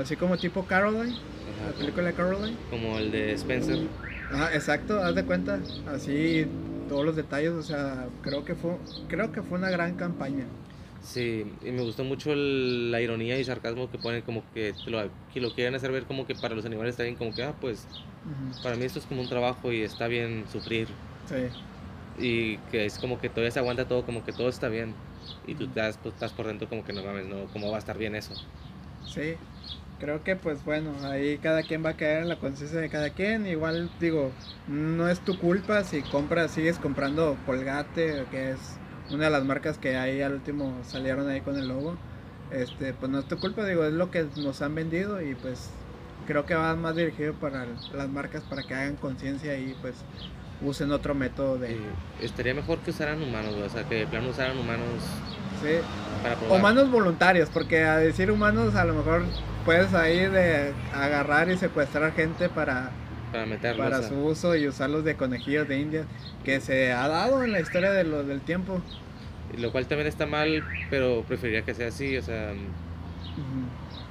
así 0.00 0.16
como 0.16 0.36
tipo 0.36 0.64
Caroline, 0.66 1.12
Ajá, 1.14 1.70
la 1.72 1.78
película 1.78 2.06
de 2.08 2.12
Caroline. 2.14 2.56
Como 2.70 2.98
el 2.98 3.10
de 3.10 3.32
Spencer. 3.32 3.78
Ajá, 4.32 4.54
exacto, 4.54 5.00
haz 5.02 5.14
de 5.14 5.24
cuenta, 5.24 5.58
así 5.92 6.46
todos 6.86 7.04
los 7.04 7.16
detalles, 7.16 7.52
o 7.52 7.62
sea, 7.62 8.10
creo 8.22 8.44
que 8.44 8.54
fue, 8.54 8.78
creo 9.08 9.32
que 9.32 9.42
fue 9.42 9.58
una 9.58 9.70
gran 9.70 9.96
campaña. 9.96 10.46
Sí, 10.98 11.56
y 11.60 11.70
me 11.72 11.82
gustó 11.82 12.04
mucho 12.04 12.32
el- 12.32 12.90
la 12.90 13.00
ironía 13.00 13.38
y 13.38 13.44
sarcasmo 13.44 13.90
que 13.90 13.98
ponen 13.98 14.22
como 14.22 14.50
que, 14.50 14.80
lo, 14.86 15.14
que 15.28 15.40
lo 15.40 15.52
quieren 15.52 15.74
hacer 15.74 15.92
ver 15.92 16.06
como 16.06 16.26
que 16.26 16.34
para 16.34 16.54
los 16.54 16.64
animales 16.64 16.92
está 16.94 17.04
bien, 17.04 17.16
como 17.16 17.34
que, 17.34 17.42
ah, 17.44 17.58
pues 17.60 17.90
para 18.60 18.76
mí 18.76 18.84
esto 18.86 18.98
es 19.00 19.06
como 19.06 19.22
un 19.22 19.28
trabajo 19.28 19.72
y 19.72 19.82
está 19.82 20.08
bien 20.08 20.48
sufrir. 20.48 21.00
Sí, 21.24 21.34
Y 22.14 22.58
que 22.64 22.86
es 22.86 22.98
como 22.98 23.18
que 23.18 23.30
todavía 23.30 23.50
se 23.52 23.58
aguanta 23.60 23.86
todo, 23.88 24.04
como 24.04 24.24
que 24.24 24.32
todo 24.32 24.48
está 24.48 24.68
bien. 24.68 25.00
Y 25.42 25.54
tú 25.54 25.68
te 25.70 25.80
das, 25.80 25.98
pues, 25.98 26.14
estás 26.14 26.32
por 26.32 26.46
dentro 26.46 26.68
como 26.68 26.82
que 26.84 26.92
no 26.92 27.02
mames, 27.04 27.26
no, 27.26 27.50
¿cómo 27.50 27.70
va 27.70 27.76
a 27.76 27.78
estar 27.78 27.98
bien 27.98 28.14
eso? 28.14 28.40
sí. 29.04 29.38
Creo 29.98 30.22
que 30.22 30.36
pues 30.36 30.64
bueno, 30.64 30.92
ahí 31.04 31.38
cada 31.38 31.62
quien 31.62 31.84
va 31.84 31.90
a 31.90 31.96
caer 31.96 32.22
en 32.22 32.28
la 32.28 32.38
conciencia 32.38 32.78
de 32.80 32.90
cada 32.90 33.10
quien. 33.10 33.46
Igual 33.46 33.90
digo, 33.98 34.30
no 34.68 35.08
es 35.08 35.20
tu 35.20 35.38
culpa 35.38 35.84
si 35.84 36.02
compras, 36.02 36.50
sigues 36.50 36.78
comprando 36.78 37.36
Colgate, 37.46 38.24
que 38.30 38.50
es 38.50 38.58
una 39.10 39.24
de 39.24 39.30
las 39.30 39.44
marcas 39.44 39.78
que 39.78 39.96
ahí 39.96 40.20
al 40.20 40.34
último 40.34 40.78
salieron 40.84 41.28
ahí 41.28 41.40
con 41.40 41.56
el 41.56 41.68
logo. 41.68 41.96
Este, 42.50 42.92
pues 42.92 43.10
no 43.10 43.18
es 43.18 43.26
tu 43.26 43.38
culpa, 43.38 43.64
digo, 43.64 43.84
es 43.84 43.92
lo 43.92 44.10
que 44.10 44.26
nos 44.36 44.62
han 44.62 44.74
vendido 44.74 45.20
y 45.20 45.34
pues 45.34 45.70
creo 46.26 46.46
que 46.46 46.54
va 46.54 46.76
más 46.76 46.94
dirigido 46.94 47.34
para 47.34 47.66
las 47.94 48.08
marcas 48.08 48.42
para 48.44 48.62
que 48.62 48.74
hagan 48.74 48.96
conciencia 48.96 49.58
y 49.58 49.74
pues 49.80 49.94
usen 50.62 50.92
otro 50.92 51.14
método 51.14 51.58
de... 51.58 51.74
Eh, 51.74 51.78
estaría 52.20 52.54
mejor 52.54 52.78
que 52.80 52.90
usaran 52.90 53.22
humanos, 53.22 53.54
o 53.54 53.68
sea, 53.68 53.84
que 53.88 53.96
de 53.96 54.06
plano 54.06 54.30
usaran 54.30 54.58
humanos 54.58 55.02
Sí. 55.62 55.78
para 56.22 56.36
probar. 56.36 56.58
Humanos 56.60 56.90
voluntarios, 56.90 57.48
porque 57.50 57.84
a 57.84 57.96
decir 57.98 58.30
humanos 58.30 58.74
a 58.74 58.84
lo 58.84 58.94
mejor 58.94 59.24
puedes 59.64 59.92
ahí 59.94 60.18
de 60.26 60.72
agarrar 60.94 61.50
y 61.50 61.56
secuestrar 61.56 62.12
gente 62.14 62.48
para, 62.48 62.90
para 63.32 63.46
meterlos. 63.46 63.84
para 63.84 63.98
a- 63.98 64.08
su 64.08 64.14
uso 64.16 64.54
y 64.56 64.66
usarlos 64.68 65.04
de 65.04 65.16
conejillos 65.16 65.66
de 65.68 65.80
India, 65.80 66.04
que 66.44 66.60
se 66.60 66.92
ha 66.92 67.08
dado 67.08 67.42
en 67.42 67.52
la 67.52 67.60
historia 67.60 67.90
de 67.92 68.04
lo, 68.04 68.22
del 68.24 68.40
tiempo. 68.40 68.80
Lo 69.56 69.70
cual 69.72 69.86
también 69.86 70.08
está 70.08 70.26
mal, 70.26 70.64
pero 70.90 71.22
preferiría 71.26 71.62
que 71.62 71.72
sea 71.72 71.88
así, 71.88 72.16
o 72.16 72.22
sea, 72.22 72.52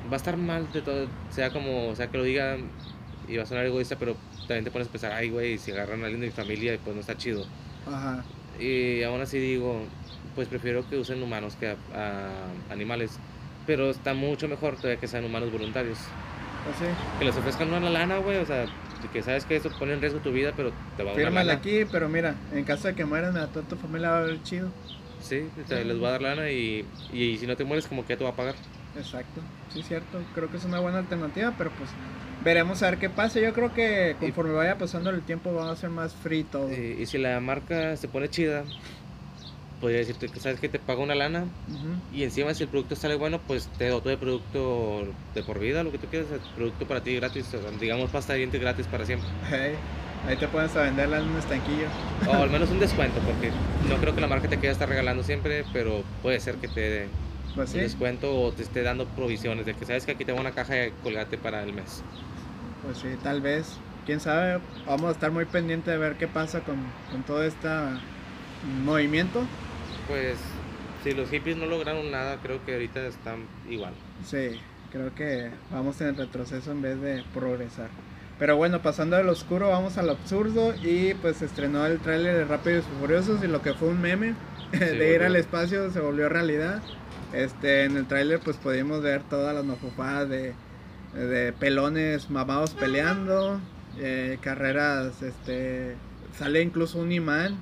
va 0.09 0.13
a 0.13 0.15
estar 0.15 0.37
mal 0.37 0.71
de 0.71 0.81
todo, 0.81 1.07
sea 1.29 1.49
como, 1.51 1.89
o 1.89 1.95
sea, 1.95 2.07
que 2.07 2.17
lo 2.17 2.23
diga 2.23 2.57
y 3.27 3.37
va 3.37 3.43
a 3.43 3.45
sonar 3.45 3.65
egoísta, 3.65 3.97
pero 3.97 4.15
también 4.47 4.63
te 4.63 4.71
pones 4.71 4.87
a 4.87 4.91
pensar, 4.91 5.11
ay, 5.11 5.29
güey, 5.29 5.57
si 5.57 5.71
agarran 5.71 6.01
a 6.01 6.05
alguien 6.05 6.21
de 6.21 6.27
mi 6.27 6.31
familia, 6.31 6.77
pues 6.83 6.95
no 6.95 7.01
está 7.01 7.17
chido. 7.17 7.45
Ajá. 7.85 8.23
Y 8.59 9.03
aún 9.03 9.19
así 9.21 9.37
digo, 9.37 9.81
pues 10.35 10.47
prefiero 10.47 10.87
que 10.87 10.97
usen 10.97 11.23
humanos 11.23 11.55
que 11.59 11.69
a, 11.69 11.75
a 11.93 12.73
animales, 12.73 13.17
pero 13.65 13.89
está 13.89 14.13
mucho 14.13 14.47
mejor 14.47 14.75
todavía 14.75 14.99
que 14.99 15.07
sean 15.07 15.25
humanos 15.25 15.51
voluntarios. 15.51 15.97
Pues 16.65 16.77
sí. 16.77 16.95
Que 17.19 17.25
les 17.25 17.35
ofrezcan 17.37 17.71
una 17.71 17.89
lana, 17.89 18.17
güey, 18.17 18.37
o 18.37 18.45
sea, 18.45 18.65
que 19.13 19.21
sabes 19.21 19.45
que 19.45 19.55
eso 19.55 19.69
pone 19.77 19.93
en 19.93 20.01
riesgo 20.01 20.19
tu 20.19 20.31
vida, 20.31 20.51
pero 20.55 20.71
te 20.97 21.03
va 21.03 21.11
a 21.11 21.15
dar 21.15 21.31
una 21.31 21.43
lana. 21.43 21.59
aquí, 21.59 21.85
pero 21.91 22.09
mira, 22.09 22.35
en 22.53 22.63
caso 22.63 22.87
de 22.87 22.95
que 22.95 23.05
mueran 23.05 23.37
a 23.37 23.47
toda 23.47 23.67
tu 23.67 23.75
familia 23.75 24.09
va 24.09 24.17
a 24.19 24.21
ver 24.21 24.41
chido. 24.43 24.69
Sí, 25.21 25.47
o 25.63 25.67
sea, 25.67 25.83
les 25.83 26.01
va 26.01 26.09
a 26.09 26.11
dar 26.11 26.21
lana 26.21 26.51
y, 26.51 26.85
y 27.13 27.37
si 27.37 27.47
no 27.47 27.55
te 27.55 27.63
mueres, 27.63 27.87
como 27.87 28.03
que 28.03 28.13
ya 28.13 28.17
te 28.17 28.23
va 28.23 28.31
a 28.31 28.35
pagar. 28.35 28.55
Exacto, 28.97 29.41
sí, 29.73 29.81
cierto. 29.83 30.19
Creo 30.33 30.49
que 30.49 30.57
es 30.57 30.65
una 30.65 30.79
buena 30.79 30.99
alternativa, 30.99 31.53
pero 31.57 31.69
pues 31.71 31.89
veremos 32.43 32.81
a 32.83 32.89
ver 32.91 32.99
qué 32.99 33.09
pasa. 33.09 33.39
Yo 33.39 33.53
creo 33.53 33.73
que 33.73 34.15
conforme 34.19 34.53
vaya 34.53 34.77
pasando 34.77 35.09
el 35.09 35.21
tiempo 35.21 35.53
va 35.53 35.71
a 35.71 35.75
ser 35.75 35.89
más 35.89 36.13
free 36.15 36.43
todo. 36.43 36.69
Eh, 36.69 36.97
y 36.99 37.05
si 37.05 37.17
la 37.17 37.39
marca 37.39 37.95
se 37.97 38.07
pone 38.07 38.29
chida, 38.29 38.63
podría 39.79 39.99
decirte 39.99 40.31
que 40.31 40.39
sabes 40.39 40.59
que 40.59 40.69
te 40.69 40.79
paga 40.79 41.01
una 41.01 41.15
lana 41.15 41.53
y 42.09 42.23
encima 42.23 42.53
si 42.53 42.63
el 42.63 42.69
producto 42.69 42.95
sale 42.95 43.15
bueno, 43.15 43.43
pues 43.45 43.71
te 43.77 43.87
doto 43.89 44.09
de 44.09 44.17
producto 44.17 45.17
de 45.33 45.43
por 45.43 45.59
vida, 45.59 45.83
lo 45.83 45.91
que 45.91 45.99
tú 45.99 46.09
quieras, 46.09 46.31
el 46.31 46.41
producto 46.53 46.87
para 46.87 47.03
ti 47.03 47.15
gratis, 47.15 47.53
o 47.53 47.61
sea, 47.61 47.71
digamos 47.71 48.11
pasta 48.11 48.33
de 48.33 48.39
dientes 48.39 48.61
gratis 48.61 48.87
para 48.87 49.05
siempre. 49.05 49.29
Hey, 49.49 49.75
ahí 50.23 50.37
te 50.37 50.47
pones 50.47 50.75
a 50.75 50.81
venderla 50.83 51.19
en 51.19 51.29
un 51.29 51.37
estanquillo. 51.37 51.87
O 52.23 52.41
al 52.41 52.49
menos 52.49 52.71
un 52.71 52.79
descuento, 52.79 53.23
porque 53.23 53.61
no 53.79 53.99
creo 53.99 54.15
que 54.15 54.21
la 54.21 54.27
marca 54.27 54.47
te 54.49 54.59
quiera 54.59 54.71
estar 54.73 54.89
regalando 54.89 55.23
siempre, 55.23 55.63
pero 55.71 56.09
puede 56.21 56.39
ser 56.39 56.59
que 56.59 56.67
te 56.69 56.79
dé 56.81 57.19
Pues 57.53 57.69
sí, 57.71 57.79
un 57.79 57.81
descuento 57.81 58.35
o 58.41 58.53
te 58.55 58.63
esté 58.63 58.81
dando 58.83 59.13
provisiones 59.15 59.65
de 59.65 59.75
que 59.75 59.85
sabes 59.85 60.05
que 60.05 60.13
aquí 60.13 60.25
tengo 60.25 60.39
una 60.39 60.53
caja 60.53 60.73
de 60.75 60.99
colgate 61.01 61.37
para 61.37 61.63
el 61.63 61.73
mes. 61.73 62.05
pues 62.81 62.99
sí, 62.99 63.17
tal 63.17 63.41
vez. 63.41 63.81
Quién 64.03 64.19
sabe, 64.19 64.61
vamos 64.85 65.09
a 65.09 65.11
estar 65.13 65.31
muy 65.31 65.45
pendientes 65.45 65.91
de 65.91 65.97
ver 65.97 66.17
qué 66.17 66.27
pasa 66.27 66.63
con, 66.63 66.95
con 67.07 67.25
todo 67.25 67.43
este 67.43 67.67
movimiento. 68.61 69.49
Pues 70.07 70.37
si 71.03 71.13
los 71.13 71.29
hippies 71.29 71.57
no 71.57 71.65
lograron 71.65 72.11
nada, 72.11 72.37
creo 72.41 72.63
que 72.65 72.73
ahorita 72.73 73.05
están 73.07 73.45
igual. 73.69 73.93
Sí, 74.25 74.59
creo 74.91 75.13
que 75.13 75.49
vamos 75.71 75.99
en 76.01 76.15
retroceso 76.15 76.71
en 76.71 76.81
vez 76.81 76.99
de 77.01 77.23
progresar. 77.33 77.89
Pero 78.37 78.57
bueno, 78.57 78.81
pasando 78.81 79.15
del 79.15 79.29
oscuro, 79.29 79.69
vamos 79.69 79.97
al 79.97 80.09
absurdo. 80.09 80.73
Y 80.83 81.13
pues 81.15 81.41
estrenó 81.41 81.85
el 81.85 81.99
tráiler 81.99 82.35
de 82.35 82.45
Rápidos 82.45 82.85
y 82.85 82.99
Furiosos 82.99 83.43
y 83.43 83.47
lo 83.47 83.61
que 83.61 83.73
fue 83.73 83.89
un 83.89 84.01
meme 84.01 84.35
de 84.71 85.13
ir 85.13 85.23
al 85.23 85.35
espacio 85.35 85.91
se 85.91 85.99
volvió 85.99 86.27
realidad. 86.27 86.81
Este, 87.33 87.83
en 87.83 87.97
el 87.97 88.07
tráiler 88.07 88.39
pues 88.39 88.57
pudimos 88.57 89.01
ver 89.01 89.21
todas 89.23 89.53
las 89.53 89.65
mafufadas 89.65 90.29
de, 90.29 90.53
de 91.13 91.53
pelones 91.53 92.29
mamados 92.29 92.71
peleando, 92.71 93.59
eh, 93.99 94.37
carreras, 94.41 95.21
este, 95.21 95.95
sale 96.37 96.61
incluso 96.61 96.99
un 96.99 97.11
imán. 97.11 97.57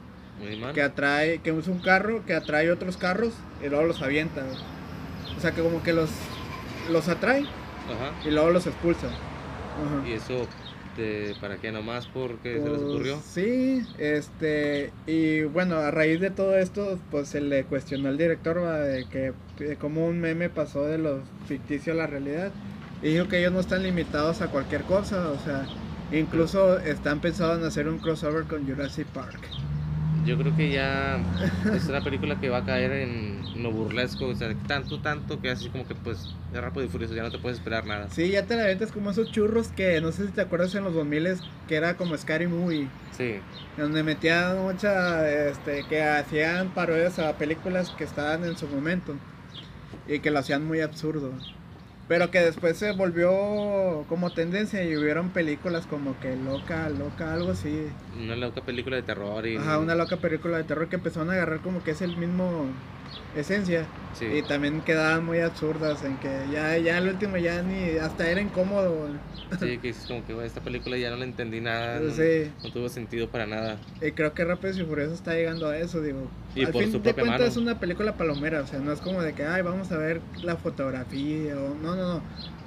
Que 0.74 0.82
atrae, 0.82 1.40
que 1.40 1.52
usa 1.52 1.72
un 1.74 1.80
carro, 1.80 2.26
que 2.26 2.34
atrae 2.34 2.72
otros 2.72 2.98
carros 2.98 3.34
y 3.64 3.70
luego 3.70 3.86
los 3.86 4.02
avienta. 4.02 4.44
O 5.38 5.40
sea 5.40 5.52
que 5.52 5.62
como 5.62 5.82
que 5.84 5.94
los, 5.94 6.10
los 6.92 7.08
atrae 7.10 7.42
Ajá. 7.42 8.12
y 8.26 8.32
luego 8.32 8.50
los 8.52 8.68
expulsa. 8.68 9.08
Ajá. 9.08 10.08
Y 10.08 10.14
eso, 10.14 10.48
de, 10.98 11.36
¿para 11.42 11.58
qué 11.58 11.72
nomás? 11.72 12.08
Porque 12.08 12.62
se 12.62 12.70
les 12.70 12.82
Pues, 12.82 12.82
ocurrió. 12.82 13.20
Sí, 13.26 13.84
este, 13.98 14.92
y 15.08 15.44
bueno, 15.44 15.78
a 15.78 15.92
raíz 15.92 16.20
de 16.20 16.30
todo 16.30 16.58
esto, 16.58 17.00
pues 17.12 17.30
se 17.30 17.42
le 17.42 17.64
cuestionó 17.66 18.10
al 18.10 18.18
director 18.18 18.64
¿va? 18.64 18.80
de 18.80 19.06
que 19.06 19.34
de 19.58 19.76
cómo 19.78 20.06
un 20.06 20.20
meme 20.20 20.50
pasó 20.50 20.86
de 20.86 20.98
lo 20.98 21.22
ficticio 21.48 21.94
a 21.94 21.96
la 21.96 22.08
realidad. 22.08 22.52
Y 23.02 23.10
dijo 23.14 23.28
que 23.28 23.40
ellos 23.40 23.52
no 23.52 23.60
están 23.60 23.84
limitados 23.84 24.42
a 24.42 24.48
cualquier 24.48 24.84
cosa, 24.84 25.30
o 25.32 25.40
sea, 25.40 25.66
incluso 26.12 26.78
están 26.80 27.20
pensados 27.20 27.60
en 27.60 27.66
hacer 27.66 27.88
un 27.90 27.98
crossover 28.00 28.46
con 28.46 28.66
Jurassic 28.66 29.08
Park. 29.08 29.40
Yo 30.26 30.38
creo 30.38 30.56
que 30.56 30.72
ya 30.72 31.20
es 31.76 31.88
una 31.90 32.02
película 32.02 32.40
que 32.40 32.50
va 32.50 32.60
a 32.60 32.66
caer 32.66 32.92
en 32.92 33.62
lo 33.62 33.72
burlesco, 33.72 34.28
o 34.28 34.36
sea, 34.36 34.54
tanto, 34.68 35.00
tanto 35.00 35.42
que 35.42 35.50
así 35.50 35.70
como 35.70 35.88
que 35.88 35.96
pues 35.96 36.34
de 36.52 36.62
rápido 36.62 36.86
y 36.86 36.90
furioso 36.90 37.14
ya 37.14 37.24
no 37.24 37.32
te 37.32 37.40
puedes 37.40 37.58
esperar 37.58 37.86
nada. 37.86 38.10
Sí, 38.10 38.30
ya 38.30 38.46
te 38.46 38.56
la 38.56 38.66
ventas 38.66 38.92
como 38.92 39.12
esos 39.12 39.32
churros 39.32 39.68
que 39.70 40.00
no 40.02 40.12
sé 40.12 40.28
si 40.28 40.32
te 40.32 40.42
acuerdas 40.42 40.74
en 40.76 40.84
los 40.84 40.94
2000 40.94 41.40
que 41.68 41.76
era 41.76 41.98
como 41.98 42.18
Scary 42.18 42.48
Movie. 42.48 42.88
Sí, 43.12 43.36
donde 43.78 44.04
metían 44.04 44.62
mucha, 44.62 45.30
este, 45.30 45.84
que 45.88 46.04
hacían 46.04 46.70
parodias 46.70 47.20
a 47.20 47.38
películas 47.38 47.90
que 47.92 48.04
estaban 48.04 48.44
en 48.44 48.58
su 48.58 48.68
momento 48.68 49.16
y 50.08 50.20
que 50.20 50.32
lo 50.32 50.40
hacían 50.40 50.66
muy 50.66 50.82
absurdo. 50.82 51.34
Pero 52.14 52.30
que 52.30 52.42
después 52.42 52.78
se 52.78 52.92
volvió 52.92 54.06
como 54.08 54.30
tendencia 54.30 54.84
y 54.84 54.96
hubieron 54.96 55.30
películas 55.30 55.88
como 55.88 56.20
que 56.20 56.36
loca, 56.36 56.88
loca, 56.90 57.34
algo 57.34 57.54
así. 57.54 57.88
una 58.16 58.36
loca 58.36 58.62
película 58.62 58.98
de 58.98 59.02
terror 59.02 59.48
y... 59.48 59.58
Ajá, 59.58 59.80
una 59.80 59.96
loca 59.96 60.18
película 60.18 60.58
de 60.58 60.64
terror 60.64 60.88
que 60.90 60.98
empezaron 60.98 61.32
a 61.32 61.34
agarrar 61.34 61.62
como 61.62 61.84
que 61.84 61.90
es 61.90 62.04
el 62.04 62.16
mismo 62.16 62.68
esencia 63.36 63.86
Sí. 64.14 64.26
y 64.26 64.42
también 64.44 64.82
quedaban 64.82 65.26
muy 65.26 65.40
absurdas 65.40 66.04
en 66.04 66.18
que 66.18 66.30
ya 66.52 66.78
ya 66.78 67.00
el 67.00 67.08
último 67.08 67.38
ya 67.38 67.64
ni 67.64 67.98
hasta 67.98 68.30
era 68.30 68.40
incómodo. 68.42 69.08
Sí, 69.60 69.78
que 69.82 69.90
es 69.90 70.06
como 70.08 70.24
que 70.26 70.46
esta 70.46 70.62
película 70.62 70.98
ya 70.98 71.10
no 71.10 71.18
la 71.18 71.26
entendí 71.26 71.60
nada, 71.62 72.00
no, 72.00 72.12
Sí. 72.14 72.52
no 72.64 72.72
tuvo 72.72 72.90
sentido 72.90 73.28
para 73.30 73.48
nada. 73.48 73.78
Y 74.02 74.12
creo 74.12 74.34
que 74.36 74.46
Rápidos 74.46 74.78
y 74.78 74.84
Furiosos 74.84 75.16
está 75.16 75.34
llegando 75.34 75.68
a 75.68 75.78
eso, 75.78 76.00
digo. 76.02 76.28
Y 76.56 76.66
Al 76.66 76.72
por 76.72 76.84
fin 76.84 76.92
su 76.92 77.00
de 77.00 77.04
propia 77.06 77.24
cuentas 77.24 77.48
es 77.50 77.58
una 77.58 77.80
película 77.80 78.16
palomera, 78.16 78.62
o 78.62 78.68
sea, 78.68 78.78
no 78.80 78.92
es 78.92 79.00
como 79.02 79.22
de 79.24 79.34
que, 79.34 79.46
ay, 79.46 79.64
vamos 79.64 79.92
a 79.92 79.98
ver 79.98 80.22
la 80.44 80.56
fotografía 80.56 81.56
o... 81.58 81.74
No, 81.82 81.96
no, 81.96 82.14
no. 82.16 82.22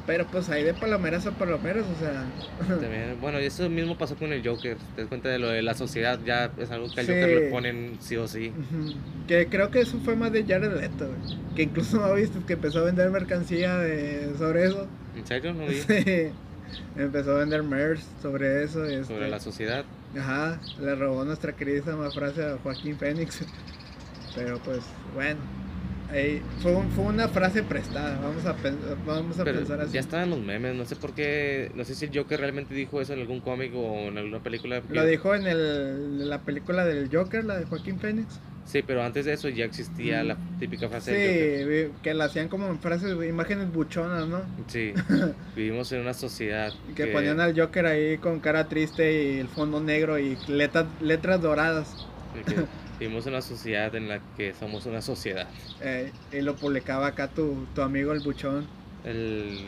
Pero 0.06 0.24
pues 0.26 0.48
hay 0.48 0.62
de 0.62 0.72
palomeras 0.72 1.26
a 1.26 1.32
palomeras, 1.32 1.84
o 1.84 1.98
sea... 1.98 2.24
También, 2.68 3.16
bueno, 3.20 3.40
y 3.40 3.46
eso 3.46 3.68
mismo 3.68 3.98
pasó 3.98 4.14
con 4.14 4.32
el 4.32 4.46
Joker, 4.46 4.76
te 4.94 5.02
das 5.02 5.08
cuenta 5.08 5.28
de 5.28 5.40
lo 5.40 5.48
de 5.48 5.62
la 5.62 5.74
sociedad, 5.74 6.18
ya 6.24 6.52
es 6.58 6.70
algo 6.70 6.86
que 6.94 7.00
al 7.00 7.06
Sí. 7.06 7.12
Joker 7.12 7.28
le 7.28 7.50
ponen 7.50 7.96
sí 8.00 8.16
o 8.16 8.28
sí. 8.28 8.52
Que 9.26 9.48
creo 9.48 9.70
que 9.72 9.80
eso 9.80 9.98
fue 10.04 10.14
más 10.14 10.30
de 10.30 10.44
Jared 10.44 10.80
Leto, 10.80 11.08
güey. 11.08 11.38
Que 11.56 11.62
incluso 11.64 11.98
no 12.00 12.14
viste 12.14 12.38
que 12.46 12.52
empezó 12.52 12.80
a 12.80 12.84
vender 12.84 13.10
mercancía 13.10 13.76
de... 13.78 14.32
sobre 14.38 14.66
eso. 14.66 14.86
¿En 15.16 15.26
serio? 15.26 15.52
No 15.52 15.66
vi. 15.66 15.74
Sí. 15.86 16.30
Empezó 16.96 17.36
a 17.36 17.38
vender 17.38 17.62
merch 17.62 18.00
sobre 18.20 18.64
eso. 18.64 18.84
y 18.90 18.94
este, 18.94 19.14
Sobre 19.14 19.28
la 19.28 19.38
sociedad. 19.40 19.84
Ajá, 20.18 20.60
le 20.80 20.94
robó 20.94 21.24
nuestra 21.24 21.52
queridísima 21.54 22.10
frase 22.10 22.44
a 22.44 22.58
Joaquín 22.62 22.96
Fénix. 22.98 23.40
Pero 24.34 24.58
pues, 24.58 24.80
bueno. 25.14 25.40
Fue, 26.62 26.74
un- 26.74 26.90
fue 26.92 27.04
una 27.04 27.28
frase 27.28 27.62
prestada, 27.62 28.18
vamos 28.20 28.44
a, 28.46 28.54
vamos 29.06 29.38
a 29.38 29.44
Pero 29.44 29.58
pensar 29.58 29.80
así. 29.80 29.92
ya 29.92 30.00
estaban 30.00 30.30
los 30.30 30.40
memes, 30.40 30.74
no 30.74 30.84
sé 30.84 30.96
por 30.96 31.12
qué, 31.14 31.70
no 31.74 31.84
sé 31.84 31.94
si 31.94 32.06
el 32.06 32.16
Joker 32.16 32.40
realmente 32.40 32.74
dijo 32.74 33.00
eso 33.00 33.12
en 33.12 33.20
algún 33.20 33.40
cómic 33.40 33.72
o 33.74 34.08
en 34.08 34.16
alguna 34.18 34.40
película. 34.40 34.82
Lo 34.88 35.04
dijo 35.04 35.34
en 35.34 35.46
el, 35.46 36.28
la 36.28 36.38
película 36.40 36.84
del 36.84 37.08
Joker, 37.14 37.44
la 37.44 37.58
de 37.58 37.64
Joaquín 37.66 37.98
Fénix. 37.98 38.38
Sí, 38.64 38.82
pero 38.84 39.02
antes 39.04 39.24
de 39.26 39.32
eso 39.32 39.48
ya 39.48 39.64
existía 39.64 40.24
la 40.24 40.36
típica 40.58 40.88
frase 40.88 41.12
del 41.12 41.58
Sí, 41.60 41.64
vi- 41.68 41.92
que 42.02 42.14
la 42.14 42.24
hacían 42.24 42.48
como 42.48 42.66
en 42.66 42.80
frases, 42.80 43.12
imágenes 43.28 43.72
buchonas, 43.72 44.26
¿no? 44.26 44.38
Joker. 44.38 44.64
Sí, 44.68 44.92
vivimos 45.56 45.92
en 45.92 46.00
una 46.00 46.14
sociedad 46.14 46.72
que 46.96 47.06
ponían 47.08 47.38
al 47.40 47.58
Joker 47.58 47.86
ahí 47.86 48.18
con 48.18 48.40
cara 48.40 48.68
triste 48.68 49.34
y 49.34 49.38
el 49.38 49.48
fondo 49.48 49.80
negro 49.80 50.18
y 50.18 50.36
letras, 50.48 50.86
letras 51.00 51.40
doradas. 51.42 52.06
que 52.46 52.54
vivimos 52.98 53.26
en 53.26 53.32
una 53.34 53.42
sociedad 53.42 53.94
en 53.94 54.08
la 54.08 54.20
que 54.36 54.54
somos 54.54 54.86
una 54.86 55.02
sociedad. 55.02 55.46
Eh, 55.82 56.12
y 56.32 56.40
lo 56.40 56.56
publicaba 56.56 57.08
acá 57.08 57.28
tu, 57.28 57.66
tu 57.74 57.82
amigo 57.82 58.12
el 58.12 58.20
buchón. 58.20 58.66
El 59.04 59.58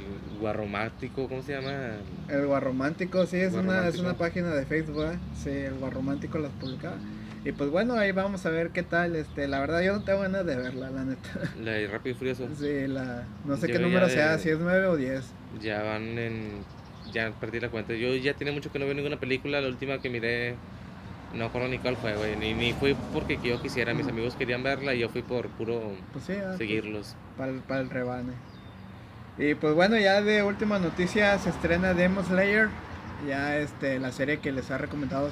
guarromático, 0.41 1.29
¿cómo 1.29 1.43
se 1.43 1.53
llama? 1.53 1.93
El 2.29 2.47
Guarromántico, 2.47 3.25
sí, 3.27 3.37
es 3.37 3.53
una, 3.53 3.61
es 3.61 3.65
Guarromántico. 3.97 4.05
una 4.05 4.15
página 4.19 4.55
de 4.55 4.67
Facebook, 4.67 5.05
¿eh? 5.05 5.19
Sí, 5.43 5.51
el 5.51 5.75
Guarromántico 5.75 6.39
las 6.39 6.51
publicaba. 6.53 6.97
Y 7.45 7.53
pues 7.53 7.71
bueno, 7.71 7.95
ahí 7.95 8.11
vamos 8.11 8.45
a 8.47 8.51
ver 8.51 8.71
qué 8.71 8.83
tal. 8.83 9.15
Este, 9.15 9.47
la 9.47 9.61
verdad 9.61 9.81
yo 9.83 9.93
no 9.93 10.03
tengo 10.03 10.21
ganas 10.23 10.45
de 10.45 10.57
verla, 10.57 10.91
la 10.91 11.05
neta. 11.05 11.31
La 11.63 11.71
de 11.73 11.87
Rápido 11.87 12.17
y 12.17 12.19
Furioso. 12.19 12.49
Sí, 12.59 12.89
la 12.89 13.27
no 13.45 13.57
sé 13.57 13.69
Yo 13.69 13.75
qué 13.75 13.79
número 13.79 14.07
de- 14.09 14.13
sea, 14.13 14.39
si 14.39 14.49
es 14.51 14.59
9 14.59 14.87
o 14.87 14.97
10. 14.97 15.23
Ya 15.63 15.83
van 15.85 16.19
en. 16.19 16.49
Ya 17.13 17.31
perdí 17.39 17.61
la 17.61 17.69
cuenta. 17.71 17.95
Yo 17.95 18.13
ya 18.17 18.35
tiene 18.35 18.51
mucho 18.53 18.73
que 18.73 18.81
no 18.81 18.87
veo 18.87 18.95
ninguna 18.95 19.21
película. 19.21 19.61
La 19.61 19.69
última 19.69 20.01
que 20.01 20.11
miré. 20.11 20.57
No 21.35 21.45
recuerdo 21.45 21.69
ni 21.69 21.79
cuál 21.79 21.97
fue, 21.97 22.15
güey. 22.17 22.37
Ni, 22.37 22.55
ni 22.55 22.73
fui 22.73 22.97
porque 23.13 23.39
yo 23.43 23.61
quisiera. 23.61 23.93
Mis 23.95 24.09
amigos 24.09 24.35
querían 24.37 24.63
verla 24.63 24.95
y 24.95 25.01
yo 25.01 25.09
fui 25.09 25.23
por 25.23 25.49
puro 25.49 25.93
Pues 26.13 26.25
sí, 26.25 26.33
ah, 26.35 26.57
seguirlos. 26.57 27.17
para 27.37 27.51
el, 27.53 27.59
para 27.61 27.81
el 27.81 27.91
rebane. 27.91 28.33
Y 29.37 29.55
pues 29.55 29.75
bueno, 29.75 29.97
ya 29.99 30.21
de 30.23 30.43
última 30.43 30.79
noticia 30.79 31.39
se 31.39 31.51
estrena 31.51 31.95
Demon 31.95 32.25
Slayer. 32.25 32.69
Ya 33.29 33.57
este, 33.59 33.99
la 33.99 34.11
serie 34.13 34.39
que 34.39 34.53
les 34.53 34.71
ha 34.71 34.79
recomendado 34.79 35.31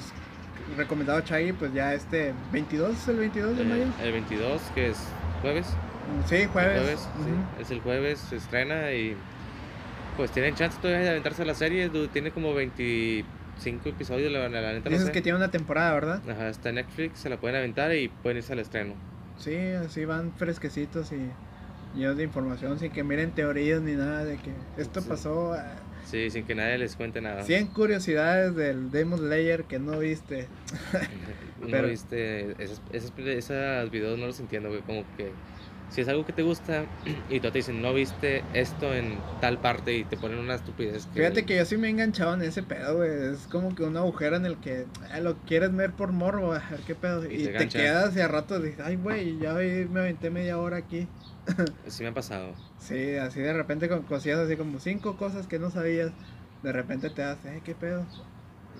recomendado 0.75 1.21
Chaggy, 1.21 1.53
pues 1.53 1.73
ya 1.73 1.93
este 1.93 2.33
22, 2.51 2.91
¿es 2.97 3.07
el 3.07 3.17
22 3.17 3.57
de 3.57 3.63
mayo. 3.63 3.83
Eh, 3.83 4.03
el 4.03 4.11
22, 4.11 4.61
que 4.75 4.89
es 4.89 4.97
jueves. 5.41 5.67
Sí, 6.27 6.45
jueves. 6.51 6.81
Jueves, 6.81 6.99
sí, 6.99 7.21
Ujú. 7.31 7.61
es 7.61 7.71
el 7.71 7.79
jueves, 7.81 8.19
se 8.19 8.35
estrena 8.35 8.91
y 8.91 9.15
pues 10.17 10.31
tienen 10.31 10.55
chance 10.55 10.77
todavía 10.81 11.03
de 11.03 11.09
aventarse 11.11 11.45
la 11.45 11.53
serie, 11.53 11.89
tiene 12.11 12.31
como 12.31 12.53
25 13.57 13.89
episodios, 13.89 14.31
la, 14.31 14.47
la, 14.49 14.61
la 14.61 14.73
neta 14.73 14.85
no 14.89 14.91
Dices 14.91 15.07
sé. 15.07 15.11
que 15.11 15.21
tiene 15.21 15.37
una 15.37 15.49
temporada, 15.51 15.93
¿verdad? 15.93 16.21
Ajá, 16.29 16.49
está 16.49 16.69
en 16.69 16.75
Netflix, 16.75 17.19
se 17.19 17.29
la 17.29 17.37
pueden 17.37 17.57
aventar 17.57 17.93
y 17.95 18.07
pueden 18.09 18.37
irse 18.37 18.53
al 18.53 18.59
estreno. 18.59 18.93
Sí, 19.39 19.55
así 19.55 20.05
van 20.05 20.31
fresquecitos 20.33 21.11
y 21.11 21.29
llenos 21.97 22.17
de 22.17 22.23
información 22.23 22.79
sin 22.79 22.91
que 22.91 23.03
miren 23.03 23.31
teorías 23.31 23.81
ni 23.81 23.93
nada 23.93 24.23
de 24.25 24.37
que 24.37 24.51
esto 24.77 25.01
Sí. 25.01 25.09
pasó. 25.09 25.53
ah, 25.53 25.75
Sí, 26.05 26.29
sin 26.29 26.45
que 26.45 26.55
nadie 26.55 26.77
les 26.77 26.95
cuente 26.95 27.19
nada. 27.19 27.43
100 27.43 27.67
curiosidades 27.67 28.55
del 28.55 28.91
Demon 28.91 29.19
Slayer 29.19 29.65
que 29.65 29.79
no 29.79 29.99
viste. 29.99 30.47
No 31.59 31.67
pero- 31.71 31.87
viste, 31.87 32.51
esos, 32.63 32.81
esos, 32.93 33.11
esos 33.17 33.91
videos 33.91 34.19
no 34.19 34.27
los 34.27 34.39
entiendo, 34.39 34.69
güey, 34.69 34.81
como 34.81 35.03
que 35.17 35.31
si 35.89 36.01
es 36.01 36.07
algo 36.07 36.25
que 36.25 36.33
te 36.33 36.43
gusta 36.43 36.85
y 37.29 37.39
tú 37.39 37.51
te 37.51 37.59
dicen, 37.59 37.81
no 37.81 37.93
viste 37.93 38.43
esto 38.53 38.93
en 38.93 39.17
tal 39.41 39.57
parte 39.59 39.97
y 39.97 40.03
te 40.03 40.17
ponen 40.17 40.39
una 40.39 40.55
estupidez. 40.55 41.07
Fíjate 41.13 41.45
que 41.45 41.57
yo 41.57 41.65
sí 41.65 41.77
me 41.77 41.87
he 41.87 41.89
enganchado 41.91 42.33
en 42.33 42.41
ese 42.41 42.63
pedo, 42.63 42.97
güey. 42.97 43.33
Es 43.33 43.47
como 43.47 43.73
que 43.73 43.83
un 43.83 43.97
agujero 43.97 44.35
en 44.35 44.45
el 44.45 44.57
que 44.57 44.85
ah, 45.11 45.19
lo 45.19 45.35
quieres 45.45 45.75
ver 45.75 45.91
por 45.91 46.11
morbo, 46.11 46.53
a 46.53 46.59
ver 46.59 46.79
qué 46.85 46.95
pedo. 46.95 47.25
Y 47.25 47.35
Y, 47.35 47.47
te 47.47 47.67
quedas 47.69 48.15
y 48.15 48.19
a 48.19 48.27
rato 48.27 48.59
dices, 48.59 48.79
ay, 48.83 48.95
güey, 48.97 49.37
ya 49.39 49.53
me 49.53 49.99
aventé 49.99 50.29
media 50.29 50.57
hora 50.57 50.77
aquí. 50.77 51.07
Sí 51.87 52.03
me 52.03 52.09
ha 52.09 52.13
pasado. 52.13 52.53
Sí, 52.79 53.15
así 53.15 53.39
de 53.39 53.53
repente 53.53 53.89
con 53.89 54.03
cosillas 54.03 54.39
así 54.39 54.55
como 54.55 54.79
cinco 54.79 55.15
cosas 55.17 55.47
que 55.47 55.59
no 55.59 55.71
sabías. 55.71 56.11
De 56.63 56.71
repente 56.71 57.09
te 57.09 57.21
das, 57.21 57.37
eh, 57.45 57.61
qué 57.63 57.73
pedo. 57.75 58.05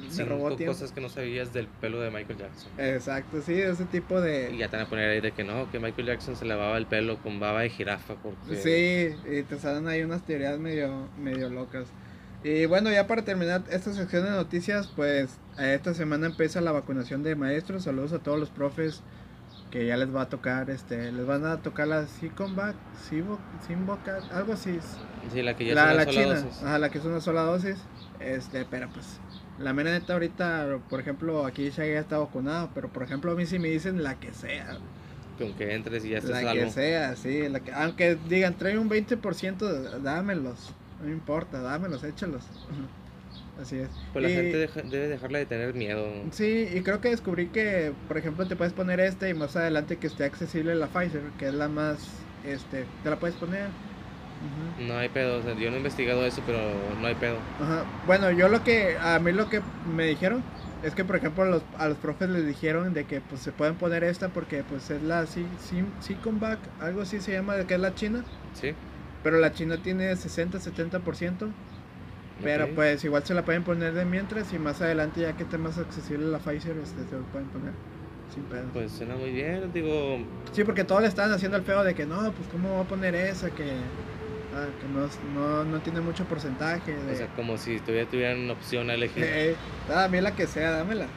Cinco 0.09 0.29
robó 0.29 0.55
tiempo. 0.55 0.73
cosas 0.73 0.91
que 0.91 1.01
no 1.01 1.09
sabías 1.09 1.53
del 1.53 1.67
pelo 1.67 1.99
de 1.99 2.11
Michael 2.11 2.39
Jackson. 2.39 2.71
Exacto, 2.77 3.41
sí, 3.41 3.53
ese 3.53 3.85
tipo 3.85 4.21
de... 4.21 4.51
Y 4.53 4.57
ya 4.57 4.69
te 4.69 4.77
van 4.77 4.85
a 4.85 4.89
poner 4.89 5.09
ahí 5.09 5.21
de 5.21 5.31
que 5.31 5.43
no, 5.43 5.69
que 5.71 5.79
Michael 5.79 6.07
Jackson 6.07 6.35
se 6.35 6.45
lavaba 6.45 6.77
el 6.77 6.85
pelo 6.85 7.17
con 7.17 7.39
baba 7.39 7.61
de 7.61 7.69
jirafa 7.69 8.15
porque... 8.15 8.55
Sí, 8.55 9.15
y 9.31 9.43
te 9.43 9.57
salen 9.59 9.87
ahí 9.87 10.03
unas 10.03 10.23
teorías 10.25 10.59
medio, 10.59 11.07
medio 11.17 11.49
locas. 11.49 11.87
Y 12.43 12.65
bueno, 12.67 12.91
ya 12.91 13.07
para 13.07 13.23
terminar 13.23 13.63
esta 13.71 13.91
sección 13.93 14.23
de 14.23 14.29
noticias, 14.31 14.87
pues 14.95 15.39
eh, 15.57 15.73
esta 15.73 15.93
semana 15.93 16.27
empieza 16.27 16.61
la 16.61 16.71
vacunación 16.71 17.23
de 17.23 17.35
maestros. 17.35 17.83
Saludos 17.83 18.13
a 18.13 18.19
todos 18.19 18.39
los 18.39 18.49
profes 18.49 19.01
que 19.71 19.85
ya 19.87 19.97
les 19.97 20.15
va 20.15 20.21
a 20.21 20.29
tocar, 20.29 20.69
este, 20.69 21.11
les 21.11 21.25
van 21.25 21.45
a 21.45 21.57
tocar 21.61 21.87
la 21.87 22.05
Siconvac, 22.07 22.75
Simvocat, 23.67 24.31
algo 24.31 24.53
así. 24.53 24.79
Sí, 25.33 25.41
la 25.41 25.57
que 25.57 25.65
ya 25.65 25.73
La, 25.75 25.81
es 25.81 25.87
una 25.87 25.93
la 25.95 26.05
sola 26.05 26.23
china, 26.23 26.35
dosis. 26.41 26.63
ajá, 26.63 26.79
la 26.79 26.89
que 26.89 26.97
es 26.99 27.05
una 27.05 27.19
sola 27.21 27.41
dosis. 27.41 27.75
Este, 28.19 28.65
pero 28.65 28.89
pues, 28.89 29.19
la 29.59 29.73
mera 29.73 29.91
neta 29.91 30.13
ahorita, 30.13 30.79
por 30.89 30.99
ejemplo, 30.99 31.45
aquí 31.45 31.69
ya 31.71 31.83
está 31.83 32.17
vacunado, 32.19 32.69
pero 32.75 32.89
por 32.89 33.03
ejemplo 33.03 33.31
a 33.31 33.35
mí 33.35 33.45
si 33.45 33.59
me 33.59 33.69
dicen 33.69 34.03
la 34.03 34.19
que 34.19 34.31
sea, 34.33 34.77
Con 35.37 35.53
que 35.53 35.73
entres 35.73 36.03
y 36.05 36.09
ya 36.09 36.17
estés 36.17 36.31
la 36.31 36.41
salvo. 36.41 36.63
que 36.65 36.71
sea, 36.71 37.15
sí. 37.15 37.47
La 37.49 37.59
que, 37.59 37.71
aunque 37.71 38.17
digan, 38.27 38.55
trae 38.57 38.77
un 38.77 38.89
20%, 38.89 39.99
dámelos. 40.01 40.73
No 40.99 41.05
me 41.07 41.11
importa, 41.11 41.61
dámelos, 41.61 42.03
échalos. 42.03 42.43
Así 43.61 43.77
es. 43.77 43.89
Pues 44.13 44.21
la 44.23 44.29
Y- 44.29 44.35
gente 44.35 44.57
deja- 44.57 44.81
debe 44.83 45.07
dejarla 45.07 45.39
de 45.39 45.45
tener 45.47 45.73
miedo. 45.73 46.07
Sí, 46.31 46.67
y 46.71 46.81
creo 46.81 47.01
que 47.01 47.09
descubrí 47.09 47.47
que, 47.47 47.91
por 48.07 48.17
ejemplo, 48.19 48.47
te 48.47 48.55
puedes 48.55 48.73
poner 48.73 48.99
esta 48.99 49.27
y 49.29 49.33
más 49.33 49.55
adelante 49.55 49.97
que 49.97 50.05
esté 50.07 50.25
accesible 50.25 50.75
la 50.75 50.85
Pfizer, 50.87 51.21
que 51.39 51.47
es 51.47 51.53
la 51.55 51.67
más, 51.67 51.97
este, 52.45 52.85
te 53.03 53.09
la 53.09 53.17
puedes 53.17 53.35
poner. 53.35 53.67
No 54.87 54.97
hay 54.97 55.09
pedo, 55.09 55.39
o 55.39 55.41
sea, 55.41 55.53
yo 55.55 55.69
no 55.69 55.75
he 55.75 55.79
investigado 55.79 56.25
eso, 56.25 56.41
pero 56.45 56.59
no 57.01 57.07
hay 57.07 57.15
pedo. 57.15 57.37
Ajá. 57.59 57.83
Bueno, 58.05 58.31
yo 58.31 58.47
lo 58.47 58.63
que, 58.63 58.95
a 59.01 59.17
mí 59.19 59.31
lo 59.31 59.49
que 59.49 59.61
me 59.85 60.05
dijeron 60.05 60.43
es 60.83 60.93
que, 60.93 61.03
por 61.03 61.15
ejemplo, 61.15 61.43
a 61.43 61.47
los, 61.47 61.61
a 61.77 61.87
los 61.87 61.97
profes 61.97 62.29
les 62.29 62.45
dijeron 62.45 62.93
de 62.93 63.03
que 63.05 63.19
pues 63.21 63.41
se 63.41 63.51
pueden 63.51 63.75
poner 63.75 64.03
esta 64.03 64.27
porque 64.29 64.63
pues 64.63 64.89
es 64.91 65.01
la 65.01 65.25
Si- 65.25 65.47
Sim- 65.59 65.91
Siconvac, 66.01 66.59
algo 66.79 67.01
así 67.01 67.19
se 67.19 67.33
llama, 67.33 67.55
que 67.65 67.73
es 67.73 67.79
la 67.79 67.95
china. 67.95 68.23
¿Sí? 68.53 68.73
Pero 69.23 69.39
la 69.39 69.51
China 69.51 69.77
tiene 69.83 70.15
60-70%. 70.15 71.47
Pero 72.43 72.65
Ok. 72.65 72.69
pues 72.75 73.03
igual 73.03 73.23
se 73.25 73.33
la 73.33 73.41
pueden 73.43 73.63
poner 73.63 73.93
de 73.93 74.05
mientras 74.05 74.53
y 74.53 74.59
más 74.59 74.79
adelante 74.81 75.21
ya 75.21 75.33
que 75.33 75.43
esté 75.43 75.57
más 75.57 75.77
accesible 75.79 76.25
la 76.27 76.37
Pfizer 76.37 76.75
este, 76.77 77.03
se 77.09 77.15
lo 77.15 77.23
pueden 77.31 77.47
poner 77.47 77.73
sin 78.33 78.43
pedo. 78.43 78.65
Pues 78.73 78.91
suena 78.91 79.15
muy 79.15 79.31
bien, 79.31 79.71
digo... 79.73 80.17
Sí, 80.53 80.63
porque 80.63 80.83
todos 80.83 81.01
le 81.01 81.07
estaban 81.07 81.31
haciendo 81.31 81.57
el 81.57 81.63
feo 81.63 81.83
de 81.83 81.95
que 81.95 82.05
no, 82.05 82.31
pues 82.31 82.47
cómo 82.51 82.75
va 82.75 82.81
a 82.83 82.87
poner 82.87 83.15
esa 83.15 83.49
que, 83.49 83.63
ah, 84.53 84.67
que 84.79 84.87
no, 84.87 85.07
no, 85.39 85.63
no 85.65 85.79
tiene 85.81 86.01
mucho 86.01 86.25
porcentaje. 86.25 86.93
De, 86.93 87.13
O 87.13 87.15
sea, 87.15 87.27
como 87.35 87.57
si 87.57 87.79
todavía 87.79 88.05
tuvieran 88.05 88.49
opción 88.49 88.89
a 88.89 88.93
elegir. 88.95 89.23
Eh, 89.25 89.55
ah, 89.93 90.05
a 90.05 90.07
mí 90.07 90.19
la 90.21 90.35
que 90.35 90.47
sea, 90.47 90.71
dámela. 90.71 91.07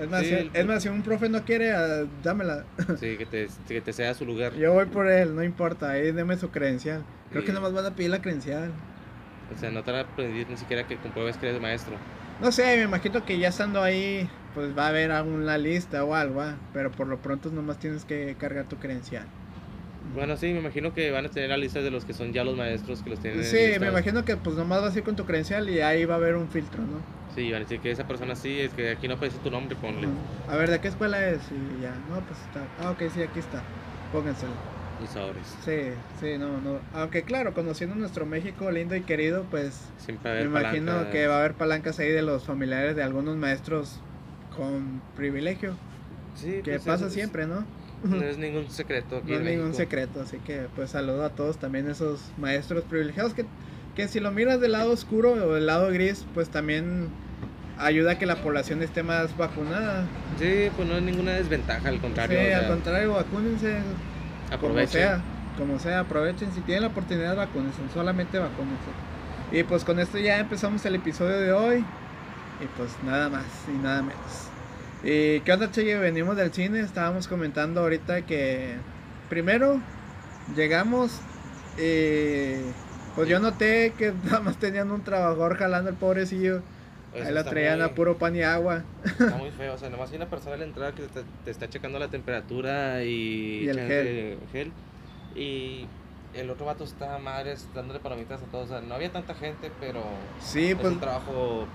Es 0.00 0.08
más, 0.08 0.20
Sí, 0.20 0.28
si, 0.28 0.34
el- 0.34 0.50
es 0.54 0.66
más, 0.66 0.82
si 0.82 0.88
un 0.88 1.02
profe 1.02 1.28
no 1.28 1.44
quiere, 1.44 1.72
ah, 1.72 2.04
dámela. 2.22 2.64
Sí, 2.98 3.16
que 3.16 3.26
te, 3.26 3.48
que 3.68 3.80
te 3.80 3.92
sea 3.92 4.14
su 4.14 4.24
lugar. 4.24 4.54
Yo 4.54 4.72
voy 4.72 4.86
por 4.86 5.08
él, 5.08 5.34
no 5.34 5.42
importa, 5.44 5.90
ahí 5.90 6.12
deme 6.12 6.36
su 6.36 6.50
credencial. 6.50 7.02
Creo 7.30 7.44
que 7.44 7.52
nomás 7.52 7.72
van 7.72 7.86
a 7.86 7.90
pedir 7.90 8.10
la 8.10 8.20
credencial. 8.22 8.70
O 9.54 9.58
sea, 9.58 9.70
no 9.70 9.82
te 9.82 9.92
van 9.92 10.06
a 10.06 10.16
pedir 10.16 10.48
ni 10.48 10.56
siquiera 10.56 10.86
que 10.86 10.96
compruebes 10.96 11.36
que 11.36 11.48
eres 11.48 11.60
maestro. 11.60 11.94
No 12.40 12.50
sé, 12.52 12.76
me 12.78 12.84
imagino 12.84 13.24
que 13.24 13.38
ya 13.38 13.48
estando 13.48 13.82
ahí, 13.82 14.28
pues 14.54 14.76
va 14.76 14.86
a 14.86 14.88
haber 14.88 15.12
alguna 15.12 15.58
lista 15.58 16.02
o 16.04 16.14
algo, 16.14 16.40
ah, 16.40 16.54
pero 16.72 16.90
por 16.90 17.06
lo 17.06 17.18
pronto 17.18 17.50
nomás 17.50 17.78
tienes 17.78 18.04
que 18.04 18.36
cargar 18.38 18.66
tu 18.66 18.76
credencial. 18.76 19.26
Bueno, 20.14 20.36
sí, 20.36 20.52
me 20.52 20.60
imagino 20.60 20.92
que 20.92 21.10
van 21.10 21.26
a 21.26 21.28
tener 21.30 21.50
la 21.50 21.56
lista 21.56 21.80
de 21.80 21.90
los 21.90 22.04
que 22.04 22.12
son 22.12 22.32
ya 22.32 22.44
los 22.44 22.56
maestros 22.56 23.00
que 23.02 23.10
los 23.10 23.20
tienen 23.20 23.44
Sí, 23.44 23.78
me 23.78 23.88
imagino 23.88 24.24
que 24.24 24.36
pues 24.36 24.56
nomás 24.56 24.82
vas 24.82 24.94
a 24.94 24.98
ir 24.98 25.04
con 25.04 25.16
tu 25.16 25.24
credencial 25.24 25.68
y 25.70 25.80
ahí 25.80 26.04
va 26.04 26.14
a 26.14 26.16
haber 26.18 26.34
un 26.36 26.48
filtro, 26.48 26.82
¿no? 26.82 27.00
Sí, 27.34 27.50
van 27.52 27.60
a 27.62 27.64
decir 27.64 27.80
que 27.80 27.90
esa 27.92 28.06
persona 28.08 28.34
sí, 28.34 28.58
es 28.58 28.72
que 28.72 28.90
aquí 28.90 29.06
no 29.06 29.14
aparece 29.14 29.38
tu 29.38 29.50
nombre, 29.50 29.76
ponle. 29.80 30.08
A 30.48 30.56
ver, 30.56 30.68
¿de 30.70 30.80
qué 30.80 30.88
escuela 30.88 31.28
es? 31.28 31.40
Y 31.52 31.82
ya, 31.82 31.94
no, 32.08 32.20
pues 32.22 32.40
está. 32.40 32.66
Ah, 32.84 32.90
ok, 32.90 33.02
sí, 33.14 33.22
aquí 33.22 33.38
está. 33.38 33.62
Pónganselo. 34.12 34.52
Y 35.02 35.06
sobres. 35.06 35.56
Sí, 35.64 35.92
sí, 36.20 36.36
no, 36.38 36.60
no. 36.60 36.80
Aunque 36.92 37.22
claro, 37.22 37.54
conociendo 37.54 37.94
nuestro 37.94 38.26
México 38.26 38.70
lindo 38.70 38.96
y 38.96 39.02
querido, 39.02 39.44
pues 39.50 39.80
Siempre 39.98 40.30
va 40.32 40.36
a 40.36 40.40
me 40.40 40.46
imagino 40.46 40.86
palancas. 40.86 41.12
que 41.12 41.26
va 41.28 41.36
a 41.36 41.38
haber 41.38 41.54
palancas 41.54 41.98
ahí 42.00 42.08
de 42.10 42.22
los 42.22 42.44
familiares 42.44 42.96
de 42.96 43.02
algunos 43.04 43.36
maestros 43.36 44.00
con 44.56 45.00
privilegio. 45.16 45.76
Sí, 46.34 46.60
Que 46.64 46.72
pues, 46.72 46.84
pasa 46.84 47.06
es- 47.06 47.12
siempre, 47.12 47.46
¿no? 47.46 47.64
No 48.02 48.22
es 48.22 48.38
ningún 48.38 48.70
secreto 48.70 49.18
aquí 49.18 49.32
No 49.32 49.38
es 49.38 49.42
ningún 49.42 49.74
secreto, 49.74 50.20
así 50.22 50.38
que 50.38 50.68
pues 50.74 50.90
saludo 50.90 51.24
a 51.24 51.30
todos 51.30 51.58
también 51.58 51.88
esos 51.90 52.32
maestros 52.38 52.84
privilegiados 52.84 53.34
que, 53.34 53.46
que 53.94 54.08
si 54.08 54.20
lo 54.20 54.30
miras 54.32 54.60
del 54.60 54.72
lado 54.72 54.92
oscuro 54.92 55.32
o 55.32 55.54
del 55.54 55.66
lado 55.66 55.90
gris, 55.90 56.26
pues 56.34 56.48
también 56.50 57.08
ayuda 57.78 58.12
a 58.12 58.18
que 58.18 58.26
la 58.26 58.42
población 58.42 58.82
esté 58.82 59.02
más 59.02 59.36
vacunada. 59.36 60.06
Sí, 60.38 60.70
pues 60.76 60.88
no 60.88 60.96
es 60.96 61.02
ninguna 61.02 61.32
desventaja, 61.32 61.88
al 61.88 62.00
Sí, 62.00 62.00
contrario. 62.00 62.38
o 62.40 62.44
sea, 62.44 62.58
al 62.58 62.66
contrario, 62.66 63.12
vacúnense 63.14 63.82
como 64.48 64.54
aprovechen. 64.54 64.86
sea, 64.86 65.24
como 65.56 65.78
sea, 65.78 66.00
aprovechen, 66.00 66.52
si 66.52 66.62
tienen 66.62 66.82
la 66.82 66.88
oportunidad 66.88 67.36
vacúnense, 67.36 67.88
solamente 67.92 68.38
vacúnense. 68.38 68.96
Y 69.52 69.64
pues 69.64 69.84
con 69.84 69.98
esto 69.98 70.18
ya 70.18 70.38
empezamos 70.38 70.84
el 70.86 70.94
episodio 70.96 71.38
de 71.38 71.52
hoy 71.52 71.78
y 72.60 72.66
pues 72.76 73.02
nada 73.02 73.28
más 73.28 73.68
y 73.68 73.78
nada 73.78 74.02
menos. 74.02 74.49
¿Y 75.02 75.40
qué 75.40 75.52
onda, 75.52 75.70
Che? 75.70 75.96
Venimos 75.98 76.36
del 76.36 76.52
cine, 76.52 76.80
estábamos 76.80 77.26
comentando 77.26 77.80
ahorita 77.80 78.22
que 78.26 78.74
primero 79.30 79.80
llegamos 80.56 81.12
y 81.78 82.56
pues 83.14 83.28
yo 83.28 83.40
noté 83.40 83.94
que 83.96 84.12
nada 84.24 84.40
más 84.40 84.56
tenían 84.58 84.90
un 84.90 85.02
trabajador 85.02 85.56
jalando 85.56 85.90
el 85.90 85.96
pobrecillo. 85.96 86.62
Ahí 87.14 87.22
está 87.22 87.44
traían 87.44 87.78
muy- 87.80 87.88
a 87.88 87.94
puro 87.94 88.18
pan 88.18 88.36
y 88.36 88.42
agua. 88.42 88.84
Está 89.04 89.36
muy 89.36 89.50
feo, 89.58 89.74
o 89.74 89.78
sea, 89.78 89.88
nomás 89.90 90.10
hay 90.10 90.16
una 90.16 90.28
persona 90.30 90.54
a 90.54 90.58
la 90.58 90.64
entrada 90.64 90.92
que 90.92 91.02
te, 91.04 91.22
te 91.44 91.50
está 91.50 91.68
checando 91.68 91.98
la 91.98 92.08
temperatura 92.08 93.02
y, 93.02 93.62
Y 93.64 93.68
el 93.68 93.78
echándote 93.78 94.38
gel. 94.52 94.72
Y 95.34 95.86
el 96.34 96.50
otro 96.50 96.66
vato 96.66 96.84
está 96.84 97.18
madres 97.18 97.66
dándole 97.74 97.98
palomitas 98.00 98.42
a 98.42 98.44
todos. 98.46 98.66
O 98.66 98.68
sea, 98.68 98.80
no 98.82 98.94
había 98.94 99.10
tanta 99.10 99.34
gente, 99.34 99.72
pero 99.80 100.02
Sí, 100.40 100.66
es 100.68 100.74
pues 100.76 100.92
un 100.92 101.00
trabajo 101.00 101.66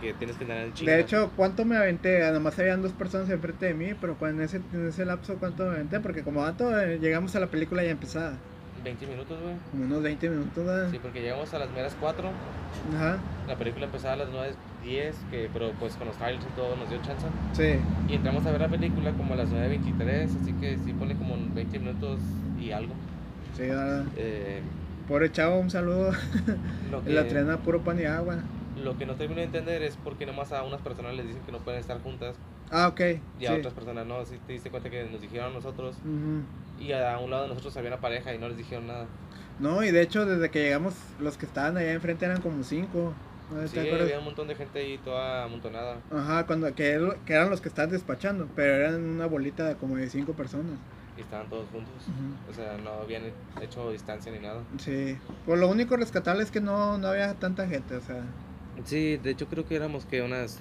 que 0.00 0.14
tienes 0.14 0.36
que 0.36 0.44
tener 0.44 0.66
en 0.66 0.74
chinga. 0.74 0.92
De 0.92 1.00
hecho, 1.00 1.30
¿cuánto 1.36 1.64
me 1.64 1.76
aventé? 1.76 2.20
Nada 2.20 2.40
más 2.40 2.58
habían 2.58 2.82
dos 2.82 2.92
personas 2.92 3.28
enfrente 3.30 3.66
de 3.66 3.74
mí, 3.74 3.94
pero 4.00 4.16
en 4.26 4.40
ese, 4.40 4.60
en 4.72 4.88
ese 4.88 5.04
lapso, 5.04 5.36
¿cuánto 5.36 5.64
me 5.66 5.70
aventé? 5.72 6.00
Porque 6.00 6.22
como 6.22 6.42
dato, 6.42 6.78
eh, 6.78 6.98
llegamos 6.98 7.34
a 7.36 7.40
la 7.40 7.46
película 7.48 7.82
ya 7.82 7.90
empezada. 7.90 8.36
20 8.82 9.06
minutos, 9.06 9.38
güey. 9.42 9.84
Unos 9.84 10.02
20 10.02 10.30
minutos, 10.30 10.64
¿verdad? 10.64 10.90
Sí, 10.90 10.98
porque 11.00 11.20
llegamos 11.20 11.52
a 11.52 11.58
las 11.58 11.70
meras 11.70 11.94
4. 12.00 12.30
Ajá. 12.96 13.18
La 13.46 13.56
película 13.56 13.86
empezaba 13.86 14.14
a 14.14 14.16
las 14.16 14.28
9, 14.30 14.54
10, 14.84 15.16
que, 15.30 15.50
pero 15.52 15.72
pues 15.78 15.94
con 15.94 16.08
los 16.08 16.16
trailers 16.16 16.44
y 16.44 16.56
todo 16.56 16.76
nos 16.76 16.88
dio 16.88 16.98
chance. 17.02 17.26
Sí. 17.52 17.78
Y 18.08 18.14
entramos 18.14 18.46
a 18.46 18.52
ver 18.52 18.60
la 18.60 18.68
película 18.68 19.12
como 19.12 19.34
a 19.34 19.36
las 19.36 19.50
9.23, 19.50 20.42
así 20.42 20.52
que 20.54 20.78
sí 20.78 20.92
pone 20.94 21.14
como 21.14 21.36
20 21.54 21.78
minutos 21.78 22.20
y 22.58 22.70
algo. 22.72 22.94
Sí, 23.56 23.62
¿verdad? 23.62 24.04
Eh, 24.16 24.62
Pobre 25.08 25.32
chavo, 25.32 25.58
un 25.58 25.70
saludo. 25.70 26.12
lo, 26.90 26.98
En 27.06 27.14
la 27.14 27.24
que, 27.24 27.30
trena 27.30 27.58
puro 27.58 27.80
pan 27.82 28.00
y 28.00 28.04
agua. 28.04 28.36
Lo 28.84 28.96
que 28.98 29.06
no 29.06 29.14
termino 29.14 29.40
de 29.40 29.46
entender 29.46 29.82
es 29.82 29.96
por 29.96 30.16
qué 30.16 30.26
nomás 30.26 30.52
a 30.52 30.62
unas 30.62 30.80
personas 30.80 31.14
les 31.14 31.26
dicen 31.26 31.42
que 31.44 31.52
no 31.52 31.58
pueden 31.58 31.80
estar 31.80 32.00
juntas 32.02 32.34
Ah, 32.70 32.88
ok. 32.88 33.00
y 33.40 33.46
a 33.46 33.50
sí. 33.50 33.54
otras 33.58 33.74
personas 33.74 34.06
no. 34.06 34.24
Si 34.24 34.36
te 34.38 34.52
diste 34.52 34.70
cuenta 34.70 34.90
que 34.90 35.04
nos 35.04 35.20
dijeron 35.20 35.50
a 35.50 35.54
nosotros 35.54 35.96
y 36.80 36.92
a 36.92 37.18
un 37.18 37.30
lado 37.30 37.42
de 37.44 37.48
nosotros 37.50 37.76
había 37.76 37.90
una 37.90 38.00
pareja 38.00 38.34
y 38.34 38.38
no 38.38 38.48
les 38.48 38.56
dijeron 38.56 38.86
nada. 38.86 39.06
No, 39.58 39.82
y 39.82 39.90
de 39.90 40.00
hecho, 40.02 40.24
desde 40.24 40.50
que 40.50 40.62
llegamos, 40.62 40.94
los 41.18 41.36
que 41.36 41.44
estaban 41.46 41.76
allá 41.76 41.92
enfrente 41.92 42.24
eran 42.24 42.40
como 42.40 42.62
cinco. 42.64 43.12
¿no 43.52 43.66
Sí, 43.66 43.78
había 43.80 44.18
un 44.20 44.24
montón 44.24 44.46
de 44.46 44.54
gente 44.54 44.78
ahí 44.78 44.96
toda 45.04 45.44
amontonada. 45.44 45.96
Ajá, 46.12 46.46
cuando, 46.46 46.72
que, 46.74 47.12
que 47.26 47.32
eran 47.34 47.50
los 47.50 47.60
que 47.60 47.68
estaban 47.68 47.90
despachando, 47.90 48.48
pero 48.54 48.72
eran 48.74 49.02
una 49.02 49.26
bolita 49.26 49.64
de 49.66 49.74
como 49.74 49.96
de 49.96 50.08
cinco 50.08 50.32
personas. 50.34 50.76
Y 51.18 51.22
estaban 51.22 51.48
todos 51.48 51.66
juntos. 51.72 51.92
O 52.48 52.54
sea, 52.54 52.78
no 52.82 52.90
habían 53.02 53.24
hecho 53.60 53.90
distancia 53.90 54.30
ni 54.32 54.38
nada. 54.38 54.62
Sí, 54.78 55.18
pues 55.44 55.58
lo 55.58 55.68
único 55.68 55.96
rescatable 55.96 56.44
es 56.44 56.50
que 56.52 56.60
no, 56.60 56.96
no 56.98 57.08
había 57.08 57.34
tanta 57.34 57.66
gente, 57.66 57.96
o 57.96 58.00
sea, 58.00 58.22
Sí, 58.84 59.16
de 59.16 59.30
hecho 59.30 59.46
creo 59.46 59.66
que 59.66 59.76
éramos 59.76 60.04
que 60.06 60.22
unas... 60.22 60.60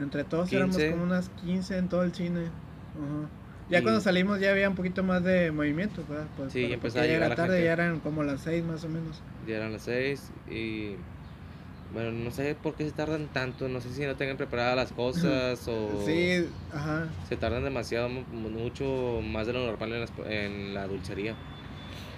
entre 0.00 0.24
todos 0.24 0.52
éramos 0.52 0.76
15. 0.76 0.90
como 0.92 1.04
unas 1.04 1.28
15 1.44 1.78
en 1.78 1.88
todo 1.88 2.02
el 2.02 2.14
cine. 2.14 2.40
Ajá. 2.40 3.28
Ya 3.70 3.78
Y- 3.78 3.82
cuando 3.82 4.00
salimos 4.00 4.40
ya 4.40 4.50
había 4.50 4.68
un 4.68 4.74
poquito 4.74 5.02
más 5.02 5.22
de 5.24 5.50
movimiento, 5.52 6.02
¿verdad? 6.08 6.26
Pues, 6.36 6.52
Sí, 6.52 6.76
porque 6.80 6.98
a 6.98 7.02
ya 7.02 7.06
llegar 7.06 7.16
era 7.20 7.28
la 7.30 7.34
tarde, 7.36 7.52
gente. 7.56 7.64
ya 7.66 7.72
eran 7.72 8.00
como 8.00 8.22
las 8.22 8.40
6 8.42 8.64
más 8.64 8.84
o 8.84 8.88
menos. 8.88 9.20
Ya 9.46 9.56
eran 9.56 9.72
las 9.72 9.82
6 9.82 10.30
y... 10.50 10.96
Bueno, 11.92 12.10
no 12.10 12.30
sé 12.30 12.54
por 12.54 12.74
qué 12.74 12.86
se 12.86 12.92
tardan 12.92 13.28
tanto. 13.28 13.68
No 13.68 13.82
sé 13.82 13.90
si 13.92 14.04
no 14.06 14.16
tengan 14.16 14.38
preparadas 14.38 14.76
las 14.76 14.92
cosas 14.92 15.60
o... 15.68 16.02
Sí, 16.06 16.46
ajá. 16.72 17.06
Se 17.28 17.36
tardan 17.36 17.64
demasiado, 17.64 18.08
mu- 18.08 18.24
mucho 18.50 19.20
más 19.22 19.46
de 19.46 19.52
lo 19.52 19.66
normal 19.66 19.92
en, 19.92 20.00
las- 20.00 20.12
en 20.26 20.74
la 20.74 20.86
dulcería. 20.86 21.34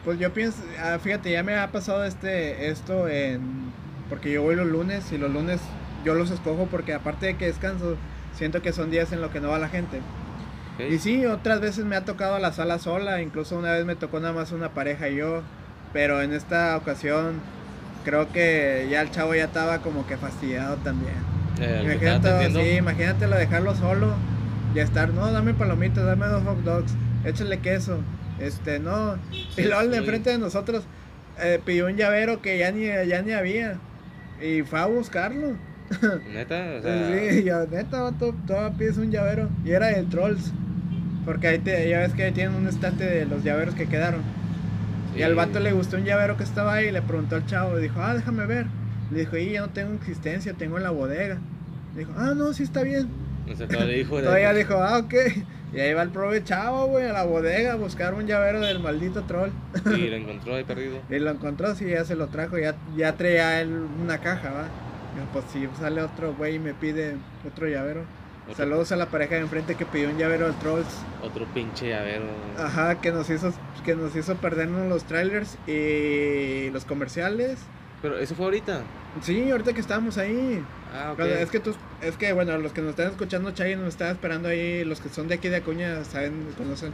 Pues 0.05 0.19
yo 0.19 0.33
pienso, 0.33 0.63
ah, 0.81 0.99
fíjate, 1.03 1.33
ya 1.33 1.43
me 1.43 1.57
ha 1.57 1.73
pasado 1.73 2.05
este 2.05 2.69
esto 2.69 3.09
en 3.09 3.73
porque 4.15 4.31
yo 4.31 4.43
voy 4.43 4.55
los 4.55 4.69
lunes 4.69 5.11
y 5.11 5.19
los 5.19 5.29
lunes 5.29 5.61
yo 6.05 6.15
los 6.15 6.31
escojo 6.31 6.69
porque 6.71 6.95
aparte 6.95 7.27
de 7.27 7.37
que 7.37 7.47
descanso, 7.47 7.97
siento 8.37 8.63
que 8.63 8.73
son 8.73 8.89
días 8.89 9.11
en 9.11 9.21
los 9.21 9.33
que 9.33 9.41
no 9.41 9.49
va 9.49 9.59
la 9.59 9.69
gente. 9.69 9.97
¿ok? 10.75 10.93
Y 10.93 10.99
sí, 11.01 11.27
otras 11.27 11.61
veces 11.61 11.85
me 11.85 11.97
ha 11.97 12.05
tocado 12.05 12.39
la 12.39 12.53
sala 12.53 12.79
sola, 12.79 13.21
incluso 13.23 13.59
una 13.59 13.73
vez 13.73 13.85
me 13.85 13.97
tocó 13.97 14.21
nada 14.21 14.33
más 14.33 14.53
una 14.53 14.69
pareja 14.69 15.09
y 15.09 15.17
yo, 15.17 15.43
pero 15.93 16.23
en 16.23 16.33
esta 16.33 16.77
ocasión 16.77 17.41
creo 18.05 18.31
que 18.31 18.87
ya 18.89 19.03
el 19.03 19.11
chavo 19.11 19.35
ya 19.35 19.47
estaba 19.47 19.79
como 19.79 20.07
que 20.07 20.17
fastidiado 20.17 20.77
también. 20.77 21.17
Eh, 21.59 21.81
Imagínate, 21.83 22.53
sí, 22.53 22.77
imagínatelo 22.77 23.35
dejarlo 23.35 23.75
solo 23.75 24.15
y 24.77 24.79
estar, 24.79 25.09
no, 25.09 25.33
dame 25.33 25.55
palomitas, 25.55 26.05
dame 26.05 26.27
dos 26.27 26.45
hot 26.45 26.59
dogs, 26.59 26.93
échale 27.25 27.59
queso, 27.59 27.99
este, 28.39 28.79
no. 28.79 29.17
Sí, 29.33 29.63
y 29.63 29.65
luego 29.65 29.81
el 29.81 29.91
de 29.91 29.97
enfrente 29.97 30.31
de 30.31 30.39
nosotros 30.39 30.85
eh, 31.41 31.61
pidió 31.65 31.87
un 31.87 31.97
llavero 31.97 32.41
que 32.41 32.59
ya 32.59 32.71
ni, 32.71 32.85
ya 33.09 33.21
ni 33.23 33.33
había 33.33 33.81
y 34.47 34.63
fue 34.63 34.79
a 34.81 34.87
buscarlo. 34.87 35.57
Neta, 36.33 36.77
o 36.79 36.83
sea... 36.83 37.31
Sí, 37.31 37.45
yo, 37.45 37.67
neta, 37.67 38.11
todavía 38.47 38.77
pides 38.77 38.97
un 38.99 39.11
llavero. 39.11 39.49
Y 39.65 39.71
era 39.71 39.91
el 39.91 40.09
Trolls. 40.09 40.53
Porque 41.25 41.49
ahí 41.49 41.59
te, 41.59 41.89
ya 41.89 42.01
ves 42.01 42.13
que 42.13 42.25
ahí 42.25 42.33
tienen 42.33 42.55
un 42.55 42.67
estante 42.69 43.05
de 43.05 43.25
los 43.27 43.43
llaveros 43.43 43.75
que 43.75 43.87
quedaron. 43.87 44.21
Y 45.17 45.23
al 45.23 45.35
vato 45.35 45.61
le 45.61 45.73
gustó 45.73 45.97
un 45.97 46.05
llavero 46.05 46.37
que 46.37 46.43
estaba 46.45 46.75
ahí 46.75 46.89
y 46.89 46.93
le 46.93 47.01
preguntó 47.01 47.37
al 47.37 47.47
chavo. 47.47 47.77
Dijo, 47.79 48.01
ah, 48.01 48.15
déjame 48.15 48.47
ver. 48.47 48.67
Le 49.11 49.21
dijo, 49.21 49.37
y 49.37 49.53
ya 49.53 49.61
no 49.61 49.71
tengo 49.71 49.95
existencia, 49.95 50.55
tengo 50.55 50.77
en 50.77 50.83
la 50.83 50.91
bodega. 50.91 51.39
Dijo, 51.97 52.13
ah, 52.17 52.33
no, 52.37 52.53
sí 52.53 52.65
está 52.65 52.83
bien. 52.83 53.09
O 53.51 53.55
sea, 53.57 53.69
todavía 53.69 53.95
dijo... 53.97 54.17
de- 54.19 54.23
Todavía 54.25 54.53
dijo, 54.53 54.75
ah, 54.75 54.99
ok. 54.99 55.15
Y 55.75 55.81
ahí 55.81 55.93
va 55.93 56.03
el 56.03 56.11
prove 56.11 56.45
chavo, 56.45 56.87
güey, 56.87 57.07
a 57.07 57.13
la 57.13 57.25
bodega 57.25 57.73
a 57.73 57.77
buscar 57.77 58.15
un 58.15 58.27
llavero 58.27 58.61
del 58.61 58.79
maldito 58.79 59.23
troll. 59.25 59.51
Y 59.87 60.09
lo 60.09 60.17
encontró 60.17 60.55
ahí 60.55 60.65
perdido. 60.65 60.99
Y 61.11 61.19
lo 61.19 61.31
encontró, 61.31 61.75
sí, 61.75 61.87
ya 61.91 62.05
se 62.05 62.15
lo 62.15 62.29
trajo, 62.29 62.59
ya, 62.59 62.77
ya 62.97 63.15
traía 63.17 63.61
él 63.61 63.87
una 64.03 64.19
caja, 64.19 64.51
va. 64.51 64.63
Dijo, 65.15 65.27
pues 65.33 65.45
si 65.53 65.69
sale 65.81 66.03
otro 66.03 66.35
güey 66.35 66.57
y 66.57 66.59
me 66.59 66.75
pide 66.75 67.17
otro 67.47 67.67
llavero. 67.67 68.03
Otro, 68.45 68.57
Saludos 68.57 68.93
a 68.93 68.97
la 68.97 69.07
pareja 69.07 69.37
de 69.37 69.41
enfrente 69.41 69.75
que 69.75 69.87
pidió 69.87 70.11
un 70.11 70.19
llavero 70.19 70.47
al 70.47 70.59
Trolls. 70.59 70.87
otro 71.23 71.47
pinche 71.55 71.89
llavero. 71.89 72.25
Ajá, 72.59 73.01
que 73.01 73.11
nos 73.11 73.31
hizo 73.31 73.53
que 73.85 73.95
nos 73.97 74.15
hizo 74.17 74.35
perdernos 74.37 74.87
los 74.89 75.05
trailers 75.05 75.57
y 75.67 76.69
los 76.71 76.85
comerciales. 76.85 77.59
Pero 78.05 78.19
eso 78.19 78.35
fue 78.35 78.45
ahorita. 78.45 78.83
Sí, 79.23 79.51
ahorita 79.51 79.73
que 79.73 79.81
estábamos 79.81 80.19
ahí. 80.19 80.63
Ah, 80.95 81.13
ok. 81.13 81.21
Es 81.21 81.51
que 81.51 81.59
tú, 81.59 81.75
es 82.03 82.19
que 82.19 82.35
bueno, 82.35 82.59
los 82.59 82.75
que 82.75 82.83
nos 82.83 82.91
están 82.91 83.07
escuchando, 83.07 83.53
Chay 83.53 83.77
nos 83.77 83.89
estaba 83.89 84.11
esperando 84.11 84.51
ahí, 84.51 84.85
los 84.85 85.01
que 85.01 85.09
son 85.09 85.27
de 85.27 85.37
aquí 85.37 85.49
de 85.49 85.57
Acuña 85.57 86.05
saben, 86.05 86.49
conocen. 86.59 86.93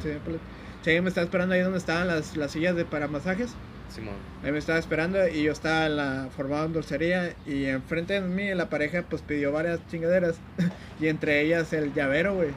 Chay 0.84 1.00
me 1.00 1.08
estaba 1.08 1.24
esperando 1.24 1.56
ahí 1.56 1.62
donde 1.62 1.78
estaban 1.78 2.06
las, 2.06 2.36
las 2.36 2.52
sillas 2.52 2.76
de 2.76 2.84
para 2.84 3.08
masajes. 3.08 3.50
Simón. 3.92 4.14
Ahí 4.44 4.52
me 4.52 4.58
estaba 4.58 4.78
esperando 4.78 5.26
y 5.26 5.42
yo 5.42 5.50
estaba 5.50 5.86
en 5.86 5.96
la 5.96 6.28
formada 6.36 6.66
en 6.66 6.74
dulcería 6.74 7.34
y 7.44 7.64
enfrente 7.64 8.12
de 8.12 8.20
mí 8.20 8.54
la 8.54 8.68
pareja 8.70 9.02
pues 9.02 9.20
pidió 9.20 9.50
varias 9.50 9.80
chingaderas 9.90 10.36
y 11.00 11.08
entre 11.08 11.40
ellas 11.40 11.72
el 11.72 11.92
llavero, 11.92 12.34
güey. 12.36 12.50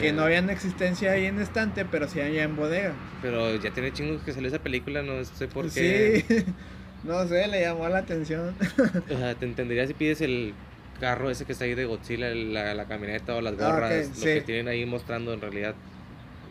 Que 0.00 0.08
Eh, 0.08 0.12
no 0.14 0.22
había 0.22 0.38
en 0.38 0.48
existencia 0.48 1.12
ahí 1.12 1.26
en 1.26 1.38
estante, 1.42 1.84
pero 1.84 2.08
sí 2.08 2.22
había 2.22 2.44
en 2.44 2.56
bodega. 2.56 2.94
Pero 3.20 3.54
ya 3.56 3.70
tiene 3.70 3.92
chingos 3.92 4.22
que 4.22 4.32
salió 4.32 4.48
esa 4.48 4.60
película, 4.60 5.02
no 5.02 5.22
sé 5.26 5.46
por 5.46 5.70
qué. 5.70 6.24
Sí, 6.26 6.44
no 7.04 7.26
sé, 7.26 7.46
le 7.48 7.60
llamó 7.62 7.88
la 7.88 7.98
atención. 7.98 8.54
O 9.10 9.16
sea, 9.18 9.34
te 9.34 9.44
entendería 9.44 9.86
si 9.86 9.94
pides 9.94 10.20
el 10.20 10.54
carro 11.00 11.30
ese 11.30 11.44
que 11.44 11.52
está 11.52 11.64
ahí 11.64 11.74
de 11.74 11.84
Godzilla, 11.84 12.28
la, 12.34 12.74
la 12.74 12.84
camioneta 12.86 13.34
o 13.34 13.40
las 13.40 13.54
Ah, 13.60 13.72
gorras, 13.72 14.08
lo 14.08 14.14
sí. 14.14 14.24
que 14.24 14.40
tienen 14.42 14.68
ahí 14.68 14.84
mostrando 14.86 15.32
en 15.32 15.40
realidad. 15.40 15.74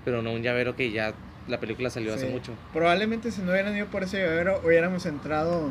Pero 0.03 0.21
no 0.21 0.31
un 0.33 0.41
llavero 0.41 0.75
que 0.75 0.91
ya 0.91 1.13
la 1.47 1.59
película 1.59 1.89
salió 1.89 2.13
hace 2.13 2.27
mucho, 2.29 2.53
Probablemente 2.73 3.31
si 3.31 3.41
no 3.41 3.51
hubieran 3.51 3.75
ido 3.75 3.87
por 3.87 4.03
ese 4.03 4.19
llavero 4.23 4.61
hubiéramos 4.63 5.05
entrado 5.05 5.69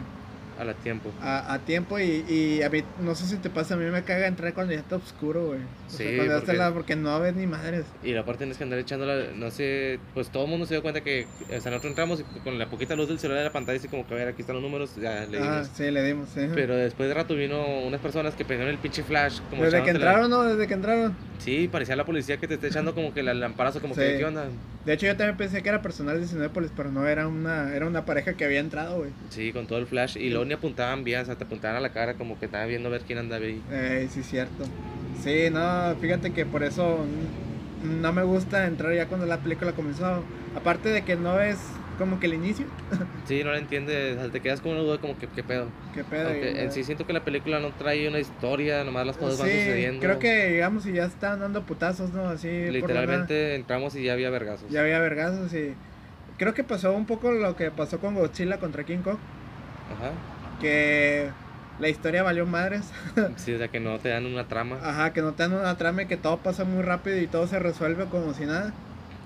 a 0.60 0.64
la 0.64 0.74
tiempo. 0.74 1.10
a, 1.22 1.54
a 1.54 1.58
tiempo 1.60 1.98
y, 1.98 2.24
y 2.28 2.62
a 2.62 2.68
mí, 2.70 2.82
no 3.00 3.14
sé 3.14 3.26
si 3.26 3.36
te 3.38 3.48
pasa, 3.50 3.74
a 3.74 3.76
mí 3.78 3.84
me 3.90 4.02
caga 4.04 4.26
entrar 4.26 4.52
cuando 4.52 4.72
ya 4.74 4.80
está 4.80 4.96
oscuro, 4.96 5.46
güey. 5.48 5.60
O 5.60 5.90
sea, 5.90 6.06
Sí, 6.06 6.16
cuando 6.16 6.24
ya 6.34 6.38
está 6.38 6.46
porque- 6.46 6.58
la- 6.58 6.72
porque 6.74 6.96
no 6.96 7.18
ves 7.20 7.34
ni 7.34 7.46
madres. 7.46 7.84
Y 8.04 8.14
aparte 8.14 8.38
tienes 8.38 8.58
que 8.58 8.64
andar 8.64 8.78
echándola, 8.78 9.24
no 9.34 9.50
sé, 9.50 9.98
pues 10.14 10.28
todo 10.30 10.44
el 10.44 10.50
mundo 10.50 10.66
se 10.66 10.74
dio 10.74 10.82
cuenta 10.82 11.00
que, 11.00 11.26
o 11.44 11.60
sea, 11.60 11.70
nosotros 11.70 11.86
entramos 11.86 12.20
y 12.20 12.40
con 12.40 12.58
la 12.58 12.66
poquita 12.68 12.94
luz 12.94 13.08
del 13.08 13.18
celular 13.18 13.38
de 13.40 13.44
la 13.48 13.52
pantalla, 13.52 13.78
así 13.78 13.88
como 13.88 14.06
que 14.06 14.14
a 14.14 14.16
ver, 14.18 14.28
aquí 14.28 14.42
están 14.42 14.54
los 14.56 14.62
números, 14.62 14.94
ya 14.96 15.24
le 15.26 15.38
Ah, 15.38 15.60
dimos. 15.62 15.70
sí, 15.74 15.90
le 15.90 16.02
dimos, 16.04 16.28
sí. 16.34 16.42
Pero 16.54 16.76
después 16.76 17.08
de 17.08 17.14
rato 17.14 17.34
vino 17.34 17.80
unas 17.80 18.00
personas 18.00 18.34
que 18.34 18.44
prendieron 18.44 18.74
el 18.74 18.80
pinche 18.80 19.02
flash. 19.02 19.40
Como 19.50 19.64
Desde 19.64 19.78
que 19.78 19.90
echándote 19.90 20.04
la- 20.04 20.10
entraron, 20.12 20.30
¿no? 20.30 20.42
Desde 20.44 20.66
que 20.68 20.74
entraron. 20.74 21.16
Sí, 21.38 21.68
parecía 21.72 21.96
la 21.96 22.04
policía 22.04 22.36
que 22.36 22.46
te 22.46 22.54
está 22.54 22.66
echando 22.66 22.94
como 22.94 23.14
que 23.14 23.20
el 23.20 23.40
lamparazo, 23.40 23.80
como 23.80 23.94
Sí. 23.94 24.00
que, 24.00 24.18
¿qué 24.18 24.24
onda? 24.26 24.44
De 24.84 24.94
hecho, 24.94 25.06
yo 25.06 25.16
también 25.16 25.36
pensé 25.36 25.62
que 25.62 25.68
era 25.68 25.82
personal 25.82 26.18
de 26.20 26.26
Cinépolis, 26.26 26.70
pero 26.74 26.90
no, 26.90 27.06
era 27.06 27.28
una, 27.28 27.74
era 27.74 27.86
una 27.86 28.04
pareja 28.06 28.32
que 28.34 28.44
había 28.46 28.60
entrado, 28.60 28.98
güey. 28.98 29.10
Sí, 29.28 29.52
con 29.52 29.66
todo 29.66 29.78
el 29.78 29.86
flash. 29.86 30.16
Y 30.16 30.30
luego 30.30 30.44
ni 30.50 30.54
apuntaban 30.54 31.04
bien, 31.04 31.20
o 31.20 31.24
sea, 31.24 31.36
te 31.36 31.44
apuntaban 31.44 31.76
a 31.76 31.80
la 31.80 31.90
cara 31.90 32.14
como 32.14 32.36
que 32.36 32.46
estaban 32.46 32.66
viendo 32.66 32.88
a 32.88 32.90
ver 32.90 33.02
quién 33.02 33.20
andaba 33.20 33.44
ahí. 33.44 33.62
Eh, 33.70 34.08
sí, 34.10 34.24
cierto. 34.24 34.64
Sí, 35.22 35.48
no, 35.48 35.94
fíjate 36.00 36.32
que 36.32 36.44
por 36.44 36.64
eso 36.64 37.04
no 37.84 38.12
me 38.12 38.24
gusta 38.24 38.66
entrar 38.66 38.92
ya 38.92 39.06
cuando 39.06 39.26
la 39.26 39.38
película 39.38 39.70
comenzó. 39.72 40.24
Aparte 40.56 40.88
de 40.88 41.02
que 41.02 41.14
no 41.14 41.40
es 41.40 41.60
como 41.98 42.18
que 42.18 42.26
el 42.26 42.34
inicio. 42.34 42.66
Sí, 43.26 43.44
no 43.44 43.52
la 43.52 43.58
entiendes, 43.58 44.16
o 44.16 44.22
sea, 44.22 44.30
te 44.32 44.40
quedas 44.40 44.60
con 44.60 44.72
una 44.72 44.80
duda 44.80 44.98
como 44.98 45.16
que, 45.16 45.28
¿qué 45.28 45.44
pedo? 45.44 45.68
¿Qué 45.94 46.02
pedo? 46.02 46.34
Y, 46.34 46.40
en 46.42 46.72
sí 46.72 46.82
siento 46.82 47.06
que 47.06 47.12
la 47.12 47.20
película 47.22 47.60
no 47.60 47.70
trae 47.70 48.08
una 48.08 48.18
historia, 48.18 48.82
nomás 48.82 49.06
las 49.06 49.16
cosas 49.16 49.38
van 49.38 49.48
Sí, 49.50 49.58
sucediendo. 49.58 50.00
creo 50.00 50.18
que 50.18 50.48
digamos 50.48 50.84
y 50.86 50.94
ya 50.94 51.04
están 51.04 51.38
dando 51.38 51.62
putazos, 51.62 52.10
¿no? 52.10 52.24
Así 52.24 52.48
por. 52.48 52.72
Literalmente 52.72 53.54
entramos 53.54 53.94
y 53.94 54.02
ya 54.02 54.14
había 54.14 54.30
vergazos. 54.30 54.68
Ya 54.68 54.80
había 54.80 54.98
vergazos 54.98 55.52
y 55.54 55.74
creo 56.38 56.54
que 56.54 56.64
pasó 56.64 56.92
un 56.92 57.06
poco 57.06 57.30
lo 57.30 57.54
que 57.54 57.70
pasó 57.70 58.00
con 58.00 58.16
Godzilla 58.16 58.58
contra 58.58 58.82
King 58.82 59.02
Kong, 59.04 59.18
Ajá. 59.92 60.12
Que 60.60 61.30
la 61.78 61.88
historia 61.88 62.22
valió 62.22 62.46
madres. 62.46 62.90
Sí, 63.36 63.52
o 63.52 63.58
sea, 63.58 63.68
que 63.68 63.80
no 63.80 63.98
te 63.98 64.10
dan 64.10 64.26
una 64.26 64.46
trama. 64.46 64.78
Ajá, 64.82 65.12
que 65.12 65.22
no 65.22 65.32
te 65.32 65.42
dan 65.42 65.54
una 65.54 65.76
trama 65.76 66.02
y 66.02 66.06
que 66.06 66.16
todo 66.16 66.38
pasa 66.38 66.64
muy 66.64 66.82
rápido 66.82 67.18
y 67.18 67.26
todo 67.26 67.46
se 67.46 67.58
resuelve 67.58 68.04
como 68.06 68.34
si 68.34 68.44
nada. 68.44 68.72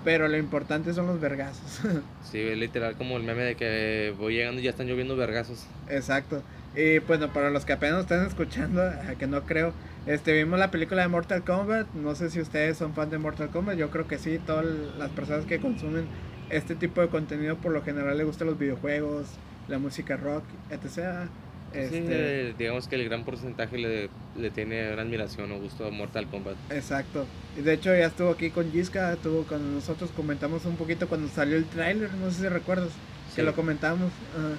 Pero 0.03 0.27
lo 0.27 0.37
importante 0.37 0.93
son 0.93 1.07
los 1.07 1.19
vergazos. 1.19 1.81
Sí, 2.31 2.39
es 2.39 2.57
literal 2.57 2.95
como 2.95 3.17
el 3.17 3.23
meme 3.23 3.43
de 3.43 3.55
que 3.55 4.13
voy 4.17 4.33
llegando 4.33 4.59
y 4.59 4.63
ya 4.63 4.71
están 4.71 4.87
lloviendo 4.87 5.15
vergazos. 5.15 5.67
Exacto. 5.89 6.41
Y 6.75 6.99
bueno, 6.99 7.31
para 7.31 7.49
los 7.49 7.63
que 7.63 7.73
apenas 7.73 8.01
están 8.01 8.25
escuchando, 8.25 8.81
que 9.17 9.27
no 9.27 9.43
creo, 9.43 9.71
este 10.05 10.33
vimos 10.33 10.59
la 10.59 10.69
película 10.69 11.03
de 11.03 11.07
Mortal 11.07 11.43
Kombat. 11.43 11.87
No 11.93 12.13
sé 12.15 12.29
si 12.29 12.41
ustedes 12.41 12.77
son 12.77 12.93
fan 12.93 13.09
de 13.09 13.19
Mortal 13.19 13.49
Kombat. 13.49 13.77
Yo 13.77 13.89
creo 13.89 14.07
que 14.07 14.17
sí. 14.17 14.39
Todas 14.45 14.65
las 14.97 15.11
personas 15.11 15.45
que 15.45 15.59
consumen 15.59 16.07
este 16.49 16.75
tipo 16.75 17.01
de 17.01 17.07
contenido 17.07 17.55
por 17.55 17.71
lo 17.71 17.81
general 17.81 18.17
les 18.17 18.25
gustan 18.25 18.47
los 18.47 18.59
videojuegos, 18.59 19.27
la 19.67 19.79
música 19.79 20.17
rock, 20.17 20.43
etc. 20.69 21.27
Este, 21.73 22.03
eh, 22.07 22.53
digamos 22.57 22.87
que 22.87 22.95
el 22.95 23.03
gran 23.05 23.23
porcentaje 23.25 23.77
le, 23.77 24.09
le 24.37 24.49
tiene 24.49 24.83
gran 24.91 25.07
admiración 25.07 25.51
o 25.51 25.59
gusto 25.59 25.85
a 25.85 25.91
Mortal 25.91 26.27
Kombat. 26.27 26.55
Exacto. 26.69 27.25
Y 27.57 27.61
de 27.61 27.73
hecho 27.73 27.93
ya 27.93 28.05
estuvo 28.07 28.29
aquí 28.29 28.49
con 28.49 28.71
Giska, 28.71 29.11
estuvo 29.13 29.43
con 29.43 29.75
nosotros, 29.75 30.09
comentamos 30.15 30.63
un 30.65 30.77
poquito 30.77 31.07
cuando 31.09 31.27
salió 31.27 31.57
el 31.57 31.65
tráiler, 31.65 32.13
no 32.13 32.31
sé 32.31 32.41
si 32.43 32.47
recuerdas, 32.47 32.89
que 33.35 33.41
Sí. 33.41 33.45
lo 33.45 33.53
comentamos. 33.53 34.11
ajá. 34.37 34.55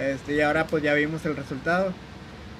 Este, 0.00 0.36
y 0.36 0.40
ahora 0.40 0.66
pues 0.66 0.82
ya 0.82 0.94
vimos 0.94 1.24
el 1.26 1.36
resultado. 1.36 1.92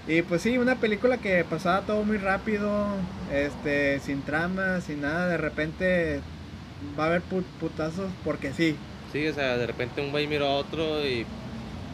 Y 0.08 0.22
pues 0.22 0.42
sí, 0.42 0.58
una 0.58 0.74
película 0.80 1.18
que 1.18 1.44
pasaba 1.44 1.82
todo 1.82 2.02
muy 2.02 2.16
rápido, 2.18 2.88
este, 3.32 4.00
sin 4.00 4.22
trama, 4.22 4.80
sin 4.80 5.00
nada, 5.02 5.28
de 5.28 5.36
repente 5.36 6.20
va 6.98 7.04
a 7.04 7.06
haber 7.06 7.22
put- 7.22 7.44
putazos 7.60 8.10
porque 8.24 8.52
sí. 8.52 8.76
Sí, 9.12 9.26
o 9.28 9.32
sea, 9.32 9.56
de 9.56 9.66
repente 9.66 10.00
un 10.02 10.10
güey 10.10 10.26
miró 10.26 10.46
a 10.48 10.54
otro 10.56 11.06
y 11.06 11.24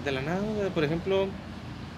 de 0.05 0.12
la 0.12 0.20
nada, 0.22 0.40
güey, 0.40 0.70
por 0.70 0.84
ejemplo, 0.84 1.26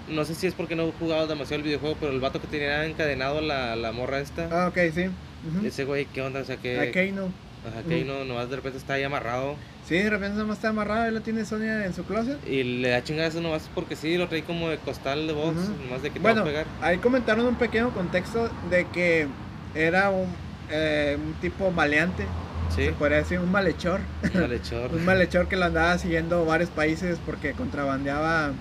no 0.09 0.24
sé 0.24 0.34
si 0.34 0.46
es 0.46 0.55
porque 0.55 0.74
no 0.76 0.88
he 0.88 0.92
jugado 0.92 1.26
demasiado 1.26 1.59
el 1.59 1.64
videojuego, 1.64 1.96
pero 2.01 2.12
el 2.12 2.20
vato 2.20 2.40
que 2.40 2.46
tenía 2.46 2.84
encadenado 2.84 3.40
la, 3.40 3.76
la 3.76 3.92
morra 3.92 4.20
esta, 4.20 4.48
Ah, 4.51 4.68
ok, 4.68 4.78
sí. 4.94 5.07
Ujú. 5.07 5.66
ese 5.66 5.84
güey, 5.84 6.07
¿qué 6.07 6.22
onda? 6.22 6.40
O 6.40 6.44
sea, 6.44 6.57
que... 6.57 6.78
A 6.78 6.90
Kano. 6.92 7.28
Ajá, 7.70 7.82
que 7.86 7.94
ahí 7.94 8.05
no, 8.05 8.24
nomás 8.24 8.48
de 8.48 8.57
repente 8.57 8.78
está 8.78 8.94
ahí 8.94 9.03
amarrado 9.03 9.55
Sí, 9.86 9.96
de 9.98 10.09
repente 10.09 10.38
nomás 10.38 10.57
está 10.57 10.70
amarrado 10.70 11.09
y 11.09 11.12
lo 11.12 11.20
tiene 11.20 11.44
Sonia 11.44 11.84
en 11.84 11.92
su 11.92 12.05
closet. 12.05 12.38
y 12.48 12.62
le 12.62 12.88
da 12.88 13.05
chingadas 13.05 13.34
nomás 13.34 13.68
porque 13.74 13.96
sí, 13.96 14.16
lo 14.16 14.28
trae 14.28 14.42
como 14.42 14.70
de 14.70 14.78
costal 14.78 15.26
de 15.26 15.32
box, 15.34 15.57
Ujú. 15.59 15.84
nomás 15.84 16.03
de 16.03 16.09
que 16.09 16.14
te 16.14 16.20
Bueno, 16.20 16.36
va 16.36 16.42
a 16.42 16.53
pegar. 16.53 16.66
ahí 16.80 16.96
comentaron 16.98 17.44
un 17.46 17.57
pequeño 17.57 17.90
contexto 17.90 18.48
de 18.70 18.86
que 18.86 19.26
era 19.74 20.09
un, 20.11 20.26
eh, 20.70 21.18
un 21.22 21.34
tipo 21.34 21.70
maleante, 21.70 22.24
Sí, 22.75 22.85
se 22.87 22.93
podría 22.93 23.18
decir 23.18 23.39
un 23.41 23.51
malhechor. 23.51 24.01
malhechor. 24.35 24.93
Un 24.95 25.05
malhechor 25.05 25.49
que 25.49 25.57
lo 25.57 25.64
andaba 25.66 25.99
siguiendo 25.99 26.45
varios 26.45 26.71
países 26.71 27.18
porque 27.25 27.53
contrabandeaba 27.53 28.53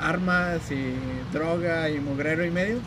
armas 0.00 0.70
y 0.70 0.94
droga 1.32 1.88
y 1.90 1.98
mugrero 2.00 2.44
y 2.44 2.50
medio. 2.50 2.78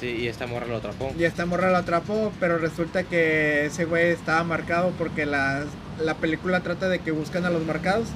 Sí, 0.00 0.06
y 0.20 0.28
esta 0.28 0.46
morra 0.46 0.66
lo 0.66 0.76
atrapó. 0.76 1.12
Y 1.18 1.24
esta 1.24 1.46
morra 1.46 1.70
lo 1.70 1.78
atrapó, 1.78 2.32
pero 2.38 2.58
resulta 2.58 3.02
que 3.04 3.66
ese 3.66 3.84
güey 3.84 4.08
estaba 4.10 4.44
marcado 4.44 4.92
porque 4.98 5.26
la, 5.26 5.64
la 6.00 6.14
película 6.14 6.60
trata 6.60 6.88
de 6.88 6.98
que 7.00 7.10
buscan 7.10 7.44
a 7.46 7.50
los 7.50 7.64
marcados, 7.64 8.06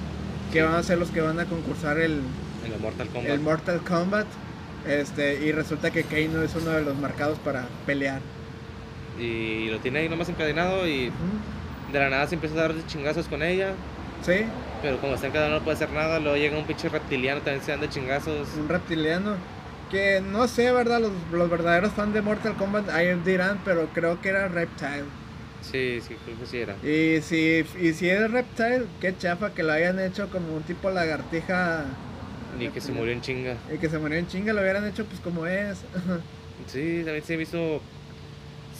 que 0.52 0.60
Sí. 0.60 0.64
van 0.64 0.74
a 0.74 0.82
ser 0.82 0.98
los 0.98 1.10
que 1.10 1.20
van 1.22 1.40
a 1.40 1.46
concursar 1.46 1.98
el, 1.98 2.20
el 2.64 2.80
Mortal 2.80 3.08
Kombat. 3.08 3.32
el 3.32 3.40
Mortal 3.40 3.80
Kombat. 3.82 4.26
Este, 4.86 5.44
y 5.44 5.52
resulta 5.52 5.90
que 5.92 6.02
Kano 6.04 6.42
es 6.42 6.54
uno 6.56 6.70
de 6.70 6.82
los 6.82 6.96
marcados 6.98 7.38
para 7.38 7.64
pelear. 7.86 8.20
Y 9.18 9.68
lo 9.68 9.78
tiene 9.78 10.00
ahí 10.00 10.08
nomás 10.08 10.28
encadenado 10.28 10.86
y. 10.88 11.10
de 11.92 11.98
la 11.98 12.10
nada 12.10 12.26
se 12.26 12.34
empieza 12.36 12.56
a 12.56 12.60
dar 12.62 12.74
de 12.74 12.86
chingazos 12.86 13.28
con 13.28 13.42
ella. 13.42 13.74
Sí, 14.22 14.44
Pero 14.80 14.98
como 15.00 15.14
está 15.14 15.26
encadenado 15.28 15.58
no 15.58 15.64
puede 15.64 15.76
hacer 15.76 15.90
nada, 15.90 16.18
luego 16.20 16.36
llega 16.36 16.56
un 16.58 16.64
pinche 16.66 16.88
reptiliano, 16.88 17.40
también 17.42 17.62
se 17.64 17.72
dan 17.72 17.80
de 17.80 17.88
chingazos. 17.88 18.48
un 18.56 18.68
reptiliano. 18.68 19.36
Que 19.90 20.20
no 20.22 20.48
sé, 20.48 20.72
¿verdad? 20.72 21.00
Los, 21.00 21.12
los 21.32 21.50
verdaderos 21.50 21.92
fans 21.92 22.14
de 22.14 22.22
Mortal 22.22 22.56
Kombat 22.56 22.88
ahí 22.90 23.14
dirán, 23.24 23.60
pero 23.64 23.88
creo 23.92 24.20
que 24.20 24.30
era 24.30 24.48
Reptile. 24.48 25.04
Sí, 25.60 26.00
sí, 26.00 26.16
creo 26.24 26.38
que 26.38 26.46
sí 26.46 26.58
era. 26.58 26.76
Y 26.82 27.20
si, 27.22 27.64
y 27.80 27.92
si 27.92 28.08
es 28.08 28.30
Reptile, 28.30 28.86
qué 29.00 29.16
chafa 29.16 29.52
que 29.54 29.62
lo 29.62 29.72
hayan 29.72 30.00
hecho 30.00 30.28
como 30.30 30.54
un 30.56 30.62
tipo 30.62 30.90
lagartija 30.90 31.84
Y 32.58 32.68
que 32.68 32.80
se 32.80 32.92
murió 32.92 33.12
en 33.12 33.20
chinga. 33.20 33.56
y 33.72 33.78
que 33.78 33.88
se 33.88 33.98
murió 33.98 34.18
en 34.18 34.26
chinga, 34.26 34.52
lo 34.52 34.60
hubieran 34.62 34.86
hecho 34.86 35.04
pues 35.04 35.20
como 35.20 35.46
es. 35.46 35.78
Sí, 36.66 37.02
también 37.04 37.24
se 37.24 37.36
me 37.36 37.42
hizo. 37.42 37.80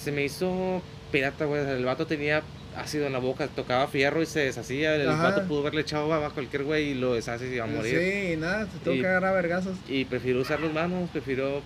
Se 0.03 0.13
me 0.13 0.25
hizo 0.25 0.83
pirata, 1.13 1.45
güey. 1.45 1.61
El 1.65 1.85
vato 1.85 2.07
tenía 2.07 2.43
ácido 2.77 3.07
en 3.07 3.13
la 3.13 3.19
boca, 3.19 3.47
tocaba 3.49 3.87
fierro 3.87 4.23
y 4.23 4.27
se 4.27 4.41
deshacía. 4.41 4.97
El 4.97 5.09
Ajá. 5.09 5.23
vato 5.31 5.47
pudo 5.47 5.61
haberle 5.61 5.83
echado 5.83 6.13
a 6.13 6.31
cualquier 6.31 6.65
güey 6.65 6.89
y 6.91 6.95
lo 6.95 7.15
deshace 7.15 7.49
y 7.49 7.55
iba 7.55 7.65
a 7.65 7.69
morir. 7.69 7.99
Sí, 8.01 8.37
nada, 8.37 8.67
se 8.67 8.79
tuvo 8.79 8.95
Y- 8.95 9.01
que 9.03 9.07
agarrar 9.07 9.31
a 9.33 9.35
vergazos. 9.37 9.77
Y 9.89 10.05
prefirió 10.07 10.41
usar 10.41 10.59
las 10.61 10.73
manos, 10.73 11.09
prefirió. 11.11 11.63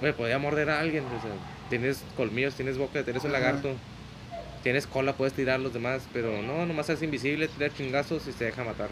Güey, 0.00 0.12
podía 0.12 0.38
morder 0.38 0.68
a 0.68 0.80
alguien. 0.80 1.04
O 1.04 1.22
sea, 1.22 1.30
tienes 1.70 2.02
colmillos, 2.16 2.54
tienes 2.54 2.76
boca, 2.76 2.98
eres 2.98 3.24
un 3.24 3.30
Ajá. 3.30 3.40
lagarto. 3.40 3.74
Tienes 4.62 4.86
cola, 4.86 5.14
puedes 5.14 5.32
tirar 5.34 5.58
los 5.60 5.72
demás. 5.72 6.02
Pero 6.12 6.42
no, 6.42 6.66
nomás 6.66 6.90
es 6.90 7.02
invisible, 7.02 7.48
tirar 7.48 7.72
chingazos 7.74 8.26
y 8.28 8.32
se 8.32 8.44
deja 8.46 8.62
matar. 8.64 8.88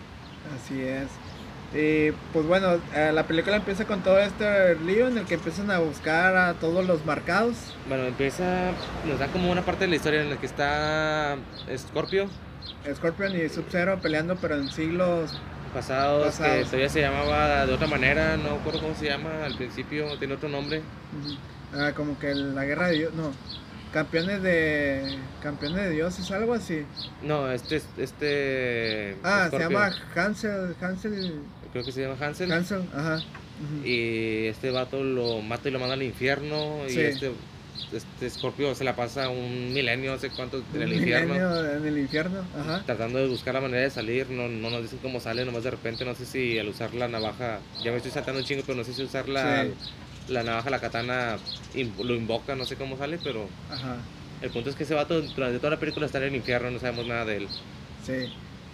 Así 0.57 0.81
es. 0.81 1.09
Y 1.73 2.11
pues 2.33 2.47
bueno, 2.47 2.81
eh, 2.95 3.13
la 3.15 3.25
película 3.29 3.57
empieza 3.57 3.85
con 3.85 4.03
todo 4.03 4.19
este 4.19 4.75
lío 4.77 5.07
en 5.07 5.19
el 5.19 5.25
que 5.27 5.35
empiezan 5.35 5.71
a 5.71 5.79
buscar 5.79 6.37
a 6.37 6.55
todos 6.55 6.85
los 6.85 7.05
marcados. 7.07 7.55
Bueno, 7.89 8.05
empieza. 8.05 8.73
Nos 9.07 9.19
da 9.21 9.29
como 9.29 9.51
una 9.53 9.63
parte 9.65 9.85
de 9.85 9.91
la 9.91 9.97
historia 9.97 10.23
en 10.23 10.31
la 10.31 10.37
que 10.37 10.47
está 10.47 11.37
Scorpio. 11.77 12.29
Scorpion 12.93 13.37
y 13.37 13.49
Sub-Zero 13.49 14.01
peleando, 14.01 14.37
pero 14.37 14.57
en 14.57 14.69
siglos. 14.71 15.39
pasados, 15.73 16.37
que 16.41 16.65
todavía 16.65 16.89
se 16.89 17.01
llamaba 17.01 17.65
de 17.67 17.73
otra 17.73 17.87
manera, 17.87 18.37
no 18.37 18.57
recuerdo 18.57 18.81
cómo 18.81 18.95
se 18.97 19.07
llama 19.07 19.45
al 19.45 19.55
principio, 19.57 20.19
tiene 20.19 20.35
otro 20.35 20.49
nombre. 20.49 20.79
ujú, 20.79 21.37
ah, 21.81 21.93
como 21.95 22.19
que 22.19 22.35
la 22.35 22.65
guerra 22.65 22.89
de 22.89 22.95
Dios. 22.95 23.15
No, 23.15 23.31
campeones 23.93 24.43
de. 24.43 25.19
Campeones 25.43 25.77
de 25.85 25.91
dioses, 25.91 26.29
algo 26.33 26.55
así. 26.55 26.85
No, 27.23 27.53
este 27.53 27.77
es- 27.77 27.87
este 27.99 29.17
Ah, 29.23 29.47
se 29.51 29.59
llama 29.61 29.91
Hansel. 30.17 30.75
Hansel. 30.81 31.35
Creo 31.73 31.85
que 31.85 31.93
se 31.93 32.03
llama 32.03 32.17
Hansel. 32.21 32.51
Hansel, 32.53 32.83
ajá. 32.95 33.23
Y 33.85 34.47
este 34.47 34.71
vato 34.71 35.03
lo 35.03 35.43
mata 35.43 35.69
y 35.69 35.73
lo 35.73 35.79
manda 35.79 35.95
al 35.95 36.03
infierno 36.03 36.79
Sí. 36.89 36.99
y 36.99 37.01
este 37.03 37.31
este 37.95 38.29
Scorpio 38.31 38.75
se 38.75 38.85
la 38.85 38.95
pasa 38.95 39.31
un 39.31 39.73
milenio, 39.73 40.13
no 40.13 40.19
sé 40.19 40.31
cuánto 40.31 40.63
en 40.75 40.83
el 40.83 40.93
infierno. 40.93 41.35
En 41.35 41.87
el 41.87 41.99
infierno, 41.99 42.45
ajá. 42.59 42.83
Tratando 42.85 43.19
de 43.19 43.27
buscar 43.27 43.55
la 43.55 43.61
manera 43.63 43.83
de 43.83 43.91
salir, 43.91 44.29
no, 44.31 44.49
no 44.49 44.71
nos 44.71 44.83
dicen 44.83 44.99
cómo 45.03 45.19
sale, 45.19 45.45
nomás 45.45 45.65
de 45.65 45.71
repente, 45.71 46.05
no 46.05 46.15
sé 46.15 46.25
si 46.27 46.59
al 46.59 46.69
usar 46.69 46.95
la 46.95 47.09
navaja, 47.09 47.59
ya 47.83 47.91
me 47.91 47.97
estoy 47.97 48.13
saltando 48.13 48.41
un 48.41 48.47
chingo, 48.47 48.63
pero 48.67 48.77
no 48.77 48.85
sé 48.85 48.93
si 48.93 49.03
usar 49.03 49.29
la, 49.29 49.65
Sí. 49.65 49.73
la 50.29 50.43
navaja, 50.43 50.71
la 50.71 50.79
katana, 50.81 51.39
lo 52.05 52.15
invoca, 52.15 52.55
no 52.55 52.65
sé 52.67 52.77
cómo 52.77 52.97
sale, 52.99 53.19
pero 53.25 53.49
Ajá, 53.71 53.97
El 54.43 54.51
punto 54.51 54.71
es 54.71 54.77
que 54.77 54.85
ese 54.85 54.95
vato 54.95 55.21
durante 55.21 55.59
toda 55.59 55.71
la 55.71 55.81
película 55.81 56.07
está 56.07 56.19
en 56.19 56.25
el 56.25 56.37
infierno, 56.37 56.71
no 56.71 56.79
sabemos 56.81 57.07
nada 57.07 57.25
de 57.25 57.39
él. 57.39 57.49
sí. 58.07 58.33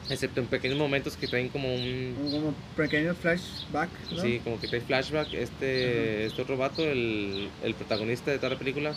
Excepto 0.09 0.41
en 0.41 0.47
pequeños 0.47 0.79
momentos 0.79 1.17
que 1.17 1.27
traen 1.27 1.49
como 1.49 1.75
un... 1.75 2.17
Como 2.31 2.55
pequeño 2.77 3.15
flashback, 3.15 3.91
¿no? 4.13 4.23
Sí, 4.23 4.41
como 4.45 4.61
que 4.61 4.69
trae 4.69 4.81
flashback. 4.81 5.35
Este, 5.35 6.27
este 6.27 6.43
otro 6.43 6.57
vato, 6.57 6.85
el, 6.85 7.49
el 7.63 7.75
protagonista 7.75 8.31
de 8.31 8.39
toda 8.39 8.51
la 8.51 8.59
película, 8.59 8.95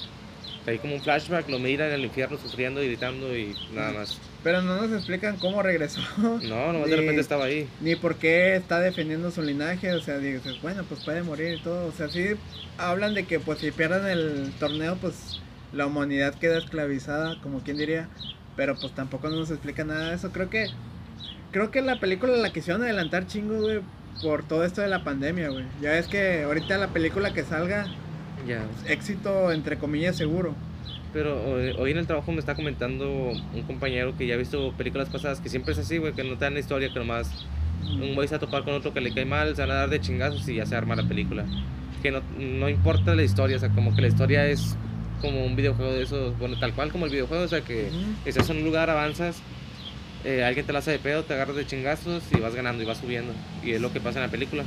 trae 0.66 0.80
como 0.80 0.96
un 0.96 1.02
flashback, 1.02 1.50
lo 1.50 1.60
mira 1.60 1.88
en 1.88 1.94
el 1.94 2.06
infierno 2.06 2.38
sufriendo 2.38 2.84
y 2.84 2.88
gritando 2.88 3.36
y 3.36 3.56
nada 3.74 3.92
más. 3.92 4.20
Pero 4.44 4.62
no 4.62 4.76
nos 4.82 4.92
explican 4.92 5.38
cómo 5.38 5.62
regresó. 5.64 6.02
No, 6.18 6.74
nomás 6.74 6.90
de 6.90 6.96
repente 6.96 7.22
estaba 7.22 7.46
ahí. 7.46 7.68
Ni 7.82 7.96
por 7.96 8.16
qué 8.16 8.56
está 8.56 8.80
defendiendo 8.80 9.32
su 9.32 9.42
linaje, 9.42 9.92
o 9.94 10.02
sea, 10.02 10.18
dices, 10.20 10.62
bueno, 10.62 10.84
pues 10.88 11.04
puede 11.04 11.24
morir 11.24 11.56
y 11.56 11.62
todo, 11.62 11.88
o 11.88 11.92
sea, 11.92 12.08
sí 12.08 12.26
hablan 12.78 13.14
de 13.14 13.26
que 13.26 13.40
pues 13.40 13.60
si 13.60 13.72
pierden 13.72 14.06
el 14.06 14.52
torneo, 14.60 14.96
pues 14.98 15.42
la 15.74 15.86
humanidad 15.86 16.36
queda 16.36 16.58
esclavizada, 16.58 17.40
como 17.42 17.62
quien 17.62 17.78
diría, 17.78 18.10
pero 18.56 18.76
pues 18.76 18.94
tampoco 18.94 19.30
nos 19.30 19.52
explica 19.52 19.84
nada 19.84 20.10
de 20.10 20.16
eso, 20.16 20.32
creo 20.32 20.50
que, 20.50 20.68
creo 21.52 21.72
que 21.72 21.82
la 21.82 22.00
película 22.00 22.36
la 22.38 22.52
quisieron 22.52 22.82
adelantar 22.84 23.28
chingo, 23.28 23.62
güey, 23.62 23.80
por 24.22 24.44
todo 24.44 24.64
esto 24.66 24.82
de 24.82 24.88
la 24.88 25.04
pandemia, 25.04 25.50
güey, 25.50 25.66
ya 25.82 25.98
es 25.98 26.08
que 26.08 26.44
ahorita 26.44 26.78
la 26.78 26.88
película 26.88 27.34
que 27.34 27.44
salga, 27.44 27.86
Ya. 28.48 28.66
éxito 28.88 29.52
entre 29.52 29.78
comillas 29.78 30.16
seguro, 30.16 30.54
Pero 31.12 31.42
hoy, 31.52 31.74
hoy 31.80 31.92
en 31.92 31.98
el 31.98 32.06
trabajo 32.08 32.32
me 32.32 32.40
está 32.40 32.54
comentando 32.54 33.10
un 33.10 33.64
compañero 33.66 34.16
que 34.16 34.28
ya 34.28 34.36
ha 34.36 34.38
visto 34.38 34.72
películas 34.74 35.10
pasadas 35.10 35.40
que 35.40 35.50
siempre 35.50 35.74
es 35.74 35.80
así, 35.80 35.98
güey, 35.98 36.14
que 36.14 36.24
no 36.24 36.36
te 36.38 36.46
dan 36.46 36.54
la 36.54 36.60
historia, 36.60 36.90
que 36.94 37.00
nomás 37.00 37.32
un 37.84 38.14
güey 38.14 38.28
se 38.28 38.34
va 38.36 38.38
a 38.38 38.40
topar 38.42 38.64
con 38.64 38.74
otro 38.76 38.94
que 38.94 39.02
le 39.02 39.12
cae 39.12 39.26
mal, 39.26 39.56
se 39.56 39.62
van 39.62 39.72
a 39.72 39.76
dar 39.76 39.90
de 39.90 40.00
chingazos 40.00 40.48
y 40.48 40.56
ya 40.56 40.66
se 40.68 40.76
arma 40.76 40.96
la 40.96 41.04
película. 41.04 41.46
Que 42.04 42.12
no, 42.12 42.22
no 42.38 42.70
importa 42.70 43.16
la 43.16 43.24
historia, 43.24 43.58
o 43.58 43.60
sea, 43.60 43.70
como 43.70 43.96
que 43.96 44.02
la 44.04 44.08
historia 44.08 44.48
es 44.48 44.76
como 45.20 45.44
un 45.46 45.56
videojuego 45.56 45.92
de 45.94 46.04
esos, 46.04 46.38
bueno, 46.38 46.58
tal 46.60 46.74
cual 46.74 46.92
como 46.92 47.06
el 47.06 47.12
videojuego, 47.12 47.44
o 47.44 47.48
sea, 47.48 47.62
que 47.62 47.86
Ujú. 47.88 48.30
estás 48.30 48.50
en 48.52 48.58
un 48.58 48.64
lugar, 48.66 48.90
avanzas, 48.90 49.42
eh, 50.26 50.44
alguien 50.44 50.66
te 50.66 50.74
la 50.74 50.80
hace 50.80 50.92
de 50.92 51.00
pedo, 51.00 51.24
te 51.24 51.34
agarras 51.34 51.56
de 51.56 51.66
chingazos 51.66 52.24
y 52.32 52.40
vas 52.40 52.56
ganando 52.56 52.84
y 52.84 52.86
vas 52.86 52.98
subiendo. 52.98 53.34
Y 53.64 53.72
es 53.74 53.82
lo 53.82 53.92
que 53.92 54.00
pasa 54.00 54.20
en 54.20 54.26
la 54.26 54.32
película. 54.32 54.64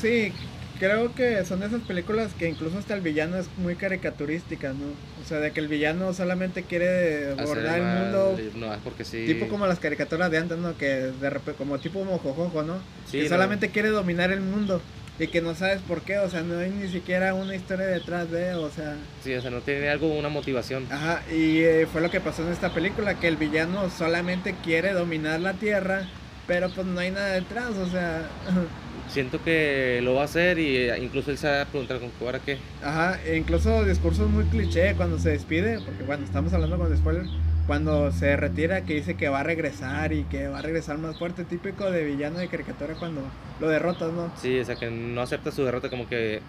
Sí, 0.00 0.32
creo 0.78 1.14
que 1.14 1.44
son 1.44 1.60
de 1.60 1.66
esas 1.66 1.82
películas 1.82 2.32
que 2.38 2.48
incluso 2.48 2.78
hasta 2.78 2.94
el 2.94 3.00
villano 3.00 3.36
es 3.38 3.46
muy 3.58 3.74
caricaturística, 3.76 4.68
¿no? 4.72 4.86
O 5.22 5.26
sea, 5.28 5.38
de 5.38 5.52
que 5.52 5.60
el 5.60 5.68
villano 5.68 6.12
solamente 6.12 6.62
quiere 6.62 7.30
abordar 7.38 7.78
el 7.78 7.84
mundo, 7.84 8.38
No, 8.56 8.72
es 8.74 8.80
porque 8.82 9.04
sí. 9.04 9.24
tipo 9.26 9.48
como 9.48 9.66
las 9.66 9.78
caricaturas 9.78 10.30
de 10.30 10.38
antes, 10.38 10.58
¿no? 10.58 10.76
Que 10.76 10.86
de 10.86 11.30
repente, 11.30 11.56
como 11.56 11.78
tipo 11.78 12.04
mojojojo, 12.04 12.62
¿no? 12.62 12.78
Sí, 13.10 13.18
que 13.18 13.22
no. 13.24 13.28
solamente 13.30 13.70
quiere 13.70 13.88
dominar 13.90 14.30
el 14.32 14.40
mundo 14.40 14.80
y 15.18 15.28
que 15.28 15.40
no 15.40 15.54
sabes 15.54 15.80
por 15.82 16.02
qué, 16.02 16.18
o 16.18 16.28
sea, 16.28 16.42
no 16.42 16.58
hay 16.58 16.70
ni 16.70 16.88
siquiera 16.88 17.34
una 17.34 17.54
historia 17.54 17.86
detrás 17.86 18.30
de, 18.30 18.54
o 18.54 18.70
sea, 18.70 18.96
Sí, 19.22 19.34
o 19.34 19.40
sea, 19.40 19.50
no 19.50 19.60
tiene 19.60 19.88
algo, 19.88 20.08
una 20.08 20.28
motivación. 20.28 20.86
ajá, 20.90 21.22
y 21.32 21.60
eh, 21.60 21.86
fue 21.90 22.00
lo 22.00 22.10
que 22.10 22.20
pasó 22.20 22.42
en 22.44 22.52
esta 22.52 22.74
película, 22.74 23.14
que 23.20 23.28
el 23.28 23.36
villano 23.36 23.88
solamente 23.90 24.54
quiere 24.62 24.92
dominar 24.92 25.40
la 25.40 25.54
tierra, 25.54 26.08
pero 26.46 26.68
pues 26.70 26.86
no 26.86 26.98
hay 27.00 27.10
nada 27.10 27.28
detrás, 27.28 27.70
o 27.76 27.88
sea, 27.88 28.28
Siento 29.08 29.42
que 29.44 30.00
lo 30.02 30.14
va 30.14 30.22
a 30.22 30.24
hacer 30.24 30.58
y 30.58 30.76
eh, 30.76 30.98
incluso 30.98 31.30
él 31.30 31.36
se 31.38 31.46
va 31.46 31.60
a 31.60 31.64
preguntar 31.66 32.00
con 32.00 32.10
qué 32.10 32.24
ahora 32.24 32.38
qué. 32.38 32.58
Ajá, 32.82 33.20
e 33.24 33.36
incluso 33.36 33.84
discursos 33.84 34.30
muy 34.30 34.44
cliché 34.44 34.94
cuando 34.94 35.18
se 35.18 35.30
despide, 35.30 35.78
porque 35.84 36.02
bueno, 36.04 36.24
estamos 36.24 36.52
hablando 36.54 36.78
con 36.78 36.96
spoiler, 36.96 37.26
cuando 37.66 38.12
se 38.12 38.36
retira 38.36 38.82
que 38.84 38.94
dice 38.94 39.14
que 39.16 39.28
va 39.28 39.40
a 39.40 39.42
regresar 39.42 40.12
y 40.12 40.24
que 40.24 40.48
va 40.48 40.58
a 40.58 40.62
regresar 40.62 40.98
más 40.98 41.18
fuerte, 41.18 41.44
típico 41.44 41.90
de 41.90 42.04
villano 42.04 42.38
de 42.38 42.48
caricatura 42.48 42.94
cuando 42.94 43.22
lo 43.60 43.68
derrotas, 43.68 44.12
¿no? 44.12 44.30
Sí, 44.36 44.58
o 44.58 44.64
sea, 44.64 44.76
que 44.76 44.90
no 44.90 45.20
acepta 45.22 45.50
su 45.50 45.64
derrota 45.64 45.88
como 45.90 46.08
que 46.08 46.40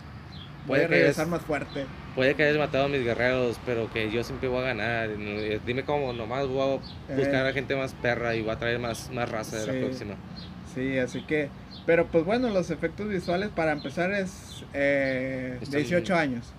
Puede 0.67 0.81
puede 0.81 0.81
que, 0.81 0.87
regresar 1.01 1.23
hayas, 1.25 1.31
más 1.31 1.41
fuerte. 1.43 1.85
puede 2.15 2.33
que 2.35 2.43
hayas 2.43 2.57
matado 2.57 2.85
a 2.85 2.87
mis 2.87 3.03
guerreros, 3.03 3.59
pero 3.65 3.91
que 3.93 4.11
yo 4.11 4.23
siempre 4.23 4.49
voy 4.49 4.59
a 4.63 4.67
ganar. 4.67 5.09
Dime 5.65 5.83
cómo, 5.83 6.11
nomás 6.11 6.47
voy 6.47 6.79
a 6.79 7.13
buscar 7.15 7.45
Eh. 7.45 7.49
a 7.49 7.53
gente 7.53 7.75
más 7.75 7.93
perra 7.93 8.35
y 8.35 8.41
voy 8.41 8.51
a 8.51 8.57
traer 8.57 8.79
más, 8.79 9.09
más 9.13 9.29
raza 9.29 9.57
de 9.57 9.67
la 9.67 9.85
próxima. 9.85 10.15
Sí, 10.73 10.97
así 10.97 11.21
que 11.21 11.49
Pero 11.85 12.07
pues 12.07 12.25
bueno, 12.25 12.49
los 12.49 12.71
efectos 12.71 13.07
visuales 13.07 13.49
para 13.55 13.71
empezar 13.71 14.11
es 14.11 14.63
eh, 14.73 15.59
Están- 15.61 15.81
18 15.81 16.15
años. 16.15 16.51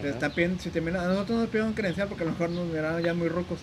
Te 0.00 0.08
están 0.08 0.32
pidiendo, 0.32 0.60
si 0.60 0.70
te 0.70 0.80
miran, 0.80 1.04
a 1.04 1.08
nosotros 1.08 1.38
nos 1.38 1.46
pidieron 1.50 1.72
credencial 1.74 2.08
porque 2.08 2.24
a 2.24 2.26
lo 2.26 2.32
mejor 2.32 2.50
nos 2.50 2.66
miraron 2.66 3.00
ya 3.00 3.14
muy 3.14 3.28
rucos. 3.28 3.60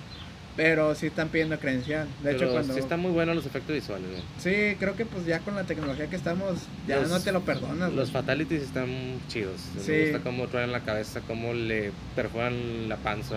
Pero 0.56 0.94
sí 0.96 1.08
están 1.08 1.30
pidiendo 1.30 1.58
credencial. 1.60 2.08
De 2.22 2.34
hecho, 2.34 2.52
cuando. 2.52 2.74
sí 2.74 2.80
están 2.80 3.00
muy 3.00 3.12
buenos 3.12 3.36
los 3.36 3.46
efectos 3.46 3.74
visuales, 3.76 4.08
güey. 4.10 4.22
Sí, 4.40 4.76
creo 4.78 4.96
que 4.96 5.06
pues 5.06 5.26
ya 5.26 5.40
con 5.40 5.56
la 5.56 5.64
tecnología 5.64 6.08
que 6.08 6.16
estamos, 6.18 6.60
ya 6.88 6.98
Los- 7.00 7.10
no 7.10 7.22
te 7.22 7.32
lo 7.32 7.42
perdonas. 7.42 7.90
Los 7.94 8.10
güey. 8.10 8.12
fatalities 8.12 8.64
están 8.64 9.20
chidos. 9.30 9.62
Sí. 9.82 9.92
Me 9.92 10.02
gusta 10.12 10.20
cómo 10.20 10.48
traen 10.48 10.72
la 10.72 10.82
cabeza, 10.82 11.22
cómo 11.26 11.54
le 11.54 11.92
perforan 12.16 12.90
la 12.90 12.98
panza. 12.98 13.36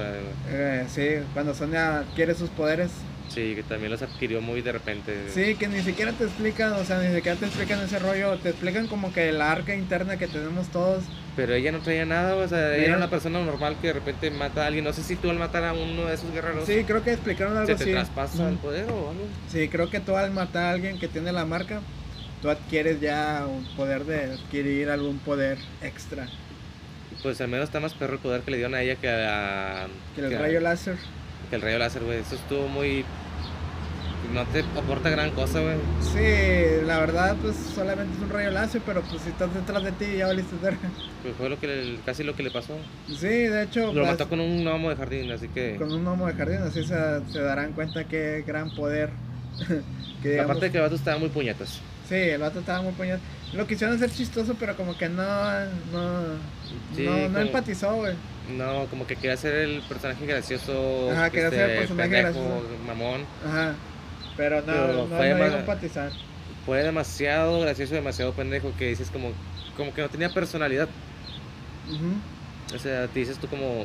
Eh, 0.48 0.84
sí, 0.88 1.24
cuando 1.32 1.54
Sonia 1.54 1.98
adquiere 1.98 2.34
sus 2.34 2.50
poderes. 2.50 2.90
Sí, 3.28 3.54
que 3.54 3.62
también 3.62 3.90
los 3.92 4.02
adquirió 4.02 4.40
muy 4.42 4.60
de 4.60 4.72
repente. 4.72 5.14
Sí, 5.32 5.54
que 5.54 5.66
ni 5.68 5.80
siquiera 5.80 6.12
te 6.12 6.24
explican, 6.24 6.72
o 6.74 6.84
sea, 6.84 6.98
ni 7.00 7.14
siquiera 7.14 7.38
te 7.38 7.46
explican 7.46 7.80
ese 7.80 7.98
rollo. 7.98 8.36
Te 8.38 8.50
explican 8.50 8.88
como 8.88 9.12
que 9.12 9.32
la 9.32 9.50
arca 9.52 9.74
interna 9.74 10.18
que 10.18 10.26
tenemos 10.26 10.68
todos. 10.68 11.04
Pero 11.34 11.54
ella 11.54 11.72
no 11.72 11.78
traía 11.78 12.04
nada, 12.04 12.34
o 12.36 12.46
sea, 12.46 12.76
ella 12.76 12.84
era 12.88 12.96
una 12.98 13.08
persona 13.08 13.42
normal 13.42 13.76
que 13.80 13.86
de 13.86 13.92
repente 13.94 14.30
mata 14.30 14.64
a 14.64 14.66
alguien. 14.66 14.84
No 14.84 14.92
sé 14.92 15.02
si 15.02 15.16
tú 15.16 15.30
al 15.30 15.38
matar 15.38 15.64
a 15.64 15.72
uno 15.72 16.04
de 16.04 16.14
esos 16.14 16.30
guerreros 16.30 16.66
Sí, 16.66 16.84
creo 16.84 17.02
que 17.02 17.12
explicaron 17.12 17.56
algo 17.56 17.66
se 17.68 17.76
te 17.76 17.82
así. 17.84 17.92
traspasa 17.92 18.48
el 18.50 18.56
poder 18.56 18.84
o 18.90 19.10
algo. 19.10 19.26
Sí, 19.50 19.68
creo 19.68 19.88
que 19.88 20.00
tú 20.00 20.14
al 20.16 20.30
matar 20.30 20.64
a 20.64 20.70
alguien 20.72 20.98
que 20.98 21.08
tiene 21.08 21.32
la 21.32 21.46
marca, 21.46 21.80
tú 22.42 22.50
adquieres 22.50 23.00
ya 23.00 23.46
un 23.48 23.64
poder 23.76 24.04
de 24.04 24.24
adquirir 24.34 24.90
algún 24.90 25.18
poder 25.20 25.56
extra. 25.82 26.28
Pues 27.22 27.40
al 27.40 27.48
menos 27.48 27.64
está 27.64 27.80
más 27.80 27.94
perro 27.94 28.14
el 28.14 28.18
poder 28.18 28.42
que 28.42 28.50
le 28.50 28.56
dieron 28.58 28.74
a 28.74 28.82
ella 28.82 28.96
que 28.96 29.08
a. 29.08 29.86
Que 30.14 30.20
el 30.22 30.28
que 30.28 30.36
a- 30.36 30.38
rayo 30.40 30.60
láser. 30.60 30.96
que 31.48 31.56
el 31.56 31.62
rayo 31.62 31.78
láser, 31.78 32.02
güey. 32.04 32.18
Eso 32.18 32.34
estuvo 32.34 32.68
muy. 32.68 33.06
No 34.32 34.44
te 34.46 34.60
aporta 34.60 35.10
gran 35.10 35.30
cosa, 35.32 35.60
güey. 35.60 35.76
Sí, 36.00 36.86
la 36.86 37.00
verdad, 37.00 37.36
pues 37.42 37.54
solamente 37.74 38.16
es 38.16 38.22
un 38.22 38.30
rayo 38.30 38.50
láser, 38.50 38.80
pero 38.86 39.02
pues 39.02 39.20
si 39.22 39.28
estás 39.28 39.52
detrás 39.52 39.84
de 39.84 39.92
ti 39.92 40.06
ya 40.16 40.28
valiste 40.28 40.56
verga. 40.62 40.78
Pues 41.22 41.34
fue 41.36 41.48
lo 41.50 41.60
que 41.60 41.66
le- 41.66 41.96
casi 42.06 42.22
lo 42.24 42.34
que 42.34 42.42
le 42.42 42.50
pasó. 42.50 42.74
Sí, 43.08 43.26
de 43.28 43.64
hecho, 43.64 43.92
Lo 43.92 44.06
mató 44.06 44.28
con 44.28 44.40
un 44.40 44.64
gnomo 44.64 44.88
de 44.88 44.96
jardín, 44.96 45.30
así 45.32 45.48
que. 45.48 45.76
con 45.76 45.92
un 45.92 46.02
gnomo 46.04 46.26
de 46.26 46.32
jardín, 46.34 46.58
así 46.62 46.82
se, 46.82 46.94
se 47.30 47.40
darán 47.40 47.72
cuenta 47.72 48.04
qué 48.04 48.42
gran 48.46 48.70
poder. 48.74 49.10
que 50.22 50.28
digamos- 50.30 50.50
Aparte 50.50 50.66
de 50.66 50.72
que 50.72 50.78
el 50.78 50.82
vato 50.84 50.94
estaba 50.96 51.18
muy 51.18 51.28
puñetas. 51.28 51.80
Sí, 52.08 52.14
el 52.14 52.40
vato 52.40 52.60
estaba 52.60 52.80
muy 52.82 52.92
puñado. 52.92 53.20
Lo 53.52 53.66
quisieron 53.66 53.96
hacer 53.96 54.10
chistoso, 54.10 54.56
pero 54.58 54.76
como 54.76 54.96
que 54.96 55.08
no, 55.10 55.22
no, 55.92 56.22
Sí, 56.96 57.04
no, 57.04 57.16
no 57.16 57.22
como- 57.26 57.38
empatizó, 57.38 57.94
güey. 57.96 58.14
No, 58.56 58.86
como 58.86 59.06
que 59.06 59.14
quería 59.16 59.36
ser 59.36 59.54
el 59.54 59.82
personaje 59.82 60.24
gracioso. 60.26 61.10
Ajá, 61.12 61.30
quería 61.30 61.50
ser 61.50 61.60
el 61.60 61.70
este, 61.70 61.78
personaje 61.80 62.10
pendejo, 62.10 62.40
gracioso. 62.40 62.62
mamón. 62.86 63.20
Ajá. 63.46 63.74
Pero 64.36 64.60
no, 64.60 64.66
Pero 64.66 64.92
no, 65.08 65.16
fue 65.16 65.34
no 65.34 65.44
a 65.44 65.58
empatizar. 65.58 66.10
Fue 66.64 66.82
demasiado 66.82 67.60
gracioso, 67.60 67.94
demasiado 67.94 68.32
pendejo 68.32 68.72
que 68.78 68.88
dices 68.88 69.10
como, 69.10 69.32
como 69.76 69.92
que 69.92 70.02
no 70.02 70.08
tenía 70.08 70.28
personalidad. 70.32 70.88
O 72.74 72.78
sea, 72.78 73.06
te 73.08 73.18
dices 73.20 73.38
tú 73.38 73.48
como, 73.48 73.84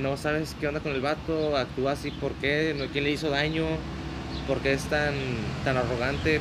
no 0.00 0.16
sabes 0.16 0.54
qué 0.60 0.68
onda 0.68 0.80
con 0.80 0.92
el 0.92 1.00
vato, 1.00 1.56
actúa 1.56 1.92
así, 1.92 2.10
¿por 2.10 2.32
qué? 2.34 2.74
¿No- 2.78 2.86
¿Quién 2.86 3.04
le 3.04 3.10
hizo 3.10 3.30
daño? 3.30 3.64
¿Por 4.46 4.58
qué 4.60 4.72
es 4.74 4.84
tan, 4.84 5.14
tan 5.64 5.76
arrogante? 5.76 6.40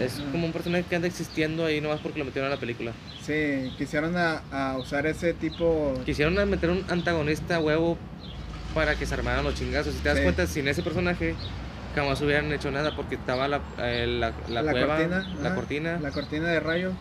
Es 0.00 0.20
como 0.32 0.46
un 0.46 0.52
personaje 0.52 0.84
que 0.88 0.96
anda 0.96 1.08
existiendo 1.08 1.64
ahí 1.66 1.80
nomás 1.80 2.00
porque 2.00 2.18
lo 2.18 2.24
metieron 2.24 2.50
a 2.50 2.54
la 2.54 2.60
película. 2.60 2.92
Sí, 3.22 3.72
quisieron 3.78 4.16
a, 4.16 4.42
a 4.50 4.76
usar 4.76 5.06
ese 5.06 5.32
tipo. 5.34 5.94
Quisieron 6.04 6.34
meter 6.48 6.70
un 6.70 6.84
antagonista 6.90 7.56
a 7.56 7.60
huevo 7.60 7.96
para 8.74 8.96
que 8.96 9.06
se 9.06 9.14
armaran 9.14 9.44
los 9.44 9.54
chingazos. 9.54 9.94
Si 9.94 10.00
te 10.00 10.08
das 10.08 10.18
Sí. 10.18 10.24
cuenta, 10.24 10.46
sin 10.46 10.66
ese 10.68 10.82
personaje 10.82 11.34
jamás 11.94 12.20
hubieran 12.20 12.52
hecho 12.52 12.70
nada 12.70 12.94
porque 12.96 13.14
estaba 13.16 13.48
la, 13.48 13.60
eh, 13.78 14.06
la, 14.08 14.32
la 14.48 14.70
cueva, 14.70 14.96
cortina. 14.96 15.28
la 15.40 15.46
ajá, 15.48 15.54
cortina. 15.54 15.98
La 16.00 16.10
cortina 16.10 16.48
de 16.48 16.60
rayo. 16.60 16.92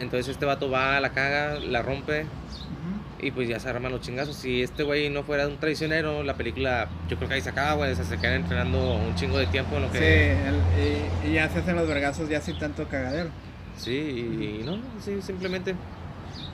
Entonces 0.00 0.28
este 0.28 0.44
vato 0.44 0.70
va, 0.70 1.00
la 1.00 1.10
caga, 1.10 1.58
la 1.58 1.80
rompe 1.82 2.22
Ujú. 2.22 3.26
y 3.26 3.30
pues 3.30 3.48
ya 3.48 3.58
se 3.58 3.68
arman 3.68 3.92
los 3.92 4.02
chingazos. 4.02 4.36
Si 4.36 4.62
este 4.62 4.82
güey 4.82 5.08
no 5.08 5.22
fuera 5.22 5.46
un 5.46 5.56
traicionero, 5.58 6.22
la 6.22 6.34
película 6.34 6.88
yo 7.08 7.16
creo 7.16 7.28
que 7.28 7.36
ahí 7.36 7.40
se 7.40 7.48
acaba, 7.50 7.74
güey. 7.74 7.92
O 7.92 7.96
sea, 7.96 8.04
se 8.04 8.18
quedan 8.18 8.34
entrenando 8.42 8.94
un 8.96 9.14
chingo 9.14 9.38
de 9.38 9.46
tiempo 9.46 9.76
en 9.76 9.82
lo 9.82 9.88
Sí, 9.92 9.98
que... 9.98 10.32
el- 10.32 11.24
y, 11.24 11.30
y 11.30 11.32
ya 11.34 11.48
se 11.48 11.60
hacen 11.60 11.76
los 11.76 11.88
vergazos 11.88 12.28
ya 12.28 12.40
sin 12.40 12.58
tanto 12.58 12.86
cagadero. 12.88 13.30
Sí, 13.78 13.90
y, 13.92 14.60
y 14.60 14.64
no, 14.64 14.78
sí, 15.04 15.20
simplemente... 15.22 15.74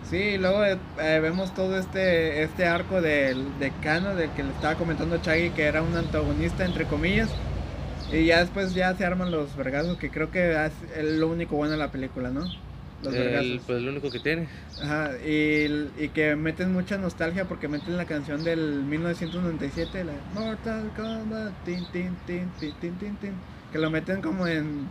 Sí, 0.08 0.16
y 0.18 0.38
luego 0.38 0.64
eh, 0.64 0.76
eh, 1.00 1.20
vemos 1.22 1.54
todo 1.54 1.78
este 1.78 2.42
este 2.42 2.66
arco 2.66 3.00
del 3.00 3.58
de 3.58 3.72
Kano, 3.82 4.14
del 4.14 4.28
que 4.32 4.42
le 4.42 4.50
estaba 4.50 4.74
comentando 4.74 5.16
Chaggy, 5.18 5.50
que 5.50 5.64
era 5.64 5.80
un 5.82 5.96
antagonista, 5.96 6.64
entre 6.66 6.84
comillas. 6.84 7.30
Y 8.12 8.26
ya 8.26 8.40
después 8.40 8.74
ya 8.74 8.94
se 8.96 9.04
arman 9.04 9.30
los 9.30 9.56
vergazos, 9.56 9.96
que 9.98 10.10
creo 10.10 10.30
que 10.30 10.66
es 10.66 10.82
el- 10.82 11.18
lo 11.20 11.28
único 11.28 11.56
bueno 11.56 11.72
de 11.72 11.78
la 11.78 11.90
película, 11.90 12.30
¿no? 12.30 12.52
Los 13.00 13.14
el, 13.14 13.16
vergazos. 13.16 13.64
pues 13.66 13.82
lo 13.82 13.90
único 13.90 14.10
que 14.10 14.20
tiene. 14.20 14.48
Ajá, 14.76 15.12
y, 15.22 15.66
y 15.96 16.08
que 16.10 16.34
meten 16.36 16.72
mucha 16.72 16.98
nostalgia 16.98 17.46
porque 17.46 17.68
meten 17.68 17.96
la 17.96 18.06
canción 18.06 18.42
del 18.44 18.84
1997, 18.86 20.02
la 20.04 20.24
Mortal 20.24 20.92
Kombat, 20.92 21.54
tin, 21.62 21.86
tin, 21.86 22.16
tin, 22.24 22.52
tin, 22.52 22.72
tin, 22.78 22.98
tin, 22.98 23.16
tin, 23.18 23.42
que 23.70 23.78
lo 23.78 23.90
meten 23.90 24.22
como 24.22 24.46
en 24.46 24.90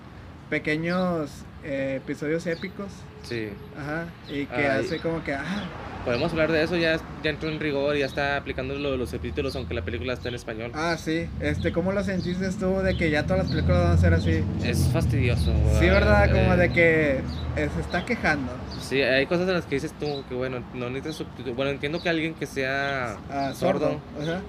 pequeños 0.49 1.47
eh, 1.63 1.99
episodios 2.03 2.45
épicos, 2.47 2.87
Sí. 3.23 3.49
ajá, 3.79 4.05
y 4.29 4.45
que 4.45 4.55
Ay. 4.67 4.83
hace 4.85 4.99
como 4.99 5.23
que, 5.23 5.33
ah, 5.33 5.65
Podemos 6.03 6.31
hablar 6.31 6.51
de 6.51 6.63
eso, 6.63 6.75
ya, 6.77 6.97
ya 7.23 7.29
entró 7.29 7.47
en 7.49 7.59
rigor 7.59 7.95
y 7.95 7.99
ya 7.99 8.07
está 8.07 8.35
aplicando 8.35 8.73
lo 8.73 8.89
de 8.93 8.97
los 8.97 9.11
subtítulos, 9.11 9.55
aunque 9.55 9.75
la 9.75 9.83
película 9.83 10.13
está 10.13 10.29
en 10.29 10.35
español. 10.35 10.71
ah, 10.73 10.97
sí, 10.97 11.27
este, 11.39 11.71
¿cómo 11.71 11.91
lo 11.91 12.03
sentiste 12.03 12.49
tú 12.59 12.79
de 12.79 12.97
que 12.97 13.11
ya 13.11 13.23
todas 13.27 13.43
las 13.43 13.51
películas 13.51 13.83
van 13.83 13.91
a 13.91 13.97
ser 13.97 14.13
así? 14.15 14.43
Es 14.63 14.89
fastidioso. 14.91 15.53
Sí, 15.79 15.85
¿verdad? 15.85 16.31
Como 16.31 16.55
Eh, 16.55 16.57
de 16.57 16.71
que 16.73 17.11
eh, 17.55 17.69
se 17.75 17.81
está 17.81 18.03
quejando. 18.03 18.51
Sí, 18.81 18.99
hay 19.03 19.27
cosas 19.27 19.47
en 19.47 19.53
las 19.53 19.65
que 19.65 19.75
dices 19.75 19.93
tú 19.99 20.23
que, 20.27 20.33
bueno, 20.33 20.63
no 20.73 20.89
necesitas 20.89 21.17
subtítulos. 21.17 21.55
Bueno, 21.55 21.69
entiendo 21.69 22.01
que 22.01 22.09
alguien 22.09 22.33
que 22.33 22.47
sea 22.47 23.17
Ah, 23.29 23.51
sordo, 23.53 23.91
sordo. 23.91 24.01
Ajá. 24.23 24.41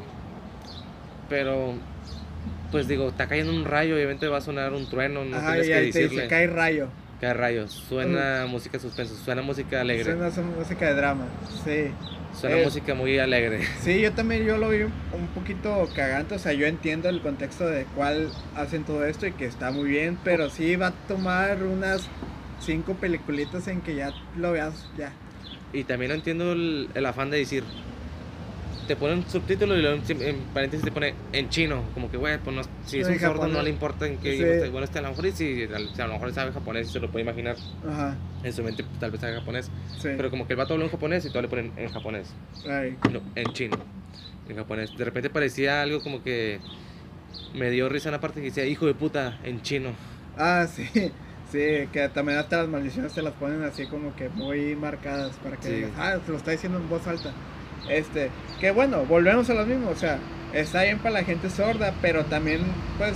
pero 1.28 1.74
pues 2.70 2.88
digo, 2.88 3.08
está 3.08 3.26
cayendo 3.28 3.52
un 3.52 3.66
rayo, 3.66 3.94
obviamente 3.94 4.26
va 4.28 4.38
a 4.38 4.40
sonar 4.40 4.72
un 4.72 4.88
trueno, 4.88 5.22
no 5.26 5.36
Ajá, 5.36 5.48
tienes 5.52 5.66
y 5.66 5.68
que 5.70 5.74
ahí 5.74 5.90
te 5.92 5.98
decirle. 5.98 6.22
dice, 6.22 6.28
cae 6.28 6.46
rayo. 6.46 6.88
Cae 7.22 7.34
rayos, 7.34 7.70
suena 7.70 8.46
música 8.48 8.80
suspenso, 8.80 9.14
suena 9.14 9.42
música 9.42 9.80
alegre, 9.80 10.02
Suena 10.02 10.32
suena, 10.32 10.50
su 10.50 10.58
música 10.58 10.86
de 10.86 10.94
drama, 10.96 11.26
sí. 11.64 11.92
Eh, 12.48 12.62
música 12.64 12.94
muy 12.96 13.16
alegre. 13.16 13.60
Sí, 13.80 14.00
yo 14.00 14.12
también 14.12 14.44
yo 14.44 14.58
lo 14.58 14.70
vi 14.70 14.82
un 14.82 15.28
poquito 15.32 15.88
cagante, 15.94 16.34
o 16.34 16.38
sea, 16.40 16.52
yo 16.52 16.66
entiendo 16.66 17.08
el 17.08 17.20
contexto 17.20 17.64
de 17.64 17.84
cuál 17.94 18.28
hacen 18.56 18.82
todo 18.82 19.06
esto 19.06 19.28
y 19.28 19.32
que 19.34 19.44
está 19.44 19.70
muy 19.70 19.88
bien, 19.88 20.18
pero 20.24 20.50
sí 20.50 20.74
va 20.74 20.88
a 20.88 20.92
tomar 21.06 21.62
unas 21.62 22.08
cinco 22.58 22.94
peliculitas 22.94 23.68
en 23.68 23.82
que 23.82 23.94
ya 23.94 24.12
lo 24.36 24.50
veas 24.50 24.88
ya. 24.98 25.12
Y 25.72 25.84
también 25.84 26.10
entiendo 26.10 26.50
el, 26.50 26.88
el 26.92 27.06
afán 27.06 27.30
de 27.30 27.38
decir, 27.38 27.62
te 28.92 28.96
ponen 28.96 29.24
subtítulos 29.26 29.78
y 29.78 29.80
luego 29.80 30.02
en, 30.06 30.36
paréntesis 30.52 30.84
te 30.84 30.92
pone 30.92 31.14
en 31.32 31.48
chino, 31.48 31.82
como 31.94 32.10
que, 32.10 32.18
güey, 32.18 32.36
pues 32.38 32.54
no- 32.54 32.62
si 32.84 33.00
es 33.00 33.08
un 33.08 33.18
sordo 33.18 33.48
no 33.48 33.62
le 33.62 33.70
importa 33.70 34.06
en 34.06 34.18
qué 34.18 34.34
idioma. 34.36 34.70
Bueno, 34.70 34.84
este 34.84 34.98
a 34.98 35.02
lo 35.02 35.08
mejor 35.08 35.26
y 35.26 35.32
si, 35.32 35.62
a 35.64 36.06
lo 36.06 36.12
mejor 36.12 36.32
sabe 36.34 36.52
japonés 36.52 36.88
y 36.88 36.92
se 36.92 37.00
lo 37.00 37.10
puede 37.10 37.22
imaginar, 37.24 37.56
Ajá, 37.88 38.16
en 38.44 38.52
su 38.52 38.62
mente 38.62 38.84
tal 39.00 39.10
vez 39.10 39.20
sabe 39.22 39.34
japonés. 39.34 39.70
sí. 39.98 40.08
Pero 40.14 40.28
como 40.28 40.46
que 40.46 40.52
el 40.52 40.58
vato 40.58 40.74
habla 40.74 40.84
en 40.84 40.90
japonés 40.90 41.24
y 41.24 41.30
todo 41.30 41.40
le 41.40 41.48
ponen 41.48 41.72
en 41.78 41.88
japonés. 41.88 42.28
Ay, 42.68 42.98
No, 43.10 43.22
en 43.34 43.46
chino. 43.54 43.78
En 44.46 44.56
japonés. 44.56 44.94
De 44.94 45.04
repente 45.06 45.30
parecía 45.30 45.80
algo 45.80 46.02
como 46.02 46.22
que 46.22 46.58
me 47.54 47.70
dio 47.70 47.88
risa 47.88 48.10
en 48.10 48.12
la 48.12 48.20
parte 48.20 48.40
que 48.40 48.46
decía 48.48 48.66
hijo 48.66 48.84
de 48.84 48.92
puta 48.94 49.38
en 49.42 49.62
chino. 49.62 49.92
Ah, 50.36 50.66
sí, 50.70 50.84
sí, 51.50 51.88
que 51.92 52.10
también 52.12 52.38
hasta 52.38 52.58
las 52.58 52.68
maldiciones 52.68 53.14
te 53.14 53.22
las 53.22 53.32
ponen 53.34 53.62
así 53.62 53.86
como 53.86 54.14
que 54.16 54.28
muy 54.28 54.76
marcadas 54.76 55.36
para 55.42 55.56
que 55.56 55.68
Sí. 55.68 55.74
digas, 55.76 55.92
ah, 55.96 56.18
te 56.24 56.30
lo 56.30 56.36
está 56.36 56.50
diciendo 56.50 56.76
en 56.78 56.88
voz 56.90 57.06
alta. 57.06 57.32
Este, 57.88 58.30
que 58.60 58.70
bueno, 58.70 59.04
volvemos 59.06 59.48
a 59.50 59.54
lo 59.54 59.66
mismo, 59.66 59.90
o 59.90 59.96
sea, 59.96 60.18
está 60.52 60.82
bien 60.82 60.98
para 60.98 61.14
la 61.20 61.24
gente 61.24 61.50
sorda, 61.50 61.92
pero 62.00 62.24
también, 62.24 62.60
pues, 62.98 63.14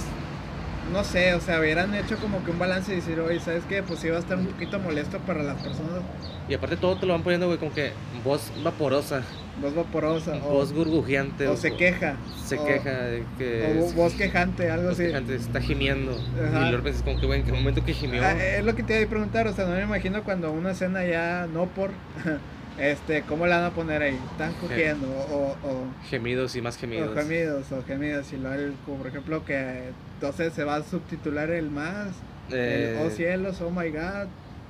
no 0.93 1.03
sé, 1.05 1.35
o 1.35 1.41
sea, 1.41 1.61
hubieran 1.61 1.95
hecho 1.95 2.17
como 2.19 2.45
que 2.45 2.51
un 2.51 2.59
balance 2.59 2.93
y 2.93 2.97
decir, 2.97 3.19
oye, 3.21 3.41
¿sabes 3.41 3.65
qué? 3.69 3.83
Pues 3.83 4.01
sí 4.01 4.09
va 4.09 4.17
a 4.17 4.21
estar 4.21 4.39
un 4.39 4.47
poquito 4.47 4.79
molesto 4.79 5.19
para 5.21 5.43
las 5.43 5.57
personas, 5.63 6.03
Y 6.49 6.55
aparte 6.55 6.77
todo 6.77 6.97
te 6.97 7.07
lo 7.07 7.13
van 7.13 7.23
poniendo, 7.23 7.47
güey, 7.47 7.59
como 7.59 7.73
que 7.73 7.91
voz 8.25 8.53
vaporosa, 8.63 9.23
voz 9.61 9.75
vaporosa, 9.75 10.37
o, 10.45 10.51
voz 10.53 10.73
burbujeante. 10.73 11.49
o 11.49 11.57
se 11.57 11.75
queja, 11.77 12.15
Se 12.45 12.57
o- 12.57 12.65
queja 12.67 12.91
de 12.93 13.25
que... 13.39 13.79
o 13.81 13.85
es- 13.87 13.95
voz 13.97 14.13
quejante, 14.15 14.71
algo 14.71 14.85
voz 14.91 14.95
así. 14.95 15.07
quejante, 15.09 15.35
está 15.35 15.61
gimiendo. 15.61 16.13
Ajá. 16.13 16.67
Y 16.67 16.71
luego 16.71 16.83
piensas 16.85 17.03
como 17.03 17.19
que, 17.19 17.27
güey, 17.27 17.41
¿en 17.41 17.47
qué 17.47 17.53
momento 17.53 17.85
que 17.85 17.93
gimió? 17.93 18.23
Ah, 18.25 18.33
es 18.41 18.65
lo 18.65 18.75
que 18.77 18.83
te 18.85 18.97
iba 18.97 19.07
a 19.07 19.09
preguntar, 19.11 19.47
o 19.49 19.53
sea, 19.53 19.65
no 19.67 19.75
me 19.75 19.83
imagino 19.83 20.23
cuando 20.23 20.53
una 20.53 20.71
escena 20.73 21.05
ya 21.05 21.49
no 21.53 21.67
por, 21.67 21.91
este, 22.79 23.23
¿cómo 23.23 23.47
la 23.47 23.57
van 23.57 23.65
a 23.67 23.71
poner 23.75 24.03
ahí? 24.03 24.19
¿Están 24.33 24.53
cogiendo 24.55 25.09
o, 25.09 25.57
o, 25.67 25.85
Gemidos 26.09 26.55
y 26.57 26.63
más 26.63 26.77
o 26.77 26.81
gemidos. 26.81 27.15
gemidos 27.17 27.73
o 27.73 27.83
gemidos? 27.85 28.33
Y 28.33 28.37
luego, 28.37 28.75
como 28.85 28.99
por 28.99 29.07
ejemplo, 29.09 29.45
que 29.45 29.91
entonces 30.15 30.53
se 30.53 30.65
va 30.65 30.77
a 30.77 30.83
subtitular 30.83 31.51
el 31.51 31.71
más, 31.71 32.09
Eh, 32.51 32.97
el 33.01 33.07
oh 33.07 33.11
cielos, 33.11 33.61
oh 33.61 33.71
my 33.71 33.89
god, 33.91 34.27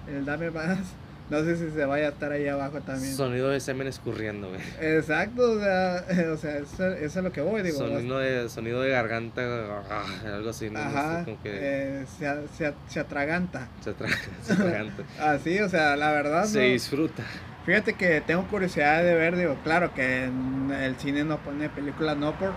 el 0.09 0.25
dame 0.25 0.51
más. 0.51 0.79
No 1.29 1.43
sé 1.43 1.57
si 1.57 1.73
se 1.73 1.85
vaya 1.85 2.07
a 2.07 2.11
estar 2.11 2.31
ahí 2.31 2.47
abajo 2.47 2.81
también. 2.83 3.13
Sonido 3.13 3.49
de 3.51 3.59
semen 3.59 3.89
escurriendo, 3.89 4.49
güey. 4.49 4.61
Exacto, 4.81 5.43
o 5.43 5.59
sea, 5.59 6.05
o 6.33 6.37
sea 6.37 6.59
eso, 6.59 6.87
eso 6.93 7.19
es 7.19 7.25
lo 7.25 7.33
que 7.33 7.41
voy, 7.41 7.63
digo. 7.63 7.79
Sonido 7.79 8.19
de, 8.21 8.49
sonido 8.49 8.81
de 8.81 8.91
garganta, 8.91 9.43
ah, 9.91 10.05
algo 10.25 10.51
así, 10.51 10.71
¿no? 10.71 10.79
Ajá, 10.79 11.17
Así 11.17 11.25
como 11.25 11.43
que 11.43 11.51
eh, 11.53 12.05
se, 12.17 12.27
se, 12.57 12.73
se 12.87 13.01
atraganta. 13.01 13.67
se, 13.81 13.91
atra- 13.91 14.17
se 14.43 14.53
atraganta. 14.53 15.03
Así, 15.21 15.59
o 15.59 15.69
sea, 15.69 15.97
la 15.97 16.13
verdad. 16.13 16.45
Se 16.45 16.61
no- 16.61 16.73
disfruta. 16.75 17.25
Fíjate 17.67 17.95
que 17.95 18.21
tengo 18.21 18.45
curiosidad 18.47 19.03
de 19.03 19.15
ver, 19.15 19.37
digo, 19.37 19.57
claro 19.65 19.93
que 19.93 20.25
en 20.25 20.71
el 20.71 20.95
cine 20.97 21.25
no 21.25 21.39
pone 21.39 21.69
películas 21.69 22.17
no 22.17 22.33
por, 22.39 22.53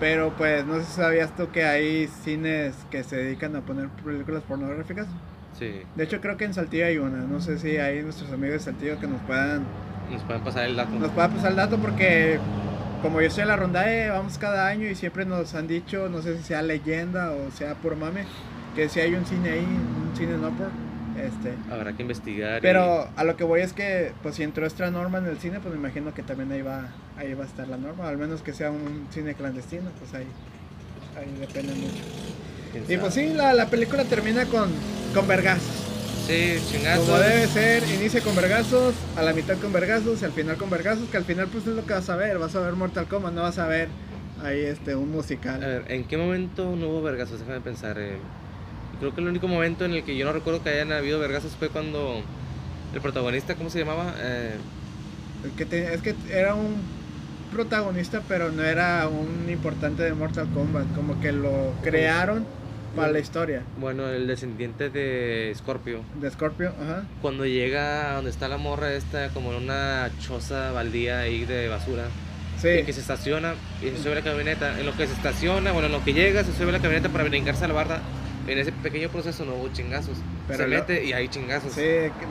pero 0.00 0.32
pues 0.38 0.64
no 0.64 0.76
sé 0.76 0.84
si 0.86 0.92
sabías 0.92 1.36
tú 1.36 1.50
que 1.50 1.64
hay 1.64 2.08
cines 2.08 2.74
que 2.90 3.04
se 3.04 3.16
dedican 3.16 3.54
a 3.56 3.60
poner 3.60 3.88
películas 3.90 4.42
pornográficas. 4.44 5.06
Sí. 5.58 5.82
De 5.94 6.04
hecho 6.04 6.22
creo 6.22 6.38
que 6.38 6.46
en 6.46 6.54
Saltillo 6.54 6.86
hay 6.86 6.96
una, 6.96 7.18
no 7.18 7.42
sé 7.42 7.58
si 7.58 7.76
hay 7.76 8.02
nuestros 8.02 8.32
amigos 8.32 8.54
de 8.54 8.60
Saltillo 8.60 8.98
que 8.98 9.06
nos 9.06 9.20
puedan, 9.22 9.66
Nos 10.10 10.22
pueden 10.22 10.42
pasar 10.42 10.64
el 10.64 10.76
dato. 10.76 10.92
nos 10.92 11.10
puedan 11.10 11.32
pasar 11.32 11.50
el 11.50 11.56
dato 11.56 11.76
porque 11.76 12.38
como 13.02 13.20
yo 13.20 13.26
estoy 13.26 13.42
en 13.42 13.48
la 13.48 13.56
rondae, 13.56 14.08
vamos 14.08 14.38
cada 14.38 14.66
año 14.66 14.88
y 14.88 14.94
siempre 14.94 15.26
nos 15.26 15.54
han 15.54 15.68
dicho, 15.68 16.08
no 16.08 16.22
sé 16.22 16.38
si 16.38 16.42
sea 16.42 16.62
leyenda 16.62 17.32
o 17.32 17.50
sea 17.50 17.74
puro 17.74 17.96
mame, 17.96 18.24
que 18.74 18.88
si 18.88 19.00
hay 19.00 19.14
un 19.14 19.26
cine 19.26 19.50
ahí, 19.50 19.60
un 19.60 20.16
cine 20.16 20.38
no 20.38 20.50
por, 20.56 20.68
este, 21.26 21.54
Habrá 21.70 21.92
que 21.94 22.02
investigar. 22.02 22.58
y- 22.58 22.62
Pero 22.62 23.08
a 23.16 23.24
lo 23.24 23.36
que 23.36 23.44
voy 23.44 23.60
es 23.60 23.72
que, 23.72 24.12
pues 24.22 24.34
si 24.36 24.42
entró 24.42 24.66
esta 24.66 24.90
norma 24.90 25.18
en 25.18 25.26
el 25.26 25.38
cine, 25.38 25.60
pues 25.60 25.72
me 25.74 25.80
imagino 25.80 26.14
que 26.14 26.22
también 26.22 26.50
ahí 26.52 26.62
va, 26.62 26.88
ahí 27.16 27.34
va 27.34 27.44
a 27.44 27.46
estar 27.46 27.66
la 27.68 27.76
norma, 27.76 28.08
al 28.08 28.16
menos 28.18 28.42
que 28.42 28.52
sea 28.52 28.70
un 28.70 29.06
cine 29.10 29.34
clandestino, 29.34 29.90
pues 29.98 30.14
ahí, 30.14 30.26
ahí 31.16 31.34
depende 31.40 31.74
mucho. 31.74 32.04
Y 32.92 32.96
pues 32.98 33.14
sí, 33.14 33.32
la, 33.34 33.54
la 33.54 33.66
película 33.66 34.04
termina 34.04 34.44
con, 34.46 34.70
con 35.14 35.26
vergazos. 35.26 35.84
Sí, 36.26 36.58
chingazos. 36.70 37.06
Como 37.06 37.18
debe 37.20 37.46
ser, 37.46 37.82
inicia 37.88 38.20
con 38.20 38.36
vergazos, 38.36 38.94
a 39.16 39.22
la 39.22 39.32
mitad 39.32 39.56
con 39.56 39.72
vergazos 39.72 40.20
y 40.20 40.26
al 40.26 40.32
final 40.32 40.56
con 40.58 40.68
vergazos, 40.68 41.08
que 41.08 41.16
al 41.16 41.24
final 41.24 41.48
pues 41.50 41.66
es 41.66 41.74
lo 41.74 41.86
que 41.86 41.94
vas 41.94 42.10
a 42.10 42.16
ver, 42.16 42.38
vas 42.38 42.54
a 42.54 42.60
ver 42.60 42.74
Mortal 42.74 43.06
Kombat, 43.06 43.32
no 43.32 43.40
vas 43.42 43.58
a 43.58 43.66
ver 43.66 43.88
ahí 44.44 44.60
este 44.60 44.94
un 44.94 45.10
musical. 45.10 45.62
A 45.64 45.66
ver, 45.66 45.84
¿en 45.88 46.04
qué 46.04 46.18
momento 46.18 46.76
no 46.76 46.88
hubo 46.90 47.00
vergazos? 47.02 47.40
Déjame 47.40 47.62
pensar. 47.62 47.98
eh. 47.98 48.18
Creo 49.00 49.14
que 49.14 49.20
el 49.20 49.28
único 49.28 49.46
momento 49.48 49.84
en 49.84 49.92
el 49.94 50.02
que 50.04 50.16
yo 50.16 50.24
no 50.26 50.32
recuerdo 50.32 50.62
que 50.62 50.70
hayan 50.70 50.92
habido 50.92 51.18
vergazos 51.20 51.52
fue 51.56 51.68
cuando 51.68 52.20
el 52.94 53.00
protagonista, 53.00 53.54
¿cómo 53.54 53.70
se 53.70 53.78
llamaba? 53.78 54.14
Eh, 54.18 54.56
El 55.44 55.50
que 55.52 55.64
te- 55.66 55.94
es 55.94 56.02
que 56.02 56.16
era 56.30 56.54
un 56.54 56.74
protagonista, 57.52 58.22
pero 58.26 58.50
no 58.50 58.62
era 58.64 59.06
un 59.08 59.48
importante 59.48 60.02
de 60.02 60.12
Mortal 60.12 60.48
Kombat, 60.52 60.86
como 60.96 61.20
que 61.20 61.30
lo 61.32 61.72
crearon 61.82 62.44
para 62.96 63.12
la 63.12 63.18
historia 63.20 63.62
bueno, 63.78 64.08
el 64.08 64.26
descendiente 64.26 64.90
de 64.90 65.52
Scorpio. 65.56 66.00
de 66.20 66.30
Scorpio, 66.30 66.72
ajá. 66.82 67.04
Cuando 67.22 67.46
llega 67.46 68.10
a 68.12 68.14
donde 68.16 68.30
está 68.30 68.48
la 68.48 68.56
morra 68.58 68.92
esta, 68.94 69.28
como 69.28 69.52
en 69.52 69.62
una 69.62 70.10
choza 70.20 70.72
baldía 70.72 71.20
ahí 71.20 71.44
de 71.44 71.68
basura. 71.68 72.04
Sí, 72.60 72.68
Y 72.80 72.82
que 72.82 72.92
se 72.92 73.00
estaciona 73.00 73.54
y 73.80 73.90
se 73.90 74.02
sube 74.02 74.16
la 74.16 74.22
camioneta. 74.22 74.80
En 74.80 74.84
lo 74.86 74.96
que 74.96 75.06
se 75.06 75.12
estaciona, 75.12 75.70
bueno, 75.70 75.86
en 75.86 75.92
lo 75.92 76.02
que 76.02 76.12
llega, 76.12 76.42
se 76.42 76.52
sube 76.52 76.72
la 76.72 76.80
camioneta 76.80 77.08
para 77.08 77.22
brincarse 77.24 77.64
a 77.64 77.68
la 77.68 77.74
barda. 77.74 78.00
En 78.48 78.58
ese 78.58 78.72
pequeño 78.72 79.08
proceso 79.10 79.44
no 79.44 79.54
hubo 79.54 79.68
chingazos. 79.68 80.16
Pero 80.46 80.64
se 80.64 80.68
lo- 80.68 80.76
mete 80.76 81.04
y 81.04 81.12
hay 81.12 81.28
chingazos. 81.28 81.72
sí, 81.72 81.82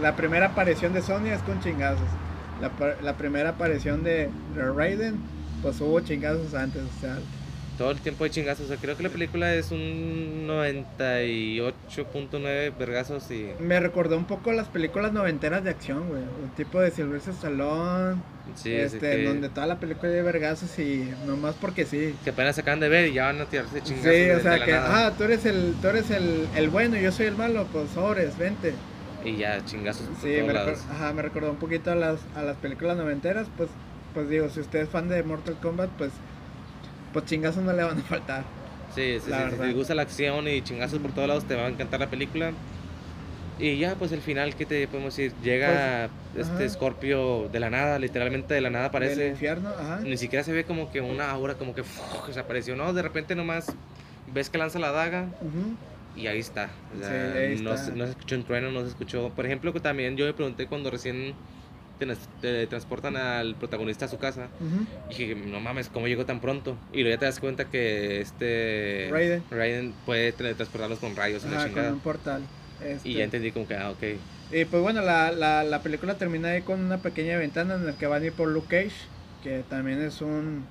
la 0.02 0.16
primera 0.16 0.48
aparición 0.48 0.94
de 0.94 1.02
Sony 1.02 1.28
es 1.28 1.42
con 1.44 1.60
chingazos. 1.62 2.08
La, 2.62 2.72
la 3.02 3.14
primera 3.18 3.50
aparición 3.52 4.04
de, 4.04 4.30
de 4.56 4.72
Raiden, 4.76 5.18
pues 5.62 5.80
hubo 5.82 6.00
chingazos 6.00 6.54
antes, 6.56 6.82
o 6.82 7.00
sea, 7.02 7.18
Todo 7.78 7.92
el 7.92 8.00
tiempo 8.00 8.24
hay 8.24 8.32
chingazos. 8.32 8.66
O 8.66 8.68
sea, 8.70 8.78
creo 8.78 8.98
que 8.98 9.04
la 9.04 9.10
película 9.10 9.54
es 9.54 9.70
un 9.72 10.48
98.9 10.48 12.74
vergazos 12.78 13.30
y. 13.32 13.50
me 13.60 13.80
recordó 13.80 14.18
un 14.18 14.26
poco 14.26 14.52
las 14.52 14.68
películas 14.68 15.14
noventeras 15.14 15.64
de 15.64 15.70
acción, 15.70 16.08
güey, 16.10 16.22
un 16.22 16.50
tipo 16.56 16.80
de 16.80 16.92
Sylvester 16.92 17.34
Stallone, 17.34 18.22
Sí, 18.56 18.74
este, 18.74 19.00
que, 19.00 19.24
donde 19.26 19.50
toda 19.50 19.68
la 19.68 19.78
película 19.80 20.12
hay 20.12 20.22
vergazos 20.22 20.78
y 20.80 21.10
nomás 21.26 21.56
porque 21.60 21.86
sí. 21.86 22.16
que 22.24 22.30
apenas 22.30 22.56
se 22.56 22.62
acaban 22.62 22.80
de 22.80 22.88
ver 22.90 23.08
y 23.10 23.14
ya 23.14 23.26
van 23.26 23.42
a 23.42 23.46
tirarse 23.46 23.82
chingazos. 23.82 24.12
Sí, 24.12 24.20
de- 24.20 24.36
o 24.36 24.40
sea 24.40 24.52
de 24.54 24.62
que, 24.66 24.74
ah, 24.74 25.14
tú 25.18 25.24
eres 25.26 25.46
el, 25.46 25.74
tú 25.82 25.88
eres 25.90 26.10
el, 26.12 26.48
el 26.56 26.70
bueno 26.70 26.98
y 26.98 27.02
yo 27.04 27.12
soy 27.12 27.26
el 27.28 27.36
malo, 27.36 27.68
pues 27.72 27.90
sobres, 27.92 28.38
vente. 28.38 28.74
Y 29.26 29.36
ya 29.38 29.64
chingazos 29.66 30.08
Sí, 30.22 30.28
me, 30.46 30.54
recor- 30.54 30.78
ajá, 30.92 31.14
me 31.14 31.22
recordó 31.22 31.52
un 31.52 31.58
poquito 31.58 31.92
a 31.92 31.96
las, 31.96 32.20
a 32.36 32.42
las 32.44 32.56
películas 32.58 32.96
noventeras, 32.98 33.48
pues, 33.58 33.70
pues 34.14 34.30
digo, 34.30 34.50
si 34.50 34.62
usted 34.62 34.80
es 34.80 34.90
fan 34.90 35.10
de 35.10 35.22
Mortal 35.24 35.58
Kombat, 35.62 35.90
pues, 35.98 36.12
pues 37.14 37.26
chingazos 37.26 37.64
no 37.64 37.74
le 37.74 37.84
van 37.84 37.98
a 37.98 38.02
faltar. 38.04 38.44
Sí, 38.96 39.18
sí, 39.24 39.32
sí, 39.32 39.52
si 39.52 39.58
te 39.58 39.74
gusta 39.74 39.94
la 39.96 40.02
acción 40.04 40.48
y 40.48 40.62
chingazos 40.62 41.00
por 41.00 41.12
todos 41.12 41.28
lados, 41.28 41.44
te 41.46 41.56
va 41.56 41.66
a 41.66 41.70
encantar 41.70 42.00
la 42.00 42.10
película. 42.10 42.52
Y 43.60 43.78
ya, 43.80 43.96
pues 43.96 44.12
el 44.12 44.22
final, 44.22 44.56
¿qué 44.56 44.66
te 44.68 44.88
podemos 44.88 45.16
decir? 45.16 45.34
Llega 45.44 46.10
Pues, 46.34 46.48
este. 46.48 46.70
Scorpio 46.70 47.50
de 47.50 47.60
la 47.60 47.70
nada, 47.72 47.98
literalmente 47.98 48.54
de 48.54 48.62
la 48.62 48.70
nada 48.70 48.84
Del 48.84 48.90
aparece. 48.90 49.28
infierno, 49.30 49.70
ajá. 49.70 50.00
Ni 50.04 50.16
siquiera 50.18 50.44
se 50.44 50.52
ve 50.54 50.64
como 50.64 50.92
que 50.92 51.02
una 51.02 51.32
aura, 51.32 51.56
como 51.56 51.74
que 51.74 51.84
¡fuf! 51.84 52.28
desapareció, 52.28 52.76
¿no? 52.76 52.94
De 52.94 53.02
repente 53.02 53.34
nomás 53.36 53.74
ves 54.32 54.50
que 54.52 54.60
lanza 54.60 54.78
la 54.78 54.92
daga 54.92 55.24
Ujú. 55.42 55.76
y 56.16 56.28
ahí 56.28 56.38
está. 56.40 56.70
O 56.94 56.98
Sí, 56.98 57.04
sea, 57.04 57.34
ahí 57.34 57.60
no, 57.60 57.74
está. 57.74 57.92
No 57.96 58.06
se 58.06 58.12
escuchó 58.12 58.36
un 58.36 58.44
trueno, 58.44 58.72
no 58.72 58.82
se 58.82 58.90
escuchó. 58.90 59.30
Por 59.36 59.46
ejemplo, 59.48 59.74
que 59.74 59.80
también 59.80 60.16
yo 60.18 60.26
me 60.28 60.34
pregunté 60.34 60.68
cuando 60.68 60.92
recién 60.92 61.34
te, 61.98 62.08
te 62.42 62.68
transportan 62.68 63.16
al 63.18 63.56
protagonista 63.56 64.06
a 64.06 64.08
su 64.08 64.18
casa. 64.18 64.48
Y 65.10 65.16
dije, 65.16 65.36
no 65.36 65.60
mames, 65.60 65.90
¿cómo 65.90 66.08
llegó 66.08 66.26
tan 66.26 66.40
pronto? 66.40 66.78
Y 66.94 67.02
luego 67.02 67.16
ya 67.16 67.20
te 67.20 67.26
das 67.26 67.40
cuenta 67.40 67.66
que 67.70 68.22
este 68.22 69.10
Raiden. 69.52 69.94
puede 70.06 70.32
transportarlos 70.34 71.00
con 71.00 71.16
rayos 71.16 71.44
y 71.46 71.50
la 71.50 71.58
Ajá, 71.64 71.70
con 71.72 71.86
un 71.94 72.00
portal. 72.00 72.42
Este, 72.84 73.10
Y 73.10 73.14
ya 73.16 73.24
entendí 73.24 73.52
como 73.52 73.68
que, 73.68 73.76
ah, 73.76 73.90
ok. 73.92 74.04
y 74.52 74.66
pues 74.66 74.82
bueno, 74.84 75.02
la, 75.02 75.32
la, 75.32 75.64
la 75.64 75.82
película 75.82 76.18
termina 76.18 76.50
ahí 76.50 76.62
con 76.62 76.80
una 76.80 77.00
pequeña 77.02 77.38
ventana 77.38 77.76
en 77.76 77.86
la 77.86 77.94
que 77.98 78.06
van 78.08 78.22
a 78.22 78.26
ir 78.28 78.34
por 78.34 78.48
Luke 78.50 78.68
Cage, 78.70 78.96
que 79.44 79.64
también 79.68 80.00
es 80.02 80.22
un, 80.22 80.66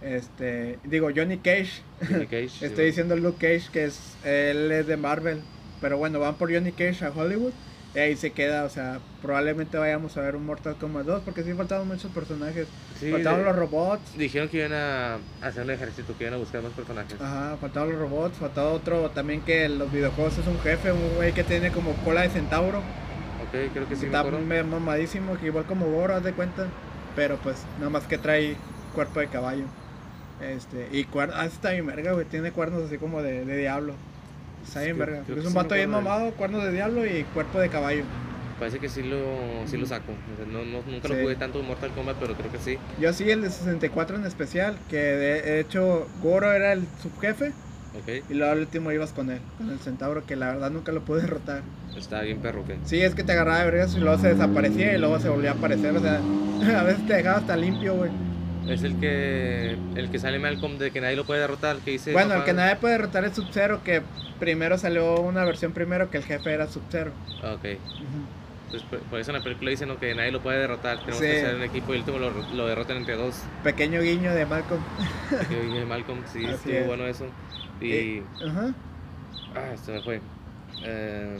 este, 0.00 0.78
digo, 0.84 1.08
Johnny 1.14 1.38
Cage. 1.38 1.82
Johnny 2.08 2.26
Cage, 2.30 2.48
sí, 2.48 2.64
Estoy 2.66 2.86
diciendo 2.86 3.16
Luke 3.16 3.38
Cage, 3.38 3.70
que 3.72 3.84
es, 3.86 4.16
él 4.24 4.70
es 4.70 4.86
de 4.86 4.96
Marvel. 4.96 5.40
Pero 5.80 5.98
bueno, 5.98 6.20
van 6.20 6.36
por 6.36 6.52
Johnny 6.52 6.72
Cage 6.72 7.04
a 7.04 7.10
Hollywood. 7.10 7.52
Y 7.96 7.98
ahí 7.98 8.14
se 8.14 8.30
queda, 8.30 8.64
o 8.64 8.68
sea, 8.68 8.98
probablemente 9.22 9.78
vayamos 9.78 10.14
a 10.18 10.20
ver 10.20 10.36
un 10.36 10.44
Mortal 10.44 10.76
Kombat 10.76 11.06
2, 11.06 11.22
porque 11.24 11.42
sí 11.42 11.54
faltaban 11.54 11.88
muchos 11.88 12.10
personajes. 12.12 12.68
Sí, 13.00 13.10
faltaban 13.10 13.38
de- 13.38 13.44
los 13.46 13.56
robots. 13.56 14.18
Dijeron 14.18 14.50
que 14.50 14.58
iban 14.58 14.74
a 14.74 15.16
hacer 15.40 15.62
un 15.64 15.70
ejército, 15.70 16.14
que 16.18 16.24
iban 16.24 16.34
a 16.34 16.36
buscar 16.36 16.62
más 16.62 16.72
personajes. 16.72 17.18
Ajá, 17.18 17.56
faltaban 17.58 17.88
los 17.92 17.98
robots, 17.98 18.36
faltaba 18.36 18.68
otro 18.68 19.08
también 19.12 19.40
que 19.40 19.64
en 19.64 19.78
los 19.78 19.90
videojuegos 19.90 20.36
es 20.36 20.46
un 20.46 20.58
jefe, 20.60 20.92
un 20.92 21.14
güey 21.16 21.32
que 21.32 21.42
tiene 21.42 21.70
como 21.70 21.94
cola 22.04 22.20
de 22.20 22.28
centauro. 22.28 22.80
Ok, 22.80 23.72
creo 23.72 23.88
que 23.88 23.96
sí 23.96 24.04
Está 24.04 24.24
me- 24.24 24.62
mamadísimo, 24.62 25.38
que 25.38 25.46
igual 25.46 25.64
como 25.64 25.86
Goro, 25.90 26.16
haz 26.16 26.22
de 26.22 26.32
cuenta. 26.34 26.66
Pero 27.14 27.36
pues, 27.38 27.62
nada 27.78 27.88
más 27.88 28.02
que 28.04 28.18
trae 28.18 28.56
cuerpo 28.94 29.20
de 29.20 29.28
caballo. 29.28 29.64
Este, 30.42 30.86
y 30.92 31.04
cuernos, 31.04 31.38
ah, 31.40 31.46
está 31.46 31.70
bien 31.70 31.86
verga, 31.86 32.12
güey, 32.12 32.26
tiene 32.26 32.52
cuernos 32.52 32.82
así 32.82 32.98
como 32.98 33.22
de, 33.22 33.46
de 33.46 33.56
diablo. 33.56 33.94
Está 34.66 34.82
bien 34.82 34.98
verga. 34.98 35.22
creo 35.24 35.38
Es 35.38 35.46
un 35.46 35.54
vato 35.54 35.74
bien 35.74 35.90
mamado, 35.90 36.30
cuernos 36.32 36.64
de 36.64 36.72
diablo 36.72 37.06
y 37.06 37.24
cuerpo 37.34 37.58
de 37.58 37.68
caballo. 37.68 38.02
Parece 38.58 38.78
que 38.78 38.88
sí 38.88 39.02
lo, 39.02 39.18
sí 39.66 39.76
lo 39.76 39.86
saco. 39.86 40.12
O 40.32 40.36
sea, 40.36 40.46
no, 40.46 40.64
no- 40.64 40.82
nunca 40.90 41.08
Sí. 41.08 41.14
lo 41.14 41.20
jugué 41.20 41.36
tanto 41.36 41.60
en 41.60 41.66
Mortal 41.66 41.90
Kombat, 41.92 42.16
pero 42.18 42.34
creo 42.34 42.50
que 42.50 42.58
sí. 42.58 42.78
Yo 43.00 43.12
sí, 43.12 43.30
el 43.30 43.42
de 43.42 43.50
64 43.50 44.16
en 44.16 44.24
especial, 44.24 44.76
que 44.88 44.96
de 44.96 45.60
hecho 45.60 46.08
Goro 46.22 46.52
era 46.52 46.72
el 46.72 46.84
subjefe 47.02 47.52
Ok, 47.98 48.24
y 48.30 48.34
luego 48.34 48.52
al 48.52 48.58
último 48.60 48.92
ibas 48.92 49.12
con 49.12 49.30
él, 49.30 49.40
con 49.58 49.70
el 49.70 49.78
centauro, 49.78 50.24
que 50.26 50.36
la 50.36 50.48
verdad 50.52 50.70
nunca 50.70 50.92
lo 50.92 51.02
pude 51.02 51.22
derrotar. 51.22 51.62
está 51.96 52.20
bien 52.22 52.38
perro, 52.40 52.64
que 52.66 52.76
Sí, 52.84 53.00
es 53.00 53.14
que 53.14 53.22
te 53.24 53.32
agarraba 53.32 53.60
de 53.60 53.64
vergas 53.70 53.94
y 53.94 54.00
luego 54.00 54.18
se 54.18 54.28
desaparecía 54.28 54.94
y 54.94 54.98
luego 54.98 55.18
se 55.18 55.28
volvía 55.30 55.52
a 55.52 55.54
aparecer, 55.54 55.96
o 55.96 56.00
sea, 56.00 56.20
a 56.80 56.82
veces 56.82 57.06
te 57.06 57.14
dejaba 57.14 57.38
hasta 57.38 57.56
limpio, 57.56 57.94
güey. 57.94 58.10
Es 58.68 58.82
el 58.82 58.98
que 58.98 59.76
el 59.94 60.10
que 60.10 60.18
sale 60.18 60.38
Malcolm 60.38 60.78
de 60.78 60.90
que 60.90 61.00
nadie 61.00 61.14
lo 61.16 61.24
puede 61.24 61.40
derrotar, 61.40 61.76
que 61.78 61.92
dice... 61.92 62.12
bueno, 62.12 62.34
el 62.34 62.44
que 62.44 62.52
nadie 62.52 62.76
puede 62.76 62.94
derrotar 62.94 63.24
es 63.24 63.34
Sub-Zero, 63.34 63.82
que 63.84 64.02
primero 64.40 64.76
salió 64.76 65.20
una 65.20 65.44
versión 65.44 65.72
primero 65.72 66.10
que 66.10 66.18
el 66.18 66.24
jefe 66.24 66.52
era 66.52 66.66
Sub-Zero. 66.66 67.12
Ok. 67.44 67.64
Entonces, 68.66 68.82
por, 68.90 68.98
por 69.02 69.20
eso 69.20 69.30
en 69.30 69.36
la 69.38 69.44
película 69.44 69.70
dicen 69.70 69.88
¿no? 69.88 69.98
que 70.00 70.12
nadie 70.16 70.32
lo 70.32 70.42
puede 70.42 70.58
derrotar, 70.58 70.98
tenemos 70.98 71.18
Sí. 71.20 71.26
que 71.26 71.40
ser 71.40 71.54
un 71.54 71.62
equipo 71.62 71.92
y 71.92 71.96
el 71.96 72.00
último 72.02 72.18
lo, 72.18 72.30
lo 72.54 72.66
derrotan 72.66 72.96
entre 72.96 73.14
dos. 73.14 73.36
Pequeño 73.62 74.00
guiño 74.02 74.34
de 74.34 74.44
Malcolm. 74.46 74.82
Que 75.48 75.60
viene 75.60 75.84
Malcolm, 75.84 76.18
sí, 76.32 76.44
Así 76.44 76.54
estuvo 76.54 76.74
es. 76.74 76.86
bueno 76.88 77.06
eso. 77.06 77.26
Y... 77.80 77.92
Eh, 77.92 78.22
Ajá. 78.48 78.74
Ah, 79.54 79.76
se 79.76 79.92
me 79.92 80.02
fue. 80.02 80.20
Eh, 80.84 81.38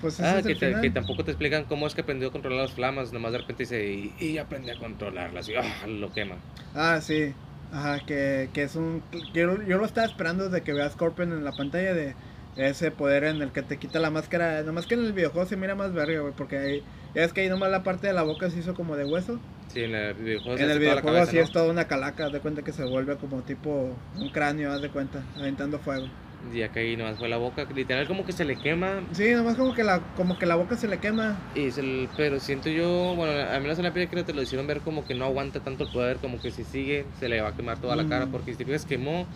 Pues 0.00 0.20
ah, 0.20 0.40
que, 0.42 0.54
te- 0.54 0.90
tampoco 0.90 1.24
te 1.24 1.32
explican 1.32 1.64
cómo 1.64 1.86
es 1.86 1.94
que 1.94 2.02
aprendió 2.02 2.28
a 2.28 2.32
controlar 2.32 2.62
las 2.62 2.72
flamas, 2.72 3.12
nomás 3.12 3.32
de 3.32 3.38
repente 3.38 3.64
dice, 3.64 3.84
y, 3.90 4.14
y 4.18 4.38
aprende 4.38 4.72
a 4.72 4.78
controlarlas, 4.78 5.48
y 5.48 5.54
ah, 5.56 5.86
lo 5.86 6.12
quema. 6.12 6.36
Ah, 6.74 7.00
sí. 7.00 7.34
Ajá, 7.72 8.00
que, 8.06 8.48
que 8.54 8.62
es 8.62 8.76
un... 8.76 9.02
Yo, 9.34 9.62
yo 9.62 9.78
lo 9.78 9.84
estaba 9.84 10.06
esperando 10.06 10.48
desde 10.48 10.62
que 10.62 10.72
vea 10.72 10.86
a 10.86 10.90
Scorpion 10.90 11.32
en 11.32 11.44
la 11.44 11.52
pantalla 11.52 11.92
de 11.92 12.14
ese 12.56 12.90
poder 12.90 13.24
en 13.24 13.42
el 13.42 13.50
que 13.52 13.62
te 13.62 13.76
quita 13.78 13.98
la 13.98 14.10
máscara. 14.10 14.62
Nomás 14.62 14.86
que 14.86 14.94
en 14.94 15.04
el 15.04 15.12
videojuego 15.12 15.46
se 15.46 15.56
mira 15.56 15.74
más 15.74 15.92
verga, 15.92 16.20
güey, 16.20 16.32
porque 16.34 16.58
ahí... 16.58 16.82
Ya 17.14 17.24
es 17.24 17.32
que 17.32 17.40
ahí 17.42 17.48
nomás 17.48 17.70
la 17.70 17.82
parte 17.82 18.06
de 18.06 18.12
la 18.12 18.22
boca 18.22 18.50
se 18.50 18.58
hizo 18.60 18.74
como 18.74 18.96
de 18.96 19.04
hueso. 19.04 19.38
Sí, 19.72 19.82
en 19.82 19.94
el 19.94 20.14
videojuego 20.14 20.56
se 20.56 20.64
en 20.64 20.70
el 20.70 20.78
videojuego 20.78 21.06
cabeza, 21.08 21.30
sí 21.30 21.36
¿no? 21.36 21.42
es 21.42 21.52
toda 21.52 21.70
una 21.70 21.86
calaca, 21.86 22.26
haz 22.26 22.32
de 22.32 22.40
cuenta 22.40 22.62
que 22.62 22.72
se 22.72 22.84
vuelve 22.84 23.16
como 23.16 23.42
tipo 23.42 23.94
un 24.18 24.28
cráneo, 24.30 24.72
haz 24.72 24.80
de 24.80 24.88
cuenta, 24.88 25.22
aventando 25.36 25.78
fuego. 25.78 26.06
Y 26.54 26.62
acá 26.62 26.80
ahí 26.80 26.96
nomás 26.96 27.18
fue 27.18 27.28
la 27.28 27.36
boca, 27.36 27.66
literal 27.74 28.06
como 28.06 28.24
que 28.24 28.32
se 28.32 28.44
le 28.44 28.56
quema. 28.56 29.00
Sí, 29.12 29.32
nomás 29.32 29.56
como 29.56 29.74
que 29.74 29.82
la, 29.84 30.00
como 30.16 30.38
que 30.38 30.46
la 30.46 30.54
boca 30.54 30.76
se 30.76 30.86
le 30.88 30.98
quema. 30.98 31.36
Y 31.54 31.70
se 31.72 32.08
pero 32.16 32.38
siento 32.40 32.68
yo, 32.70 33.14
bueno, 33.16 33.32
a 33.50 33.58
menos 33.60 33.76
en 33.78 33.84
la 33.84 33.92
película 33.92 34.24
te 34.24 34.32
lo 34.32 34.40
hicieron 34.42 34.66
ver 34.66 34.80
como 34.80 35.04
que 35.04 35.14
no 35.14 35.24
aguanta 35.24 35.60
tanto 35.60 35.84
el 35.84 35.90
poder, 35.92 36.18
como 36.18 36.40
que 36.40 36.50
si 36.50 36.62
sigue 36.64 37.04
se 37.18 37.28
le 37.28 37.40
va 37.40 37.48
a 37.48 37.52
quemar 37.56 37.78
toda 37.78 37.96
la 37.96 38.08
cara, 38.08 38.26
Mm. 38.26 38.30
porque 38.30 38.52
si 38.52 38.58
te 38.58 38.64
fijas 38.64 38.84
quemó 38.86 39.26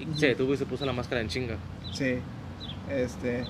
y 0.00 0.04
Ujú. 0.08 0.18
se 0.18 0.26
detuvo 0.28 0.52
y 0.52 0.56
se 0.56 0.66
puso 0.66 0.84
la 0.84 0.92
máscara 0.92 1.20
en 1.20 1.28
chinga. 1.28 1.56
Sí. 1.92 2.16
Este. 2.90 3.44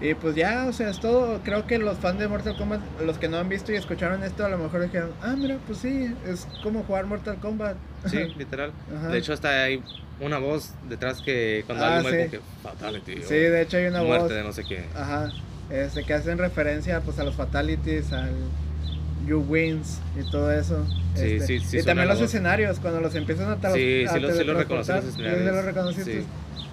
Y 0.00 0.14
pues 0.14 0.34
ya, 0.34 0.64
o 0.66 0.72
sea, 0.72 0.88
es 0.88 0.98
todo. 0.98 1.40
Creo 1.44 1.66
que 1.66 1.76
los 1.78 1.98
fans 1.98 2.18
de 2.18 2.26
Mortal 2.26 2.56
Kombat, 2.56 2.80
los 3.04 3.18
que 3.18 3.28
no 3.28 3.36
han 3.36 3.50
visto 3.50 3.70
y 3.70 3.76
escucharon 3.76 4.24
esto, 4.24 4.46
a 4.46 4.48
lo 4.48 4.56
mejor 4.56 4.80
dijeron, 4.82 5.10
ah, 5.22 5.34
mira, 5.36 5.58
pues 5.66 5.80
sí, 5.80 6.10
es 6.26 6.48
como 6.62 6.82
jugar 6.84 7.04
Mortal 7.04 7.36
Kombat. 7.36 7.76
Sí, 8.06 8.16
literal. 8.38 8.72
Ajá. 8.96 9.08
De 9.08 9.18
hecho 9.18 9.34
hasta 9.34 9.64
hay 9.64 9.82
una 10.20 10.38
voz 10.38 10.72
detrás 10.88 11.20
que 11.22 11.62
cuando 11.66 11.84
Ah, 11.84 11.96
alguien 11.96 12.02
muere 12.14 12.30
sí. 12.30 12.36
como 12.38 13.04
que 13.04 13.22
Sí, 13.26 13.34
de 13.34 13.62
hecho 13.62 13.76
hay 13.78 13.86
una 13.86 14.02
muerte 14.02 14.24
voz. 14.24 14.32
de 14.34 14.42
no 14.42 14.52
sé 14.52 14.64
qué. 14.64 14.84
Ajá. 14.94 15.32
Este, 15.70 16.04
que 16.04 16.14
hacen 16.14 16.36
referencia 16.38 17.00
pues 17.00 17.18
a 17.18 17.24
los 17.24 17.34
fatalities, 17.36 18.12
al 18.12 18.30
You 19.26 19.44
Wins 19.48 20.00
y 20.18 20.28
todo 20.30 20.50
eso. 20.52 20.84
Sí, 21.14 21.22
Este, 21.34 21.46
sí, 21.46 21.60
sí 21.60 21.78
Y 21.78 21.82
también 21.84 22.08
los 22.08 22.18
voz. 22.18 22.26
escenarios, 22.28 22.78
cuando 22.80 23.00
los 23.00 23.14
empiezan 23.14 23.50
a, 23.50 23.54
Sí, 23.72 24.04
a 24.04 24.12
sí 24.12 24.20
los- 24.20 24.36
sí 24.36 24.44
los 24.44 24.56
reconocí 24.56 24.92
los 24.92 25.04
sí, 25.04 25.10
sí 25.10 25.20
escenarios. 25.22 25.54
los 25.54 25.64
reconociste. 25.64 26.20
Sí. 26.20 26.26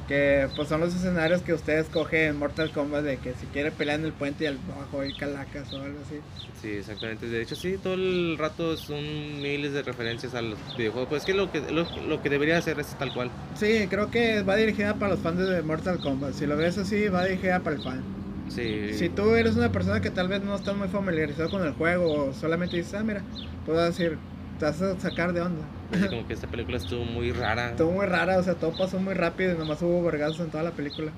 Que 0.07 0.47
pues 0.55 0.69
son 0.69 0.79
los 0.79 0.95
escenarios 0.95 1.41
que 1.41 1.53
ustedes 1.53 1.87
cogen 1.87 2.29
en 2.29 2.39
Mortal 2.39 2.71
Kombat 2.71 3.03
de 3.03 3.17
que 3.17 3.33
si 3.33 3.45
quiere 3.47 3.71
pelear 3.71 3.99
en 3.99 4.05
el 4.05 4.13
puente 4.13 4.45
y 4.45 4.47
al 4.47 4.57
bajo 4.57 5.01
hay 5.01 5.13
calacas 5.13 5.73
o 5.73 5.81
algo 5.81 5.99
así. 6.05 6.19
Sí, 6.61 6.69
exactamente. 6.69 7.27
De 7.27 7.41
hecho, 7.41 7.55
sí, 7.55 7.77
todo 7.81 7.95
el 7.95 8.37
rato 8.37 8.77
son 8.77 9.41
miles 9.41 9.73
de 9.73 9.83
referencias 9.83 10.33
a 10.33 10.41
los 10.41 10.57
videojuegos. 10.77 11.09
Pues 11.09 11.23
es 11.23 11.25
que 11.25 11.33
lo 11.33 11.51
que, 11.51 11.59
lo, 11.71 11.85
lo 12.07 12.21
que 12.21 12.29
debería 12.29 12.57
hacer 12.57 12.79
es 12.79 12.87
tal 12.97 13.13
cual. 13.13 13.29
Sí, 13.55 13.87
creo 13.89 14.09
que 14.09 14.43
va 14.43 14.55
dirigida 14.55 14.93
para 14.95 15.11
los 15.11 15.19
fans 15.19 15.39
de 15.39 15.61
Mortal 15.61 15.99
Kombat. 15.99 16.33
Si 16.33 16.45
lo 16.45 16.55
ves 16.55 16.77
así, 16.77 17.09
va 17.09 17.25
dirigida 17.25 17.59
para 17.59 17.75
el 17.75 17.81
fan. 17.81 18.01
Sí. 18.49 18.93
Si 18.93 19.09
tú 19.09 19.35
eres 19.35 19.57
una 19.57 19.71
persona 19.73 19.99
que 19.99 20.09
tal 20.09 20.29
vez 20.29 20.41
no 20.41 20.55
está 20.55 20.73
muy 20.73 20.87
familiarizado 20.87 21.49
con 21.49 21.65
el 21.65 21.73
juego 21.73 22.29
o 22.29 22.33
solamente 22.33 22.77
dices, 22.77 22.93
ah, 22.93 23.03
mira, 23.03 23.21
puedo 23.65 23.83
decir, 23.83 24.17
te 24.59 24.65
vas 24.65 24.81
a 24.81 24.99
sacar 24.99 25.33
de 25.33 25.41
onda. 25.41 25.65
Así 25.91 26.07
como 26.09 26.27
que 26.27 26.33
esta 26.33 26.47
película 26.47 26.77
estuvo 26.77 27.03
muy 27.05 27.31
rara. 27.31 27.71
Estuvo 27.71 27.91
muy 27.91 28.05
rara, 28.05 28.37
o 28.37 28.43
sea, 28.43 28.55
todo 28.55 28.75
pasó 28.75 28.99
muy 28.99 29.13
rápido 29.13 29.53
y 29.53 29.57
nomás 29.57 29.81
hubo 29.81 30.03
vergazos 30.03 30.39
en 30.41 30.49
toda 30.49 30.63
la 30.63 30.71
película. 30.71 31.11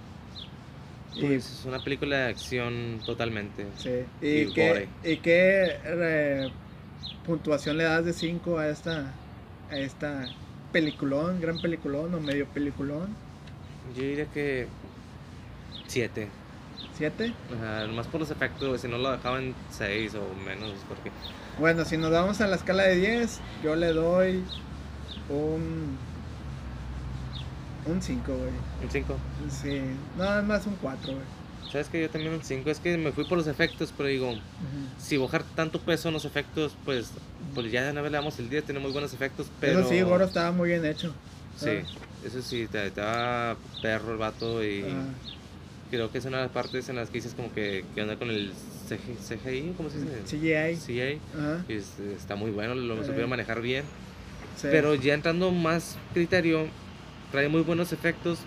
Y, 1.16 1.22
Pues, 1.26 1.60
es 1.60 1.66
una 1.66 1.84
película 1.84 2.18
de 2.18 2.30
acción 2.30 3.00
totalmente. 3.06 3.66
sí. 3.78 4.06
y 4.22 4.28
¿Y, 4.42 4.54
qué, 4.54 4.68
gore. 4.68 4.88
¿Y 5.04 5.18
qué 5.18 5.78
eh, 5.84 6.50
puntuación 7.26 7.78
le 7.78 7.84
das 7.86 8.06
de 8.06 8.14
5 8.14 8.58
a 8.60 8.70
esta, 8.70 9.14
a 9.72 9.78
esta 9.78 10.26
peliculón, 10.72 11.42
gran 11.42 11.60
peliculón 11.60 12.14
o 12.14 12.20
medio 12.20 12.46
peliculón? 12.48 13.16
Yo 13.96 14.04
diría 14.04 14.26
que 14.26 14.68
7. 15.88 16.28
¿7? 16.98 17.34
Nomás 17.88 18.08
por 18.08 18.20
los 18.20 18.30
efectos, 18.30 18.82
si 18.82 18.88
no 18.88 18.98
lo 18.98 19.12
dejaban 19.12 19.56
6 19.72 20.16
o 20.16 20.36
menos, 20.46 20.74
porque 20.88 21.12
Bueno, 21.60 21.84
si 21.84 21.98
nos 21.98 22.12
vamos 22.12 22.40
a 22.42 22.48
la 22.48 22.56
escala 22.56 22.84
de 22.84 22.96
10, 22.96 23.40
yo 23.64 23.76
le 23.76 23.92
doy 23.92 24.44
un. 25.30 25.98
Un 27.86 28.02
5, 28.02 28.34
güey. 28.34 28.52
un 28.84 28.90
5. 28.92 29.16
Sí, 29.50 29.82
nada 30.18 30.42
más 30.42 30.66
un 30.68 30.76
4, 30.76 31.14
güey. 31.14 31.26
¿Sabes 31.72 31.88
que 31.90 32.02
Yo 32.02 32.10
también 32.10 32.34
un 32.34 32.44
5. 32.44 32.70
Es 32.70 32.80
que 32.80 32.98
me 32.98 33.12
fui 33.12 33.26
por 33.26 33.38
los 33.38 33.48
efectos, 33.48 33.94
pero 33.96 34.08
digo, 34.10 34.30
Ujú. 34.32 34.40
si 34.98 35.18
bajar 35.18 35.44
tanto 35.56 35.80
peso 35.80 36.08
en 36.08 36.14
los 36.14 36.26
efectos, 36.26 36.76
pues, 36.86 37.12
pues 37.54 37.72
ya 37.72 37.84
de 37.84 37.92
una 37.92 38.02
vez 38.02 38.12
le 38.12 38.18
damos 38.18 38.40
el 38.40 38.50
10, 38.50 38.64
tiene 38.64 38.80
muy 38.80 38.92
buenos 38.92 39.14
efectos, 39.14 39.48
pero... 39.60 39.80
Eso 39.82 39.90
sí, 39.90 40.02
Goro 40.02 40.26
estaba 40.26 40.52
muy 40.52 40.70
bien 40.70 40.86
hecho. 40.86 41.14
Sí, 41.58 41.82
eso 42.26 42.42
sí, 42.42 42.68
da 42.96 43.56
perro 43.82 44.14
el 44.14 44.18
vato 44.18 44.64
y 44.64 44.84
Ah, 44.84 45.04
creo 45.90 46.12
que 46.12 46.18
es 46.20 46.26
una 46.26 46.38
de 46.38 46.44
las 46.44 46.52
partes 46.52 46.88
en 46.90 46.96
las 46.96 47.10
que 47.10 47.18
dices 47.20 47.34
como 47.34 47.54
que, 47.54 47.84
que 47.96 48.02
anda 48.02 48.16
con 48.18 48.30
el 48.30 48.52
CG, 48.88 49.18
CGI, 49.20 49.74
¿cómo 49.78 49.90
se 49.90 50.00
dice? 50.00 50.22
CGI. 50.26 50.76
CGI. 50.78 51.20
Ajá, 51.38 51.66
y 51.68 51.74
es- 51.74 52.00
está 52.00 52.36
muy 52.36 52.52
bueno, 52.52 52.76
lo 52.76 53.04
supieron 53.04 53.30
manejar 53.30 53.62
bien. 53.62 53.84
sí. 54.56 54.68
Pero 54.72 54.96
ya 54.96 55.14
entrando 55.14 55.52
más 55.52 55.98
criterio, 56.14 56.68
trae 57.32 57.48
muy 57.50 57.62
buenos 57.62 57.92
efectos, 57.94 58.40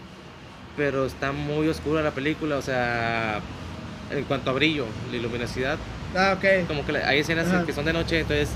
pero 0.76 1.06
está 1.06 1.32
muy 1.32 1.68
oscura 1.68 2.02
la 2.02 2.10
película, 2.12 2.56
o 2.56 2.62
sea, 2.62 3.40
en 4.10 4.24
cuanto 4.24 4.50
a 4.50 4.52
brillo, 4.52 4.86
la 5.12 5.18
luminosidad, 5.18 5.78
Ah, 6.14 6.36
ok. 6.36 6.66
como 6.68 6.84
que 6.84 6.96
hay 6.98 7.20
escenas 7.20 7.46
Ajá. 7.48 7.64
que 7.64 7.72
son 7.72 7.84
de 7.86 7.92
noche, 7.92 8.20
entonces 8.20 8.50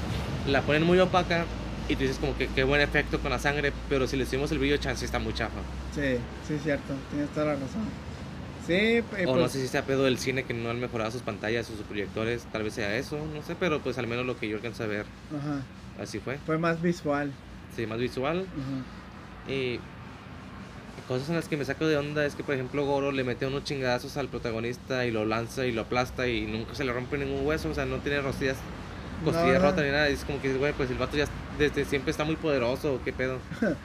la 0.47 0.61
ponen 0.63 0.83
muy 0.83 0.99
opaca 0.99 1.45
y 1.89 1.95
tú 1.97 2.03
dices 2.03 2.19
como 2.19 2.37
que 2.37 2.49
qué 2.49 2.65
buen 2.65 2.81
efecto 2.81 3.21
con 3.21 3.31
la 3.31 3.39
sangre, 3.39 3.73
pero 3.89 4.07
si 4.07 4.17
le 4.17 4.25
hicimos 4.25 4.51
el 4.53 4.59
brillo, 4.59 4.77
chance 4.77 5.05
está 5.05 5.19
muy 5.19 5.33
chafa. 5.33 5.59
Sí, 5.95 6.17
sí, 6.47 6.59
cierto. 6.63 6.95
Tienes 7.11 7.31
toda 7.31 7.47
la 7.47 7.53
razón. 7.55 7.85
Sí, 8.67 9.01
y 9.21 9.25
O 9.27 9.35
no 9.35 9.41
pues, 9.43 9.53
sé 9.53 9.61
si 9.61 9.69
sea 9.69 9.85
pedo 9.85 10.05
del 10.05 10.19
cine 10.19 10.43
que 10.45 10.53
no 10.55 10.71
han 10.71 10.81
mejorado 10.81 11.11
sus 11.11 11.23
pantallas 11.23 11.71
o 11.71 11.77
sus 11.77 11.87
proyectores, 11.87 12.45
tal 12.53 12.63
vez 12.65 12.75
sea 12.75 12.97
eso, 12.97 13.17
no 13.35 13.43
sé, 13.43 13.55
pero 13.59 13.81
pues 13.81 13.97
al 13.99 14.07
menos 14.07 14.27
lo 14.27 14.37
que 14.39 14.49
yo 14.49 14.57
alcancé 14.57 14.83
a 14.83 14.87
ver, 14.87 15.07
ajá, 15.37 15.63
así 16.03 16.19
fue. 16.19 16.39
fue 16.47 16.59
más 16.59 16.83
visual. 16.83 17.31
Sí, 17.77 17.87
más 17.87 17.99
visual. 17.99 18.47
Ajá. 18.47 19.53
Y 19.53 19.79
cosas 21.07 21.29
en 21.29 21.37
las 21.37 21.47
que 21.47 21.57
me 21.57 21.65
saco 21.65 21.87
de 21.87 21.97
onda 21.97 22.25
es 22.27 22.35
que, 22.35 22.43
por 22.43 22.55
ejemplo, 22.55 22.85
Goro 22.85 23.13
le 23.13 23.23
mete 23.23 23.47
unos 23.47 23.63
chingadazos 23.65 24.17
al 24.17 24.29
protagonista 24.29 25.05
y 25.07 25.13
lo 25.13 25.25
lanza 25.25 25.65
y 25.67 25.73
lo 25.73 25.83
aplasta 25.83 26.27
y 26.27 26.47
nunca 26.47 26.75
se 26.75 26.85
le 26.85 26.93
rompe 26.93 27.19
ningún 27.19 27.47
hueso, 27.47 27.69
o 27.71 27.75
sea, 27.75 27.85
no 27.87 27.99
tiene 27.99 28.21
rostillas, 28.21 28.57
costillas 29.25 29.59
No, 29.59 29.61
no. 29.61 29.71
rotas 29.71 29.85
ni 29.85 29.91
nada. 29.93 30.11
Y 30.11 30.15
es 30.15 30.25
como 30.25 30.41
que, 30.43 30.53
güey, 30.55 30.73
pues 30.73 30.91
el 30.91 30.99
vato 30.99 31.17
ya 31.17 31.27
desde 31.59 31.85
siempre 31.85 32.11
está 32.11 32.25
muy 32.25 32.35
poderoso, 32.37 32.95
¿o 32.95 33.05
¿qué 33.05 33.13
pedo? 33.13 33.39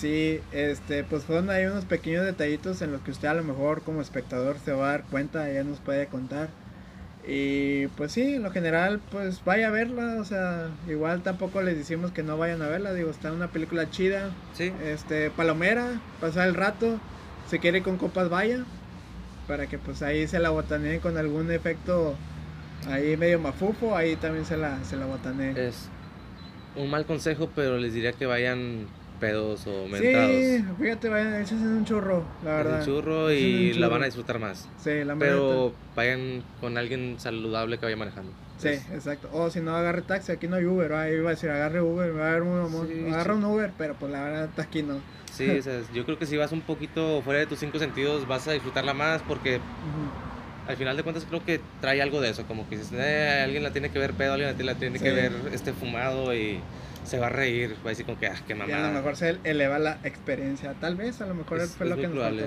Sí, 0.00 0.40
este, 0.52 1.04
pues 1.04 1.24
fueron 1.24 1.50
ahí 1.50 1.66
unos 1.66 1.84
pequeños 1.84 2.24
detallitos 2.24 2.80
en 2.80 2.90
los 2.90 3.02
que 3.02 3.10
usted 3.10 3.28
a 3.28 3.34
lo 3.34 3.44
mejor 3.44 3.82
como 3.82 4.00
espectador 4.00 4.56
se 4.64 4.72
va 4.72 4.88
a 4.88 4.90
dar 4.92 5.04
cuenta, 5.04 5.52
ya 5.52 5.62
nos 5.62 5.78
puede 5.78 6.06
contar. 6.06 6.48
Y 7.28 7.88
pues 7.88 8.12
sí, 8.12 8.36
en 8.36 8.42
lo 8.42 8.50
general, 8.50 9.02
pues 9.10 9.44
vaya 9.44 9.68
a 9.68 9.70
verla, 9.70 10.16
o 10.18 10.24
sea, 10.24 10.70
igual 10.88 11.22
tampoco 11.22 11.60
les 11.60 11.76
decimos 11.76 12.12
que 12.12 12.22
no 12.22 12.38
vayan 12.38 12.62
a 12.62 12.68
verla, 12.68 12.94
digo, 12.94 13.10
está 13.10 13.30
una 13.30 13.48
película 13.48 13.90
chida, 13.90 14.30
Sí, 14.54 14.72
este, 14.82 15.28
palomera, 15.30 16.00
pasar 16.18 16.48
el 16.48 16.54
rato, 16.54 16.98
si 17.50 17.58
quiere 17.58 17.78
ir 17.78 17.84
con 17.84 17.98
copas 17.98 18.30
vaya, 18.30 18.64
para 19.46 19.66
que 19.66 19.76
pues 19.76 20.00
ahí 20.00 20.26
se 20.26 20.38
la 20.38 20.48
botaneen 20.48 21.00
con 21.00 21.18
algún 21.18 21.50
efecto 21.50 22.14
ahí 22.88 23.18
medio 23.18 23.38
mafufo, 23.38 23.94
ahí 23.94 24.16
también 24.16 24.46
se 24.46 24.56
la, 24.56 24.82
se 24.84 24.96
la 24.96 25.04
botaneen. 25.04 25.58
es 25.58 25.90
un 26.74 26.88
mal 26.88 27.04
consejo, 27.04 27.50
pero 27.54 27.76
les 27.76 27.92
diría 27.92 28.12
que 28.12 28.24
vayan 28.24 28.86
pedos 29.20 29.66
o 29.66 29.86
mentados. 29.86 30.30
Sí, 30.34 30.64
fíjate, 30.80 31.08
vayan, 31.08 31.34
échense 31.42 31.64
un 31.64 31.84
churro, 31.84 32.24
la 32.44 32.50
Es 32.60 32.64
verdad. 32.64 32.78
el 32.80 32.86
churro 32.86 33.30
Échense 33.30 33.48
y 33.48 33.54
un 33.72 33.80
la 33.80 33.86
churro. 33.86 33.90
van 33.90 34.02
a 34.02 34.04
disfrutar 34.06 34.38
más. 34.38 34.68
Sí, 34.82 35.04
la 35.04 35.14
Pero 35.16 35.72
vayan 35.94 36.42
con 36.60 36.78
alguien 36.78 37.16
saludable 37.18 37.78
que 37.78 37.84
vaya 37.86 37.96
manejando. 37.96 38.32
Sí, 38.58 38.68
Es- 38.68 38.90
exacto. 38.90 39.28
O 39.32 39.48
si 39.50 39.60
no, 39.60 39.74
agarre 39.76 40.02
taxi. 40.02 40.32
Aquí 40.32 40.46
no 40.48 40.56
hay 40.56 40.64
Uber. 40.66 40.92
Ahí 40.92 41.14
iba 41.14 41.30
a 41.30 41.34
decir, 41.34 41.48
agarre 41.50 41.80
Uber. 41.80 42.14
Va 42.18 42.26
a 42.26 42.30
haber 42.30 42.42
un, 42.42 42.70
Sí, 42.88 43.04
agarra 43.08 43.34
sí. 43.34 43.38
un 43.38 43.44
Uber, 43.44 43.70
pero 43.78 43.94
pues 43.94 44.10
la 44.12 44.22
verdad, 44.24 44.48
aquí 44.58 44.82
no. 44.82 44.98
Sí, 45.32 45.48
o 45.48 45.62
sea, 45.62 45.80
yo 45.94 46.04
creo 46.04 46.18
que 46.18 46.26
si 46.26 46.36
vas 46.36 46.52
un 46.52 46.60
poquito 46.60 47.22
fuera 47.22 47.38
de 47.40 47.46
tus 47.46 47.58
cinco 47.60 47.78
sentidos 47.78 48.26
vas 48.26 48.48
a 48.48 48.52
disfrutarla 48.52 48.92
más 48.94 49.22
porque 49.22 49.60
al 50.68 50.76
final 50.76 50.96
de 50.96 51.02
cuentas 51.04 51.24
creo 51.26 51.42
que 51.44 51.60
trae 51.80 52.02
algo 52.02 52.20
de 52.20 52.30
eso, 52.30 52.44
como 52.46 52.68
que 52.68 52.76
dices, 52.76 52.92
"Eh, 52.98 53.40
alguien 53.44 53.62
la 53.62 53.70
tiene 53.72 53.90
que 53.90 53.98
ver 53.98 54.12
pedo, 54.12 54.34
alguien 54.34 54.54
la 54.66 54.74
tiene 54.74 54.98
que 54.98 55.08
Sí. 55.10 55.14
ver 55.14 55.32
este 55.52 55.72
fumado 55.72 56.34
y 56.34 56.60
se 57.10 57.18
va 57.18 57.26
a 57.26 57.30
reír, 57.30 57.74
va 57.84 57.88
a 57.90 57.90
decir 57.90 58.06
como 58.06 58.18
que, 58.18 58.26
ah, 58.26 58.36
qué 58.46 58.54
Y 58.54 58.58
a 58.58 58.76
mamada. 58.76 58.88
lo 58.88 58.94
mejor 58.98 59.16
se 59.16 59.38
eleva 59.44 59.78
la 59.78 59.98
experiencia. 60.04 60.74
Tal 60.74 60.94
vez, 60.96 61.20
a 61.20 61.26
lo 61.26 61.34
mejor 61.34 61.58
es, 61.58 61.70
fue 61.76 61.86
es 61.86 61.90
lo 61.90 61.96
que 61.98 62.08
nos 62.08 62.18
faltó. 62.20 62.44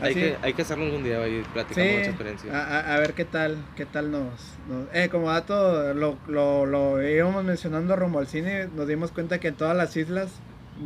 Hay 0.00 0.14
que, 0.14 0.36
hay 0.42 0.52
que 0.54 0.62
hacerlo 0.62 0.84
algún 0.84 1.02
día 1.02 1.26
y 1.28 1.42
platicamos 1.42 1.90
Sí, 1.90 1.92
nuestra 1.92 2.12
experiencia. 2.12 2.52
a, 2.52 2.94
a- 2.94 2.98
ver 3.00 3.14
qué 3.14 3.24
tal, 3.24 3.56
qué 3.76 3.84
tal 3.86 4.10
nos... 4.10 4.58
nos- 4.68 4.88
eh, 4.94 5.08
como 5.10 5.30
dato, 5.30 5.92
lo, 5.94 6.18
lo, 6.26 6.66
lo 6.66 7.02
íbamos 7.02 7.44
mencionando 7.44 7.96
rumbo 7.96 8.18
al 8.20 8.26
cine, 8.28 8.68
nos 8.68 8.86
dimos 8.88 9.10
cuenta 9.12 9.38
que 9.40 9.48
en 9.48 9.56
todas 9.56 9.76
las 9.76 9.96
islas 9.96 10.30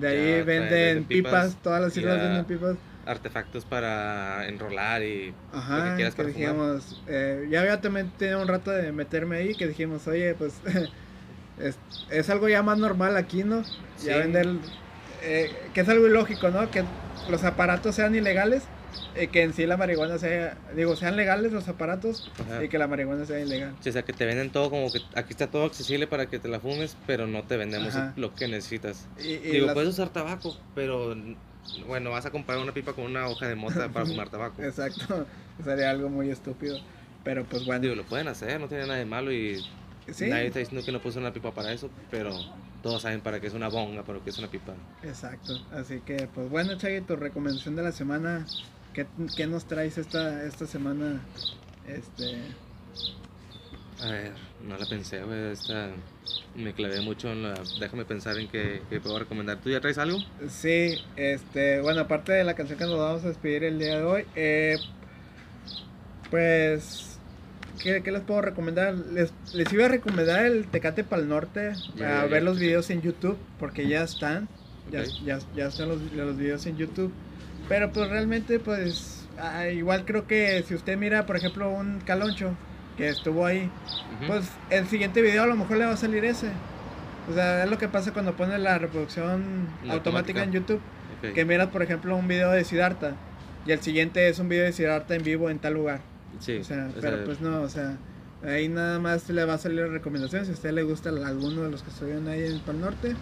de 0.00 0.08
ahí 0.08 0.42
Ya, 0.42 0.44
venden 0.44 1.04
pipas, 1.04 1.54
pipas, 1.54 1.56
todas 1.62 1.80
las 1.82 1.96
islas 1.96 2.20
venden 2.20 2.44
pipas. 2.46 2.76
Artefactos 3.04 3.64
para 3.64 4.46
enrolar 4.48 5.02
y 5.02 5.26
lo 5.28 5.82
que 5.82 5.90
Ajá, 5.90 5.96
quieras 5.96 6.14
que 6.14 6.24
dijimos, 6.24 6.96
eh, 7.06 7.46
ya 7.50 7.60
había 7.60 7.80
también 7.80 8.10
tenido 8.16 8.40
un 8.40 8.48
rato 8.48 8.70
de 8.70 8.92
meterme 8.92 9.36
ahí, 9.36 9.54
que 9.54 9.66
dijimos, 9.68 10.06
oye, 10.06 10.34
pues 10.34 10.54
es, 11.59 11.76
es 12.11 12.30
algo 12.30 12.48
ya 12.48 12.62
más 12.62 12.78
normal 12.78 13.16
aquí, 13.16 13.44
¿no? 13.44 13.62
Ya 13.62 13.68
Sí. 13.98 14.09
vender, 14.09 14.46
eh, 15.22 15.50
que 15.74 15.80
es 15.82 15.88
algo 15.88 16.07
ilógico, 16.07 16.48
¿no? 16.50 16.70
Que 16.70 16.84
los 17.30 17.44
aparatos 17.44 17.94
sean 17.94 18.14
ilegales 18.14 18.64
y 19.20 19.28
que 19.28 19.42
en 19.42 19.55
sí 19.55 19.64
la 19.66 19.76
marihuana 19.76 20.18
sea, 20.18 20.57
digo, 20.76 20.96
sean 20.96 21.16
legales 21.16 21.53
los 21.53 21.68
aparatos 21.68 22.30
Ajá. 22.40 22.64
y 22.64 22.68
que 22.68 22.78
la 22.78 22.86
marihuana 22.88 23.24
sea 23.24 23.38
ilegal. 23.40 23.74
Sí, 23.80 23.90
o 23.90 23.92
sea, 23.92 24.03
que 24.03 24.12
te 24.12 24.26
venden 24.26 24.50
todo 24.50 24.70
como 24.70 24.90
que 24.92 25.00
aquí 25.14 25.30
está 25.30 25.46
todo 25.46 25.64
accesible 25.64 26.07
para 26.07 26.26
que 26.26 26.38
te 26.38 26.48
la 26.48 26.61
fumes, 26.61 26.96
pero 27.07 27.26
no 27.26 27.42
te 27.44 27.57
vendemos 27.57 27.94
Ajá. 27.94 28.12
lo 28.16 28.34
que 28.34 28.48
necesitas. 28.48 29.07
Y, 29.18 29.28
y 29.28 29.38
Digo, 29.38 29.66
las- 29.66 29.74
puedes 29.74 29.90
usar 29.90 30.09
tabaco, 30.11 30.57
pero 30.74 31.14
bueno, 31.86 32.11
vas 32.11 32.26
a 32.26 32.30
comprar 32.30 32.59
una 32.59 32.72
pipa 32.74 32.92
con 32.92 33.05
una 33.05 33.28
hoja 33.28 33.46
de 33.46 33.55
mota 33.55 33.88
para 33.88 34.05
fumar 34.05 34.28
tabaco. 34.30 34.62
Exacto, 34.62 35.26
sería 35.64 35.90
algo 35.90 36.09
muy 36.09 36.30
estúpido. 36.30 36.78
Pero 37.24 37.44
pues 37.44 37.64
bueno, 37.64 37.82
Digo, 37.82 37.94
lo 37.94 38.03
pueden 38.05 38.26
hacer, 38.28 38.59
no 38.61 38.66
tiene 38.66 38.84
nada 38.84 38.98
de 38.98 39.05
malo 39.07 39.30
y 39.32 39.64
sí, 40.12 40.26
nadie 40.28 40.46
está 40.46 40.58
diciendo 40.58 40.84
que 40.84 40.92
no 40.92 41.00
usar 41.04 41.22
una 41.22 41.32
pipa 41.32 41.52
para 41.52 41.72
eso, 41.72 41.90
pero 42.10 42.30
todos 42.82 43.02
saben 43.02 43.20
para 43.20 43.40
qué 43.40 43.46
es 43.46 43.54
una 43.54 43.68
bonga, 43.68 44.02
para 44.02 44.18
qué 44.20 44.30
es 44.30 44.38
una 44.38 44.48
pipa. 44.48 44.74
exacto. 45.02 45.54
Así 45.72 46.00
que 46.00 46.28
pues 46.34 46.48
bueno, 46.50 46.76
Chagui, 46.76 47.00
tu 47.02 47.16
recomendación 47.16 47.76
de 47.76 47.82
la 47.82 47.92
semana 47.92 48.46
¿qué, 48.92 49.06
qué 49.36 49.46
nos 49.46 49.66
traes 49.66 49.98
esta, 49.98 50.44
esta 50.44 50.66
semana? 50.66 51.20
Este, 51.86 52.42
A 54.00 54.10
ver, 54.10 54.32
no 54.66 54.76
la 54.76 54.86
pensé, 54.86 55.22
güey. 55.22 55.52
Esta 55.52 55.90
me 56.54 56.72
clavé 56.74 57.00
mucho 57.00 57.30
en 57.32 57.42
la. 57.42 57.54
Déjame 57.80 58.04
pensar 58.04 58.38
en 58.38 58.48
qué, 58.48 58.82
qué 58.88 59.00
puedo 59.00 59.18
recomendar. 59.18 59.58
¿Tú 59.60 59.70
ya 59.70 59.80
traes 59.80 59.98
algo? 59.98 60.18
Sí, 60.48 60.96
este, 61.16 61.80
bueno, 61.80 62.02
aparte 62.02 62.32
de 62.32 62.44
la 62.44 62.54
canción 62.54 62.78
que 62.78 62.84
nos 62.84 62.98
vamos 62.98 63.24
a 63.24 63.28
despedir 63.28 63.64
el 63.64 63.78
día 63.78 63.98
de 63.98 64.04
hoy, 64.04 64.26
eh, 64.34 64.76
pues, 66.30 67.11
¿qué, 67.82 68.02
qué 68.02 68.12
les 68.12 68.22
puedo 68.22 68.40
recomendar? 68.42 68.94
Les, 68.94 69.32
les 69.54 69.72
iba 69.72 69.84
a 69.86 69.88
recomendar 69.88 70.44
el 70.44 70.66
Tecate 70.66 71.04
Pal 71.04 71.28
Norte, 71.28 71.72
Ya, 71.96 72.20
a 72.20 72.22
ya, 72.22 72.26
ver 72.26 72.40
ya. 72.42 72.44
los 72.44 72.58
videos 72.58 72.90
en 72.90 73.02
YouTube, 73.02 73.36
porque 73.58 73.86
ya 73.86 74.02
están, 74.02 74.48
ya, 74.90 75.00
Ok. 75.00 75.06
ya, 75.24 75.38
ya 75.54 75.66
están 75.68 75.88
los, 75.88 76.00
los 76.12 76.36
videos 76.36 76.66
en 76.66 76.76
YouTube, 76.76 77.12
pero 77.68 77.90
pues 77.92 78.08
realmente, 78.10 78.58
pues, 78.58 79.28
ah, 79.38 79.68
igual 79.68 80.04
creo 80.04 80.26
que 80.26 80.62
si 80.66 80.74
usted 80.74 80.96
mira, 80.96 81.26
por 81.26 81.36
ejemplo, 81.36 81.70
un 81.70 82.00
Caloncho 82.00 82.54
que 82.96 83.08
estuvo 83.08 83.46
ahí, 83.46 83.70
Ujú. 84.16 84.26
pues 84.26 84.48
el 84.70 84.86
siguiente 84.88 85.22
video 85.22 85.44
a 85.44 85.46
lo 85.46 85.56
mejor 85.56 85.76
le 85.78 85.86
va 85.86 85.92
a 85.92 85.96
salir 85.96 86.24
ese. 86.24 86.48
O 87.30 87.32
sea, 87.34 87.62
es 87.64 87.70
lo 87.70 87.78
que 87.78 87.86
pasa 87.88 88.12
cuando 88.12 88.34
pones 88.36 88.58
la 88.60 88.78
reproducción 88.78 89.68
La 89.84 89.94
automática 89.94 90.40
automática. 90.40 90.42
en 90.42 90.52
YouTube. 90.52 90.80
Ok. 91.24 91.34
Que 91.34 91.44
miras, 91.44 91.68
por 91.68 91.82
ejemplo, 91.82 92.16
un 92.16 92.26
video 92.26 92.50
de 92.50 92.64
Siddhartha 92.64 93.12
y 93.64 93.70
el 93.70 93.80
siguiente 93.80 94.28
es 94.28 94.40
un 94.40 94.48
video 94.48 94.64
de 94.64 94.72
Siddhartha 94.72 95.14
en 95.14 95.22
vivo 95.22 95.48
en 95.48 95.60
tal 95.60 95.74
lugar. 95.74 96.00
Sí, 96.41 96.59
o 96.59 96.64
sea, 96.64 96.89
o 96.91 97.01
pero 97.01 97.16
sea, 97.16 97.24
pues 97.24 97.41
no, 97.41 97.62
o 97.62 97.68
sea, 97.68 97.97
ahí 98.45 98.68
nada 98.68 98.99
más 98.99 99.28
le 99.28 99.45
va 99.45 99.55
a 99.55 99.59
salir 99.59 99.87
recomendaciones 99.89 100.49
si 100.49 100.53
a 100.53 100.55
usted 100.55 100.72
le 100.72 100.83
gusta 100.83 101.11
alguno 101.11 101.62
de 101.62 101.70
los 101.70 101.83
que 101.83 101.91
estuvieron 101.91 102.28
ahí 102.28 102.41
en 102.45 102.53
el 102.53 102.61
Pal 102.61 102.80
Norte. 102.80 103.14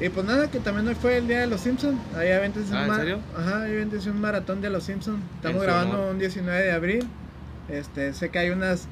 Y 0.00 0.08
pues 0.08 0.26
nada, 0.26 0.50
que 0.50 0.58
también 0.58 0.88
hoy 0.88 0.94
fue 0.94 1.18
el 1.18 1.28
día 1.28 1.40
de 1.40 1.46
los 1.46 1.60
Simpsons. 1.60 2.00
Ahí 2.16 2.30
avéntense 2.30 2.74
Ah, 2.74 2.84
un 2.84 2.90
¿en 2.90 2.96
serio? 2.96 3.18
Ajá, 3.36 3.62
ahí 3.62 3.76
un 4.10 4.20
maratón 4.20 4.60
de 4.60 4.70
los 4.70 4.84
Simpsons. 4.84 5.22
Estamos 5.36 5.62
grabando 5.62 5.94
honor. 5.98 6.12
un 6.12 6.18
19 6.18 6.62
de 6.62 6.72
abril. 6.72 7.06
Este, 7.68 8.12
sé 8.12 8.30
que 8.30 8.38
hay 8.38 8.50
unas 8.50 8.88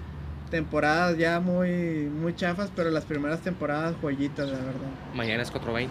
temporadas 0.50 1.16
ya 1.16 1.40
muy 1.40 2.08
muy 2.08 2.34
chafas, 2.34 2.70
pero 2.74 2.90
las 2.90 3.04
primeras 3.04 3.40
temporadas 3.40 3.94
joyitas, 4.00 4.46
la 4.48 4.58
verdad. 4.58 4.90
Mañana 5.14 5.42
es 5.42 5.52
4.20. 5.52 5.88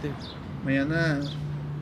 Mañana 0.63 1.19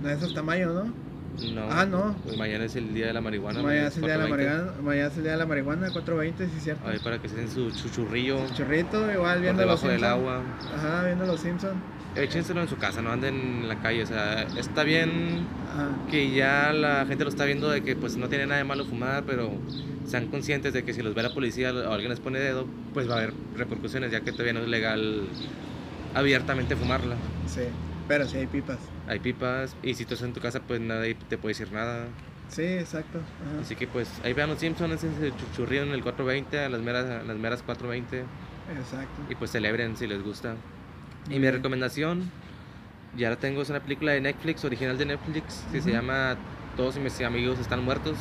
no 0.01 0.09
es 0.09 0.23
hasta 0.23 0.41
mayo, 0.41 0.73
¿no? 0.73 1.06
No. 1.53 1.67
Ah, 1.69 1.85
no. 1.85 2.15
Pues 2.23 2.37
mañana 2.37 2.65
es 2.65 2.75
el 2.75 2.93
día 2.93 3.07
de 3.07 3.13
la 3.13 3.21
marihuana. 3.21 3.61
mañana 3.61 3.87
es 3.87 3.95
el 3.97 4.03
día 4.03 4.13
de 4.13 4.17
la 4.19 4.25
4:20. 4.27 4.29
marihuana, 4.29 4.71
mañana 4.81 5.07
es 5.07 5.17
el 5.17 5.23
día 5.23 5.31
de 5.33 5.37
la 5.37 5.45
marihuana, 5.45 5.87
4.20, 5.89 6.49
sí 6.49 6.59
cierto. 6.59 6.87
Ahí 6.87 6.99
para 6.99 7.19
que 7.21 7.29
se 7.29 7.35
den 7.35 7.49
su 7.49 7.69
chuchurrillo 7.71 8.39
Chorrito, 8.55 9.11
igual 9.11 9.41
viendo 9.41 9.65
los 9.65 9.81
debajo 9.81 9.87
del 9.87 9.99
Simpsons. 9.99 10.19
agua. 10.19 10.41
Ajá, 10.75 11.03
viendo 11.05 11.25
los 11.25 11.39
Simpsons. 11.39 11.75
Échenselo 12.15 12.61
en 12.61 12.67
su 12.67 12.77
casa, 12.77 13.01
no 13.03 13.11
anden 13.11 13.35
en 13.35 13.67
la 13.69 13.79
calle. 13.79 14.01
O 14.01 14.07
sea, 14.07 14.43
está 14.57 14.83
bien 14.83 15.45
Ajá. 15.71 15.89
que 16.09 16.31
ya 16.31 16.73
la 16.73 17.05
gente 17.05 17.23
lo 17.23 17.29
está 17.29 17.45
viendo 17.45 17.69
de 17.69 17.83
que 17.83 17.95
pues 17.95 18.17
no 18.17 18.27
tiene 18.29 18.47
nada 18.47 18.57
de 18.57 18.63
malo 18.63 18.85
fumar, 18.85 19.23
pero 19.27 19.51
sean 20.07 20.27
conscientes 20.27 20.73
de 20.73 20.83
que 20.83 20.93
si 20.93 21.03
los 21.03 21.13
ve 21.13 21.21
la 21.21 21.33
policía 21.33 21.71
o 21.73 21.91
alguien 21.93 22.09
les 22.09 22.19
pone 22.19 22.39
dedo, 22.39 22.65
pues 22.95 23.07
va 23.07 23.15
a 23.15 23.17
haber 23.19 23.33
repercusiones, 23.55 24.11
ya 24.11 24.21
que 24.21 24.31
todavía 24.31 24.53
no 24.53 24.61
es 24.61 24.67
legal 24.67 25.27
abiertamente 26.15 26.75
fumarla. 26.75 27.15
Sí, 27.45 27.61
pero 28.07 28.25
sí 28.27 28.37
hay 28.37 28.47
pipas. 28.47 28.77
Hay 29.07 29.19
pipas 29.19 29.75
y 29.83 29.93
si 29.93 30.05
tú 30.05 30.13
estás 30.13 30.27
en 30.27 30.33
tu 30.33 30.39
casa, 30.41 30.59
pues 30.61 30.79
nadie 30.81 31.15
te 31.15 31.37
puede 31.37 31.51
decir 31.53 31.71
nada. 31.71 32.05
Sí, 32.49 32.63
exacto. 32.63 33.19
Ajá. 33.19 33.61
Así 33.61 33.75
que 33.75 33.87
pues 33.87 34.09
ahí 34.23 34.33
vean 34.33 34.49
los 34.49 34.59
Simpsons, 34.59 35.03
ese 35.03 35.31
chuchurrío 35.35 35.83
en 35.83 35.89
el 35.91 36.01
420, 36.01 36.59
a 36.63 36.69
las 36.69 36.81
meras, 36.81 37.05
a 37.05 37.23
las 37.23 37.37
meras 37.37 37.61
420 37.63 38.23
Exacto. 38.77 39.21
y 39.29 39.35
pues 39.35 39.51
celebren 39.51 39.97
si 39.97 40.07
les 40.07 40.23
gusta. 40.23 40.55
Y 41.29 41.39
mi 41.39 41.51
recomendación, 41.51 42.31
ya 43.17 43.29
la 43.29 43.35
tengo, 43.35 43.61
es 43.61 43.69
una 43.69 43.81
película 43.81 44.13
de 44.13 44.21
Netflix, 44.21 44.63
original 44.63 44.97
de 44.97 45.05
Netflix, 45.05 45.65
que 45.73 45.81
se 45.81 45.91
llama 45.91 46.37
Todos 46.77 46.95
mis 46.97 47.19
amigos 47.21 47.59
están 47.59 47.83
muertos. 47.83 48.15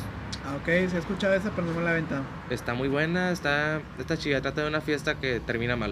Ah, 0.45 0.55
ok, 0.57 0.65
se 0.89 0.95
ha 0.97 0.99
escuchado 0.99 1.33
esa, 1.33 1.51
pero 1.51 1.67
no 1.67 1.73
me 1.73 1.81
la 1.83 1.89
he 1.91 1.93
aventado. 1.93 2.23
Está 2.49 2.73
muy 2.73 2.89
buena, 2.89 3.31
está, 3.31 3.79
está 3.97 4.17
chida, 4.17 4.41
trata 4.41 4.61
de 4.63 4.67
una 4.67 4.81
fiesta 4.81 5.15
que 5.15 5.39
termina 5.39 5.77
mal, 5.77 5.91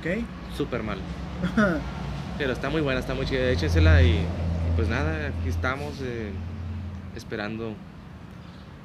Ok. 0.00 0.24
súper 0.56 0.82
mal. 0.82 0.98
Pero 2.36 2.52
está 2.52 2.68
muy 2.68 2.80
buena, 2.80 3.00
está 3.00 3.14
muy 3.14 3.26
chida, 3.26 3.50
échensela 3.50 4.02
y, 4.02 4.18
pues 4.76 4.88
nada, 4.88 5.28
aquí 5.28 5.48
estamos 5.48 5.94
eh, 6.02 6.30
esperando 7.14 7.74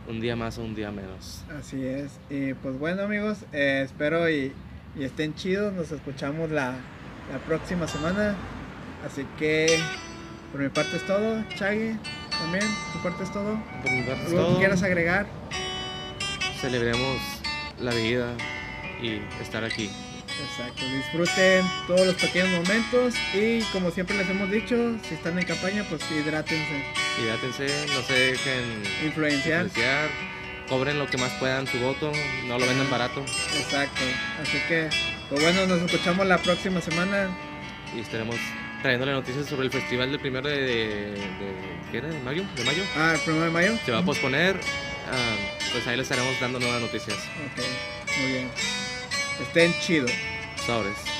un 0.07 0.19
día 0.21 0.35
más 0.35 0.57
o 0.57 0.63
un 0.63 0.75
día 0.75 0.91
menos. 0.91 1.43
Así 1.59 1.83
es. 1.85 2.19
Y 2.29 2.53
pues 2.53 2.77
bueno, 2.77 3.03
amigos, 3.03 3.39
eh, 3.51 3.81
espero 3.85 4.29
y, 4.29 4.53
y 4.95 5.03
estén 5.03 5.33
chidos. 5.33 5.73
Nos 5.73 5.91
escuchamos 5.91 6.51
la, 6.51 6.75
la 7.31 7.39
próxima 7.47 7.87
semana. 7.87 8.35
Así 9.05 9.25
que 9.37 9.79
por 10.51 10.61
mi 10.61 10.69
parte 10.69 10.97
es 10.97 11.05
todo. 11.05 11.43
Chagui, 11.55 11.97
también, 12.29 12.65
tu 12.93 12.99
parte 13.01 13.23
es 13.23 13.31
todo. 13.31 13.59
Por 13.81 13.91
mi 13.91 14.03
parte 14.03 14.25
es 14.25 14.33
¿Algo 14.33 14.53
que 14.53 14.59
quieras 14.59 14.83
agregar? 14.83 15.25
Celebremos 16.61 17.17
la 17.79 17.93
vida 17.93 18.27
y 19.01 19.21
estar 19.41 19.63
aquí. 19.63 19.89
Exacto, 20.41 20.83
disfruten 20.89 21.65
todos 21.87 22.05
los 22.07 22.15
pequeños 22.15 22.49
momentos 22.49 23.13
y 23.33 23.61
como 23.73 23.91
siempre 23.91 24.17
les 24.17 24.29
hemos 24.29 24.49
dicho, 24.49 24.75
si 25.07 25.15
están 25.15 25.37
en 25.37 25.45
campaña, 25.45 25.83
pues 25.89 26.01
hidrátense, 26.11 26.83
Hidrátense, 27.21 27.67
no 27.93 28.01
se 28.01 28.13
dejen 28.13 28.83
influenciar. 29.05 29.65
influenciar, 29.65 30.09
cobren 30.69 30.97
lo 30.99 31.07
que 31.07 31.17
más 31.17 31.31
puedan 31.33 31.67
su 31.67 31.77
voto, 31.79 32.11
no 32.47 32.57
lo 32.57 32.65
vendan 32.65 32.89
barato 32.89 33.21
Exacto, 33.57 34.01
así 34.41 34.57
que, 34.67 34.89
pues 35.29 35.41
bueno, 35.41 35.65
nos 35.67 35.81
escuchamos 35.81 36.25
la 36.25 36.37
próxima 36.37 36.79
semana. 36.81 37.29
y 37.95 37.99
estaremos 37.99 38.35
trayéndole 38.81 39.11
noticias 39.11 39.45
sobre 39.47 39.65
el 39.65 39.71
festival 39.71 40.09
del 40.11 40.19
primero 40.21 40.47
de, 40.47 40.55
de, 40.61 41.11
de- 41.11 41.79
¿qué 41.91 41.97
era? 41.97 42.07
¿De 42.07 42.19
mayo? 42.21 42.43
¿De 42.55 42.63
mayo? 42.63 42.83
Ah, 42.95 43.11
el 43.15 43.19
primero 43.19 43.43
de 43.45 43.51
mayo. 43.51 43.77
Se 43.85 43.91
va 43.91 43.97
a 43.99 44.05
posponer, 44.05 44.55
ah, 45.11 45.35
pues 45.73 45.85
ahí 45.85 45.97
les 45.97 46.09
estaremos 46.09 46.39
dando 46.39 46.59
nuevas 46.59 46.79
noticias. 46.79 47.17
Ok, 47.17 48.17
muy 48.21 48.31
bien. 48.31 48.49
Estén 49.39 49.73
chidos. 49.79 50.11
Sobres. 50.65 51.18